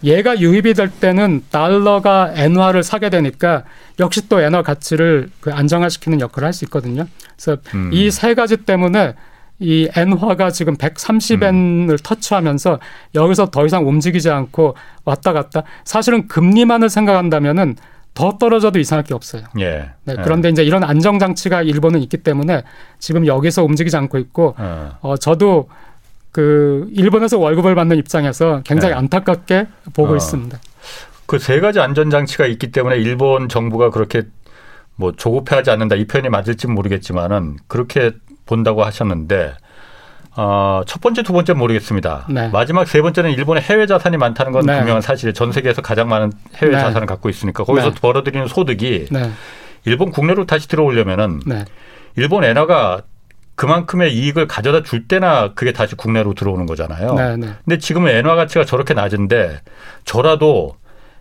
얘가 0.05 0.39
유입이 0.39 0.75
될 0.75 0.89
때는 0.89 1.43
달러가 1.51 2.31
엔화를 2.37 2.85
사게 2.85 3.11
되니까 3.11 3.65
역시 3.99 4.29
또 4.29 4.41
엔화 4.41 4.63
가치를 4.63 5.31
그 5.41 5.53
안정화시키는 5.53 6.21
역할을 6.21 6.47
할 6.47 6.53
수 6.53 6.65
있거든요. 6.67 7.09
그래서 7.35 7.61
음. 7.75 7.91
이세 7.93 8.35
가지 8.35 8.57
때문에 8.57 9.15
이 9.61 9.89
엔화가 9.95 10.51
지금 10.51 10.77
130엔을 10.77 11.91
음. 11.91 11.97
터치하면서 12.03 12.81
여기서 13.15 13.51
더 13.51 13.65
이상 13.67 13.89
움직이지 13.89 14.31
않고 14.31 14.75
왔다 15.05 15.33
갔다 15.33 15.63
사실은 15.85 16.27
금리만을 16.29 16.91
생각한다면은 16.91 17.77
더 18.15 18.39
떨어져도 18.39 18.79
이상할 18.79 19.05
게 19.05 19.15
없어요. 19.15 19.43
예. 19.59 19.91
네, 20.05 20.17
그런데 20.23 20.49
예. 20.49 20.53
이제 20.53 20.63
이런 20.63 20.85
안정 20.85 21.19
장치가 21.19 21.63
일본은 21.63 22.01
있기 22.03 22.19
때문에 22.19 22.63
지금 22.99 23.27
여기서 23.27 23.65
움직이지 23.65 23.97
않고 23.97 24.19
있고 24.19 24.55
예. 24.61 24.91
어 25.01 25.17
저도 25.17 25.69
그 26.31 26.89
일본에서 26.93 27.39
월급을 27.39 27.75
받는 27.75 27.97
입장에서 27.97 28.63
굉장히 28.65 28.93
예. 28.93 28.99
안타깝게 28.99 29.67
보고 29.95 30.13
어. 30.13 30.17
있습니다. 30.17 30.59
그 31.27 31.39
세 31.39 31.61
가지 31.61 31.81
안전 31.81 32.11
장치가 32.11 32.47
있기 32.47 32.71
때문에 32.71 32.97
일본 32.97 33.49
정부가 33.49 33.91
그렇게 33.91 34.23
뭐 34.97 35.13
조급해하지 35.13 35.71
않는다 35.71 35.97
이 35.97 36.07
표현이 36.07 36.29
맞을지 36.29 36.69
모르겠지만은 36.69 37.57
그렇게 37.67 38.13
본다고 38.47 38.85
하셨는데 38.85 39.55
어, 40.37 40.83
첫 40.87 41.01
번째, 41.01 41.23
두 41.23 41.33
번째 41.33 41.53
모르겠습니다. 41.53 42.27
네. 42.29 42.49
마지막 42.49 42.89
세 42.89 43.01
번째는 43.01 43.31
일본의 43.33 43.63
해외 43.63 43.87
자산이 43.87 44.17
많다는 44.17 44.53
건 44.53 44.67
네. 44.67 44.79
분명한 44.79 45.01
사실이에요. 45.01 45.33
전 45.33 45.53
세계에서 45.53 45.81
가장 45.81 46.09
많은 46.09 46.33
해외 46.57 46.73
네. 46.73 46.79
자산을 46.81 47.07
갖고 47.07 47.29
있으니까 47.29 47.63
거기서 47.65 47.91
네. 47.91 48.01
벌어들이는 48.01 48.49
소득이 48.49 49.07
네. 49.11 49.31
일본 49.85 50.11
국내로 50.11 50.47
다시 50.47 50.67
들어오려면은 50.67 51.41
네. 51.47 51.65
일본 52.17 52.43
엔화가 52.43 53.03
그만큼의 53.55 54.13
이익을 54.13 54.49
가져다 54.49 54.83
줄 54.83 55.07
때나 55.07 55.53
그게 55.55 55.73
다시 55.73 55.95
국내로 55.95 56.35
들어오는 56.35 56.67
거잖아요. 56.67 57.15
근데 57.65 57.79
지금은 57.79 58.11
엔화 58.11 58.35
가치가 58.35 58.65
저렇게 58.65 58.95
낮은데 58.95 59.61
저라도 60.05 60.75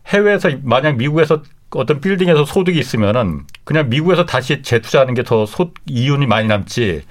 해외에서 0.08 0.50
만약 0.64 0.98
미국에서 0.98 1.44
어떤 1.80 2.02
빌딩에서 2.02 2.46
소득이 2.46 2.80
있으면은 2.80 3.42
그냥 3.64 3.90
미국에서 3.90 4.26
다시 4.26 4.62
재투자하는 4.62 5.14
게 5.14 5.24
더 5.24 5.46
이윤이 5.88 6.28
많이 6.28 6.48
남지 6.48 7.04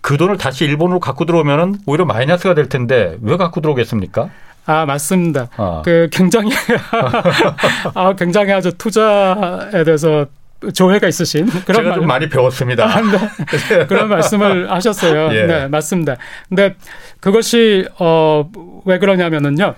그 0.00 0.16
돈을 0.16 0.36
다시 0.38 0.64
일본으로 0.64 1.00
갖고 1.00 1.24
들어오면은 1.24 1.76
오히려 1.86 2.04
마이너스가 2.04 2.54
될 2.54 2.68
텐데 2.68 3.16
왜 3.20 3.36
갖고 3.36 3.60
들어오겠습니까? 3.60 4.30
아 4.66 4.84
맞습니다. 4.86 5.48
어. 5.56 5.82
그 5.84 6.08
굉장히 6.12 6.50
아 7.94 8.14
굉장히 8.16 8.52
아주 8.52 8.72
투자에 8.76 9.84
대해서 9.84 10.26
조회가 10.74 11.08
있으신 11.08 11.46
그런 11.64 11.82
제가 11.82 11.94
좀 11.94 12.06
많이 12.06 12.28
배웠습니다. 12.28 12.84
아, 12.84 13.00
네. 13.00 13.86
그런 13.86 14.08
말씀을 14.08 14.70
하셨어요. 14.70 15.34
예. 15.34 15.46
네 15.46 15.68
맞습니다. 15.68 16.16
근데 16.48 16.74
그것이 17.20 17.86
어왜 17.98 18.98
그러냐면은요 18.98 19.74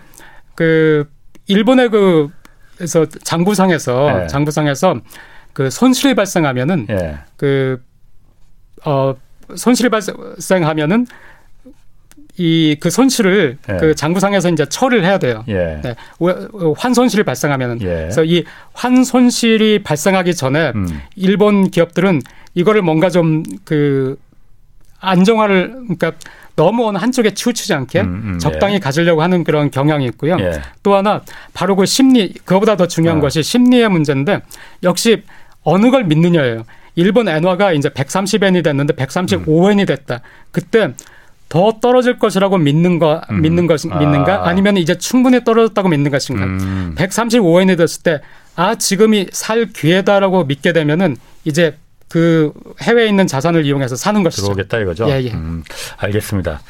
그 0.55 1.09
일본의 1.47 1.91
그 1.91 2.28
그래서 2.81 3.05
장부상에서 3.05 4.20
네. 4.20 4.26
장부상에서 4.28 5.01
그 5.53 5.68
손실이 5.68 6.14
발생하면은 6.14 6.87
네. 6.87 7.18
그어 7.37 9.16
손실이 9.55 9.91
발생하면은 9.91 11.07
이 12.39 12.76
그 12.81 12.89
손실을 12.89 13.59
예. 13.68 13.76
그 13.76 13.95
장부상에서 13.95 14.49
이제 14.49 14.64
처리를 14.64 15.05
해야 15.05 15.18
돼요. 15.18 15.45
예. 15.49 15.78
네. 15.83 15.95
환 16.78 16.95
손실이 16.95 17.22
발생하면은 17.22 17.83
예. 17.83 17.87
그래서 17.87 18.24
이 18.24 18.45
환 18.72 19.05
손실이 19.05 19.83
발생하기 19.83 20.35
전에 20.35 20.72
음. 20.74 20.87
일본 21.16 21.70
기업들은 21.70 22.22
이거를 22.55 22.81
뭔가 22.81 23.11
좀 23.11 23.43
그 23.64 24.16
안정화를 25.01 25.70
그러니까 25.83 26.12
너무 26.61 26.87
어느 26.87 26.99
한쪽에 26.99 27.33
치우치지 27.33 27.73
않게 27.73 28.01
음, 28.01 28.23
음, 28.35 28.39
적당히 28.39 28.75
예. 28.75 28.79
가지려고 28.79 29.23
하는 29.23 29.45
그런 29.45 29.71
경향이 29.71 30.05
있고요. 30.07 30.37
예. 30.41 30.61
또 30.83 30.95
하나 30.95 31.23
바로 31.55 31.75
그 31.75 31.87
심리 31.87 32.35
그거보다 32.45 32.77
더 32.77 32.87
중요한 32.87 33.19
어. 33.19 33.21
것이 33.23 33.43
심리의 33.43 33.89
문제인데 33.89 34.43
역시 34.83 35.23
어느 35.63 35.91
걸 35.91 36.05
믿느냐예요. 36.05 36.65
일본 36.97 37.29
엔화가 37.29 37.73
이제 37.73 37.89
130엔이 37.89 38.63
됐는데 38.63 38.93
135엔이 38.95 39.87
됐다. 39.87 40.21
그때 40.51 40.93
더 41.49 41.79
떨어질 41.81 42.19
것이라고 42.19 42.59
믿는 42.59 42.99
거 42.99 43.23
음. 43.31 43.41
믿는 43.41 43.67
것 43.67 43.81
믿는가 43.87 44.45
아. 44.45 44.49
아니면 44.49 44.77
이제 44.77 44.99
충분히 44.99 45.43
떨어졌다고 45.43 45.89
믿는 45.89 46.11
것인가. 46.11 46.45
음. 46.45 46.95
135엔이 46.99 47.79
됐을 47.79 48.03
때 48.03 48.21
아 48.57 48.75
지금이 48.75 49.29
살 49.33 49.67
기회다라고 49.73 50.45
믿게 50.45 50.75
되면은 50.75 51.17
이제 51.45 51.79
그 52.11 52.53
해외에 52.83 53.07
있는 53.07 53.27
자산을 53.29 53.65
이용해서 53.65 53.95
사는 53.97 54.23
것이죠. 54.23 54.43
들어오겠다 54.43 54.79
이거죠. 54.81 55.09
예, 55.11 55.23
예. 55.23 55.31
음, 55.33 55.63
알겠습니다. 55.99 56.61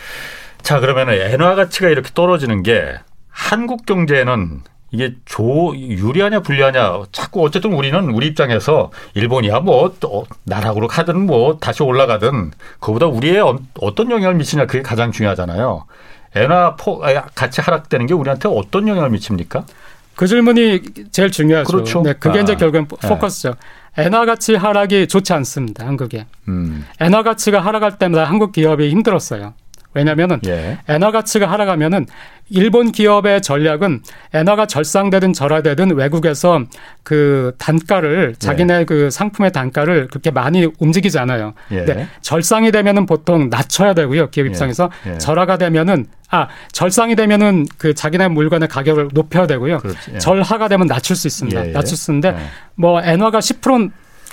자 0.62 0.80
그러면은 0.80 1.14
엔화 1.14 1.54
가치가 1.54 1.88
이렇게 1.88 2.10
떨어지는 2.14 2.62
게 2.62 2.94
한국 3.30 3.86
경제에는 3.86 4.60
이게 4.92 5.14
조 5.24 5.72
유리하냐 5.74 6.40
불리하냐 6.40 7.04
자꾸 7.12 7.42
어쨌든 7.42 7.72
우리는 7.72 8.10
우리 8.10 8.26
입장에서 8.26 8.90
일본이야 9.14 9.60
뭐 9.60 9.94
또 9.98 10.26
나락으로 10.44 10.88
가든 10.88 11.24
뭐 11.26 11.56
다시 11.58 11.82
올라가든 11.82 12.50
그보다 12.80 13.06
우리의 13.06 13.40
어, 13.40 13.58
어떤 13.80 14.10
영향을 14.10 14.34
미치냐 14.34 14.66
그게 14.66 14.82
가장 14.82 15.10
중요하잖아요. 15.10 15.86
엔화 16.36 16.76
포 16.76 16.98
가치 17.34 17.60
하락되는 17.62 18.06
게 18.06 18.14
우리한테 18.14 18.48
어떤 18.52 18.86
영향을 18.88 19.08
미칩니까? 19.10 19.64
그 20.16 20.26
질문이 20.26 20.82
제일 21.12 21.30
중요하죠. 21.30 21.72
그렇죠. 21.72 22.02
네, 22.02 22.12
그게 22.12 22.40
아, 22.40 22.42
이제 22.42 22.54
결국엔 22.56 22.88
네. 22.88 23.08
포커스죠. 23.08 23.50
네. 23.50 23.54
엔화 23.96 24.24
가치 24.24 24.54
하락이 24.54 25.08
좋지 25.08 25.32
않습니다. 25.32 25.86
한국에. 25.86 26.26
음. 26.48 26.86
엔화 27.00 27.22
가치가 27.22 27.60
하락할 27.60 27.98
때마다 27.98 28.24
한국 28.24 28.52
기업이 28.52 28.90
힘들었어요. 28.90 29.54
왜냐하면은 29.94 30.40
예. 30.46 30.78
엔화 30.88 31.10
가치가 31.10 31.50
하락하면은 31.50 32.06
일본 32.50 32.90
기업의 32.90 33.42
전략은 33.42 34.02
엔화가 34.34 34.66
절상되든 34.66 35.32
절하되든 35.32 35.96
외국에서 35.96 36.64
그 37.02 37.54
단가를 37.58 38.34
자기네 38.38 38.80
예. 38.80 38.84
그 38.84 39.10
상품의 39.10 39.52
단가를 39.52 40.08
그렇게 40.08 40.30
많이 40.30 40.66
움직이지 40.78 41.18
않아요. 41.18 41.54
예. 41.70 41.84
근데 41.84 42.08
절상이 42.22 42.72
되면은 42.72 43.06
보통 43.06 43.48
낮춰야 43.50 43.94
되고요. 43.94 44.30
기업 44.30 44.46
예. 44.46 44.50
입장에서 44.50 44.90
예. 45.06 45.18
절하가 45.18 45.58
되면은 45.58 46.06
아 46.30 46.48
절상이 46.72 47.16
되면은 47.16 47.66
그 47.78 47.94
자기네 47.94 48.28
물건의 48.28 48.68
가격을 48.68 49.10
높여야 49.12 49.46
되고요. 49.46 49.80
예. 50.14 50.18
절하가 50.18 50.68
되면 50.68 50.86
낮출 50.86 51.16
수 51.16 51.26
있습니다. 51.26 51.64
낮출 51.72 51.96
수 51.96 52.10
있는데 52.10 52.36
뭐 52.74 53.00
엔화가 53.02 53.38
10% 53.38 53.90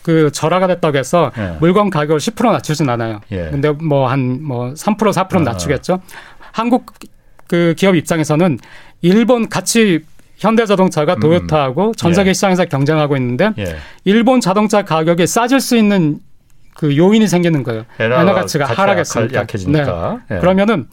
그 0.08 0.32
절하가 0.32 0.68
됐다고 0.68 0.98
해서 0.98 1.34
예. 1.38 1.58
물건 1.60 1.90
가격을 1.90 2.18
10% 2.20 2.50
낮추진 2.54 2.90
않아요. 2.90 3.20
예. 3.34 3.50
근데 3.52 3.72
뭐 3.72 4.08
한 4.08 4.40
뭐 4.42 4.72
3% 4.72 4.96
4% 4.98 5.44
낮추겠죠. 5.44 5.96
아. 5.96 6.48
한국 6.54 6.94
그 7.50 7.74
기업 7.78 7.94
입장에서는 7.94 8.58
일본 9.02 9.50
같이 9.50 10.00
현대자동차가 10.38 11.16
음. 11.16 11.20
도요타하고 11.20 11.92
전 11.98 12.14
세계 12.14 12.30
예. 12.30 12.34
시장에서 12.34 12.64
경쟁하고 12.64 13.18
있는데 13.18 13.52
예. 13.58 13.76
일본 14.06 14.40
자동차 14.40 14.84
가격이 14.84 15.28
싸질 15.28 15.60
수 15.60 15.76
있는 15.76 16.20
그 16.74 16.96
요인이 16.96 17.28
생기는 17.28 17.64
거예요. 17.64 17.84
엔화 18.00 18.34
가치가 18.34 18.64
하락했으니까. 18.66 19.42
약해지니까. 19.42 20.20
네. 20.30 20.36
예. 20.38 20.40
그러면은 20.40 20.88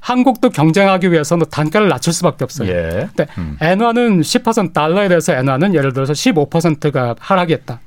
한국도 0.00 0.50
경쟁하기 0.50 1.12
위해서는 1.12 1.46
단가를 1.52 1.88
낮출 1.88 2.12
수밖에 2.12 2.42
없어요. 2.42 2.68
예. 2.68 3.08
근데 3.14 3.26
음. 3.38 3.56
엔화는 3.60 4.22
10% 4.22 4.72
달러에 4.72 5.06
대해서 5.06 5.34
엔화는 5.34 5.72
예를 5.74 5.92
들어서 5.92 6.12
15%가 6.12 7.14
하락했다. 7.20 7.80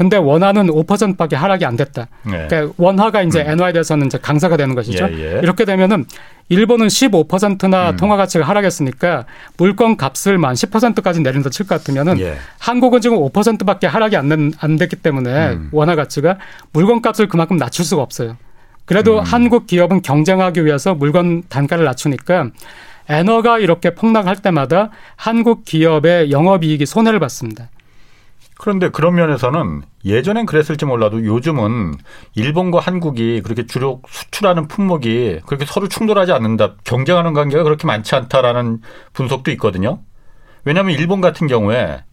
근데 0.00 0.16
원화는 0.16 0.68
5%밖에 0.68 1.36
하락이 1.36 1.66
안 1.66 1.76
됐다. 1.76 2.06
네. 2.22 2.46
그러니까 2.48 2.72
원화가 2.78 3.20
이제 3.20 3.42
음. 3.42 3.50
엔화에 3.50 3.74
대해서는 3.74 4.06
이제 4.06 4.16
강세가 4.16 4.56
되는 4.56 4.74
것이죠. 4.74 5.06
예, 5.12 5.34
예. 5.36 5.40
이렇게 5.42 5.66
되면은 5.66 6.06
일본은 6.48 6.86
15%나 6.86 7.90
음. 7.90 7.96
통화 7.98 8.16
가치가 8.16 8.48
하락했으니까 8.48 9.26
물건 9.58 9.98
값을 9.98 10.38
만 10.38 10.54
10%까지 10.54 11.20
내린다 11.20 11.50
칠 11.50 11.66
것 11.66 11.74
같으면은 11.74 12.18
예. 12.18 12.38
한국은 12.58 13.02
지금 13.02 13.18
5%밖에 13.18 13.86
하락이 13.86 14.16
안, 14.16 14.30
된, 14.30 14.54
안 14.58 14.76
됐기 14.76 14.96
때문에 14.96 15.50
음. 15.50 15.68
원화 15.70 15.94
가치가 15.96 16.38
물건 16.72 17.02
값을 17.02 17.28
그만큼 17.28 17.58
낮출 17.58 17.84
수가 17.84 18.00
없어요. 18.00 18.38
그래도 18.86 19.18
음. 19.18 19.22
한국 19.22 19.66
기업은 19.66 20.00
경쟁하기 20.00 20.64
위해서 20.64 20.94
물건 20.94 21.42
단가를 21.50 21.84
낮추니까 21.84 22.48
엔화가 23.10 23.58
이렇게 23.58 23.94
폭락할 23.94 24.36
때마다 24.36 24.88
한국 25.16 25.66
기업의 25.66 26.30
영업이익이 26.30 26.86
손해를 26.86 27.20
받습니다. 27.20 27.68
그런데 28.60 28.90
그런 28.90 29.14
면에서는 29.14 29.80
예전엔 30.04 30.44
그랬을지 30.44 30.84
몰라도 30.84 31.24
요즘은 31.24 31.94
일본과 32.34 32.78
한국이 32.78 33.40
그렇게 33.40 33.64
주력 33.64 34.02
수출하는 34.06 34.68
품목이 34.68 35.40
그렇게 35.46 35.64
서로 35.64 35.88
충돌하지 35.88 36.32
않는다. 36.32 36.74
경쟁하는 36.84 37.32
관계가 37.32 37.62
그렇게 37.62 37.86
많지 37.86 38.14
않다라는 38.14 38.82
분석도 39.14 39.50
있거든요. 39.52 40.00
왜냐하면 40.66 40.94
일본 40.94 41.22
같은 41.22 41.46
경우에 41.46 42.04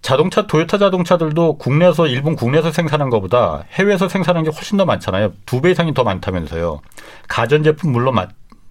자동차 0.00 0.46
토요타 0.46 0.78
자동차들도 0.78 1.58
국내에서 1.58 2.06
일본 2.06 2.36
국내에서 2.36 2.72
생산한 2.72 3.10
것보다 3.10 3.64
해외에서 3.72 4.08
생산한 4.08 4.44
게 4.44 4.50
훨씬 4.50 4.78
더 4.78 4.86
많잖아요. 4.86 5.34
두 5.44 5.60
배 5.60 5.72
이상이 5.72 5.92
더 5.92 6.04
많다면서요. 6.04 6.80
가전제품 7.28 7.92
물론 7.92 8.14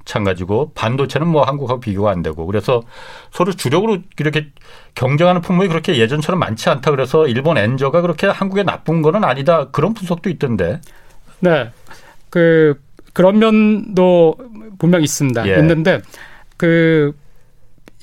마찬가지고 0.06 0.72
반도체는 0.76 1.28
뭐 1.28 1.44
한국하고 1.44 1.80
비교가 1.80 2.12
안 2.12 2.22
되고 2.22 2.46
그래서 2.46 2.84
서로 3.32 3.52
주력으로 3.52 3.98
이렇게 4.20 4.48
경쟁하는 4.94 5.42
품목이 5.42 5.68
그렇게 5.68 5.98
예전처럼 5.98 6.40
많지 6.40 6.70
않다 6.70 6.92
그래서 6.92 7.28
일본 7.28 7.58
엔저가 7.58 8.02
그렇게 8.02 8.28
한국에 8.28 8.64
나쁜 8.64 9.02
거는 9.02 9.24
아니다 9.24 9.70
그런 9.72 9.94
분석도 9.94 10.30
있던데. 10.30 10.80
네. 11.40 11.72
그 12.30 12.80
그런 13.14 13.40
면도 13.40 14.36
분명 14.78 15.02
있습니다. 15.02 15.48
예. 15.48 15.60
있는데 15.60 16.02
그 16.58 17.14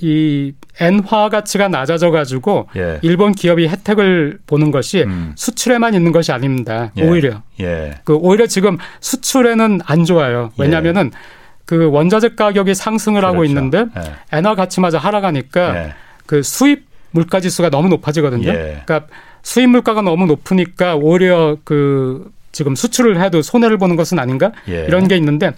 이 0.02 0.52
엔화 0.80 1.28
가치가 1.28 1.68
낮아져 1.68 2.10
가지고 2.10 2.68
예. 2.76 2.98
일본 3.02 3.32
기업이 3.32 3.68
혜택을 3.68 4.40
보는 4.46 4.72
것이 4.72 5.04
음. 5.04 5.32
수출에만 5.36 5.94
있는 5.94 6.10
것이 6.10 6.32
아닙니다. 6.32 6.90
예. 6.96 7.08
오히려 7.08 7.42
예. 7.60 8.00
그 8.02 8.14
오히려 8.16 8.48
지금 8.48 8.78
수출에는 9.00 9.80
안 9.84 10.04
좋아요. 10.04 10.50
왜냐하면은 10.58 11.12
예. 11.14 11.41
그 11.64 11.90
원자재 11.90 12.30
가격이 12.34 12.74
상승을 12.74 13.20
그렇죠. 13.20 13.32
하고 13.32 13.44
있는데 13.44 13.86
예. 13.96 14.38
엔화 14.38 14.54
가치마저 14.54 14.98
하락하니까 14.98 15.76
예. 15.76 15.94
그 16.26 16.42
수입 16.42 16.86
물가 17.10 17.40
지수가 17.40 17.70
너무 17.70 17.88
높아지거든요. 17.88 18.48
예. 18.48 18.82
그러니까 18.84 19.06
수입 19.42 19.70
물가가 19.70 20.02
너무 20.02 20.26
높으니까 20.26 20.96
오히려 20.96 21.56
그 21.64 22.30
지금 22.52 22.74
수출을 22.74 23.20
해도 23.20 23.42
손해를 23.42 23.78
보는 23.78 23.96
것은 23.96 24.18
아닌가 24.18 24.52
예. 24.68 24.84
이런 24.84 25.08
게 25.08 25.16
있는데 25.16 25.52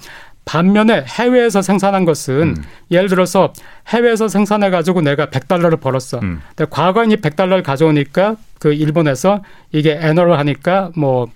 반면에 0.45 1.05
해외에서 1.09 1.63
생산한 1.63 2.05
것은 2.05 2.35
음. 2.43 2.65
예를 2.91 3.09
들어서 3.09 3.53
해외에서 3.89 4.29
생산해 4.29 4.71
가지고 4.71 5.01
내가 5.01 5.27
100달러를 5.27 5.81
벌었어. 5.81 6.19
음. 6.19 6.41
근데 6.55 6.69
과거에 6.71 7.07
이 7.07 7.17
100달러를 7.17 7.63
가져오니까 7.63 8.37
그 8.59 8.73
일본에서 8.73 9.43
이게 9.73 9.99
엔어를 10.01 10.39
하니까 10.39 10.91
뭐 10.97 11.29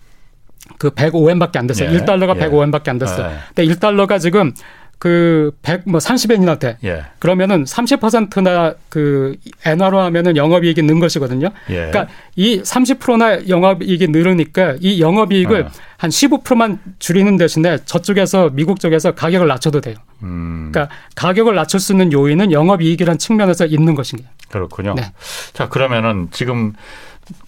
그 0.79 0.91
105엔밖에 0.91 1.57
안 1.57 1.67
됐어요. 1.67 1.93
예. 1.93 1.99
1달러가 1.99 2.37
예. 2.37 2.49
105엔밖에 2.49 2.89
안 2.89 2.99
됐어요. 2.99 3.31
예. 3.31 3.39
근데 3.55 3.75
1달러가 3.75 4.21
지금 4.21 4.53
그 4.99 5.53
100, 5.63 5.83
뭐 5.87 6.01
30엔이나 6.01 6.59
돼. 6.59 6.77
예. 6.83 7.05
그러면은 7.21 7.65
30%나 7.65 8.75
그 8.89 9.37
엔화로 9.65 10.01
하면은 10.01 10.37
영업이익이 10.37 10.83
는 10.83 10.99
것이거든요. 10.99 11.51
예. 11.71 11.75
그러니까 11.75 12.09
이 12.35 12.61
30%나 12.61 13.49
영업이익이 13.49 14.09
늘으니까 14.09 14.77
이 14.81 15.01
영업이익을 15.01 15.63
어. 15.63 15.71
한 15.97 16.11
15%만 16.11 16.81
줄이는 16.99 17.37
대신에 17.37 17.79
저쪽에서 17.85 18.51
미국 18.53 18.81
쪽에서 18.81 19.13
가격을 19.15 19.47
낮춰도 19.47 19.81
돼요. 19.81 19.97
음. 20.25 20.71
그러니까 20.73 20.95
가격을 21.15 21.55
낮출 21.55 21.79
수 21.79 21.93
있는 21.93 22.13
요인은 22.13 22.51
영업이익이라는 22.51 23.19
측면에서 23.19 23.67
있는 23.67 23.95
것입니다. 23.95 24.31
그렇군요. 24.51 24.95
네. 24.95 25.13
자 25.53 25.69
그러면은 25.69 26.29
지금 26.33 26.73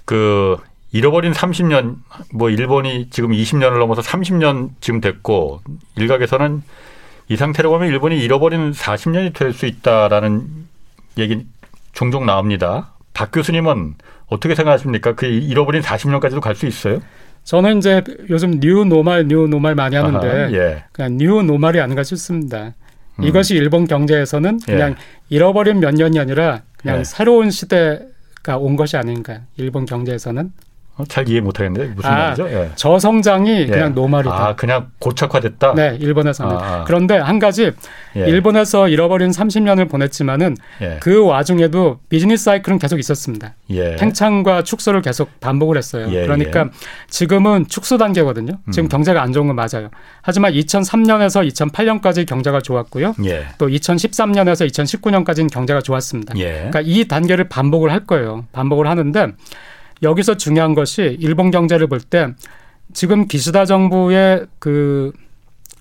그 0.04 0.56
잃어버린 0.92 1.32
30년 1.32 1.96
뭐 2.34 2.50
일본이 2.50 3.08
지금 3.10 3.30
20년을 3.30 3.78
넘어서 3.78 4.02
30년 4.02 4.70
지금 4.80 5.00
됐고 5.00 5.60
일각에서는 5.96 6.62
이 7.28 7.36
상태로 7.36 7.70
보면 7.70 7.88
일본이 7.88 8.18
잃어버린 8.18 8.72
40년이 8.72 9.32
될 9.34 9.52
수 9.52 9.66
있다라는 9.66 10.46
얘기 11.18 11.46
종종 11.92 12.26
나옵니다. 12.26 12.92
박 13.14 13.30
교수님은 13.32 13.94
어떻게 14.26 14.54
생각하십니까? 14.54 15.14
그 15.14 15.26
잃어버린 15.26 15.82
40년까지도 15.82 16.40
갈 16.40 16.54
수 16.54 16.66
있어요? 16.66 17.00
저는 17.44 17.78
이제 17.78 18.02
요즘 18.28 18.60
new 18.60 18.84
normal 18.84 19.26
new 19.28 19.46
normal 19.46 19.74
많이 19.74 19.96
하는데 19.96 20.28
아하, 20.28 20.52
예. 20.52 20.84
그냥 20.92 21.16
new 21.16 21.42
normal이 21.42 21.80
아닌가 21.80 22.02
싶습니다. 22.02 22.74
음. 23.18 23.24
이것이 23.24 23.54
일본 23.54 23.86
경제에서는 23.86 24.58
예. 24.68 24.72
그냥 24.72 24.90
예. 24.90 24.94
잃어버린 25.30 25.80
몇 25.80 25.94
년이 25.94 26.18
아니라 26.18 26.62
그냥 26.76 27.00
예. 27.00 27.04
새로운 27.04 27.50
시대가 27.50 28.56
온 28.58 28.76
것이 28.76 28.96
아닌가. 28.96 29.40
일본 29.56 29.86
경제에서는 29.86 30.52
어, 31.00 31.04
잘 31.08 31.28
이해 31.28 31.40
못하겠는데 31.40 31.94
무슨 31.94 32.10
아, 32.10 32.16
말이죠? 32.16 32.48
예. 32.50 32.70
저성장이 32.74 33.62
예. 33.62 33.66
그냥 33.66 33.94
normal이다. 33.94 34.34
아, 34.34 34.54
그냥 34.56 34.88
고착화됐다. 34.98 35.74
네, 35.74 35.96
일본에서는. 36.00 36.56
아, 36.56 36.58
아. 36.58 36.84
그런데 36.86 37.16
한 37.16 37.38
가지 37.38 37.72
예. 38.16 38.20
일본에서 38.20 38.88
잃어버린 38.88 39.30
30년을 39.30 39.88
보냈지만은 39.88 40.56
예. 40.82 40.98
그 41.00 41.24
와중에도 41.24 41.98
비즈니스 42.08 42.44
사이클은 42.44 42.78
계속 42.78 42.98
있었습니다. 42.98 43.54
예. 43.70 43.96
팽창과 43.96 44.62
축소를 44.62 45.02
계속 45.02 45.40
반복을 45.40 45.76
했어요. 45.76 46.08
예, 46.10 46.22
그러니까 46.22 46.68
지금은 47.08 47.66
축소 47.68 47.98
단계거든요. 47.98 48.54
지금 48.70 48.86
음. 48.86 48.88
경제가 48.88 49.22
안 49.22 49.32
좋은 49.32 49.46
건 49.46 49.56
맞아요. 49.56 49.90
하지만 50.22 50.52
2003년에서 50.52 51.48
2008년까지 51.48 52.26
경제가 52.26 52.60
좋았고요. 52.60 53.14
또 53.58 53.68
2013년에서 53.68 54.68
2019년까지는 54.70 55.50
경제가 55.50 55.80
좋았습니다. 55.80 56.34
그러니까 56.34 56.80
이 56.84 57.06
단계를 57.06 57.48
반복을 57.48 57.90
할 57.90 58.06
거예요. 58.06 58.44
반복을 58.52 58.86
하는데 58.86 59.28
여기서 60.02 60.36
중요한 60.36 60.74
것이 60.74 61.16
일본 61.20 61.50
경제를 61.50 61.86
볼 61.86 62.00
때 62.00 62.28
지금 62.92 63.26
기시다 63.28 63.64
정부의 63.66 64.46
그 64.58 65.12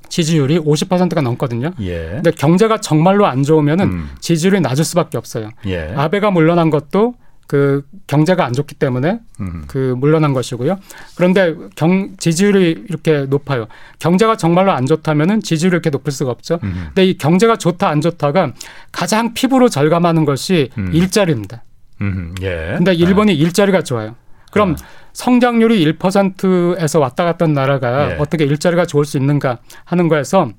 지지율이 0.10 0.60
50%가 0.60 1.22
넘거든요. 1.22 1.72
예. 1.82 2.10
근데 2.16 2.32
경제가 2.32 2.82
정말로 2.82 3.26
안 3.28 3.44
좋으면은 3.44 3.86
음. 3.86 4.10
지지율이 4.20 4.60
낮을 4.62 4.84
수밖에 4.84 5.18
없어요. 5.18 5.50
예. 5.68 5.94
아베가 5.96 6.32
물러난 6.32 6.70
것도 6.70 7.14
그 7.48 7.84
경제가 8.06 8.46
안 8.46 8.54
좋기 8.54 8.76
때문에 8.76 9.20
음. 9.40 9.64
그 9.68 9.96
물러난 9.98 10.34
것이고요. 10.34 10.78
그런데 11.16 11.56
경 11.76 12.16
지지율이 12.18 12.86
이렇게 12.90 13.26
높아요. 13.28 13.68
경제가 13.98 14.36
정말로 14.38 14.72
안 14.72 14.86
좋다면은 14.86 15.42
지지율이 15.42 15.74
이렇게 15.74 15.90
높을 15.90 16.12
수가 16.12 16.30
없죠. 16.32 16.60
음. 16.64 16.86
근데 16.88 17.06
이 17.06 17.18
경제가 17.18 17.58
좋다 17.58 17.88
안 17.90 18.02
좋다가 18.02 18.54
가장 18.92 19.34
피부로 19.34 19.68
절감하는 19.70 20.26
것이 20.26 20.70
음. 20.78 20.92
일자리입니다. 20.94 21.64
음, 22.02 22.36
예. 22.42 22.76
근데 22.78 22.94
일본이 22.94 23.32
아. 23.32 23.36
일자리가 23.36 23.84
좋아요. 23.84 24.16
그럼 24.52 24.72
아. 24.80 24.86
성장률이 25.14 25.94
1%에서 25.94 27.00
왔다 27.00 27.24
갔다 27.24 27.46
한 27.46 27.54
나라가 27.54 28.12
예. 28.12 28.18
어떻게 28.20 28.46
일자리가 28.46 28.86
좋을 28.86 29.06
수 29.06 29.18
있는가 29.18 29.60
하는 29.86 30.08
거에서 30.08 30.50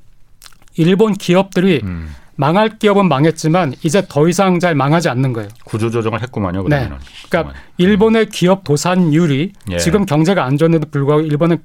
일본 0.76 1.14
기업들이 1.14 1.80
음. 1.82 2.14
망할 2.36 2.78
기업은 2.78 3.08
망했지만 3.08 3.74
이제 3.82 4.02
더 4.08 4.26
이상 4.26 4.58
잘 4.60 4.74
망하지 4.74 5.10
않는 5.10 5.34
거예요. 5.34 5.50
구조조정을 5.64 6.22
했구만요. 6.22 6.64
그러면 6.64 6.90
네. 6.90 6.96
그러니까 7.28 7.54
일본의 7.76 8.30
기업 8.30 8.64
도산율이 8.64 9.52
예. 9.72 9.78
지금 9.78 10.06
경제가 10.06 10.44
안 10.44 10.56
좋은데도 10.56 10.88
불구하고 10.90 11.22
일본은 11.22 11.58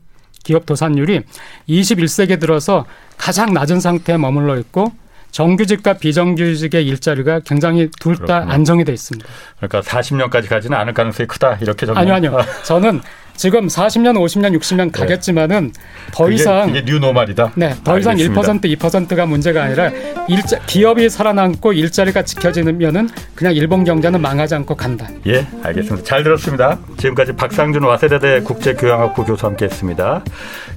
기업 0.44 0.66
도산율이 0.66 1.22
21세기 1.70 2.40
들어서 2.40 2.86
가장 3.18 3.54
낮은 3.54 3.80
상태에 3.80 4.18
머물러 4.18 4.58
있고 4.60 4.92
정규직과 5.36 5.96
비정규직의 5.96 6.86
일자리가 6.88 7.42
굉장히 7.46 7.90
둘 8.00 8.16
다 8.26 8.46
안정이 8.48 8.86
돼 8.86 8.94
있습니다. 8.94 9.28
그러니까 9.58 9.82
40년까지 9.82 10.48
가지는 10.48 10.78
않을 10.78 10.94
가능성이 10.94 11.28
크다 11.28 11.58
이렇게 11.62 11.86
정리. 11.86 12.00
아니요, 12.00 12.14
아니요. 12.14 12.38
저는 12.64 13.02
지금 13.36 13.68
40년, 13.68 14.14
50년, 14.16 14.58
60년 14.58 14.94
가겠지만은 14.94 15.74
더 16.14 16.32
이상 16.32 16.70
이게 16.70 16.84
뉴노말이다. 16.86 17.52
네, 17.56 17.76
더 17.84 18.00
이상 18.00 18.12
알겠습니다. 18.14 18.42
1% 18.42 18.78
2%가 18.80 19.26
문제가 19.26 19.64
아니라 19.64 19.92
일자 20.30 20.58
기업이 20.60 21.10
살아남고 21.10 21.74
일자리가 21.74 22.22
지켜지면은 22.24 23.10
그냥 23.36 23.54
일본 23.54 23.84
경제는 23.84 24.22
망하지 24.22 24.56
않고 24.56 24.76
간다. 24.76 25.10
예, 25.28 25.46
알겠습니다. 25.62 26.06
잘 26.08 26.24
들었습니다. 26.24 26.80
지금까지 26.98 27.34
박상준 27.34 27.84
와세대대 27.84 28.40
국제교양학부 28.44 29.26
교수 29.26 29.46
함께했습니다. 29.48 30.24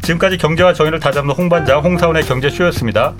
지금까지 0.03 0.37
경제와 0.37 0.73
정의를 0.75 0.99
다잡는 0.99 1.33
홍반장 1.33 1.81
홍사원의 1.85 2.25
경제쇼였습니다. 2.25 3.15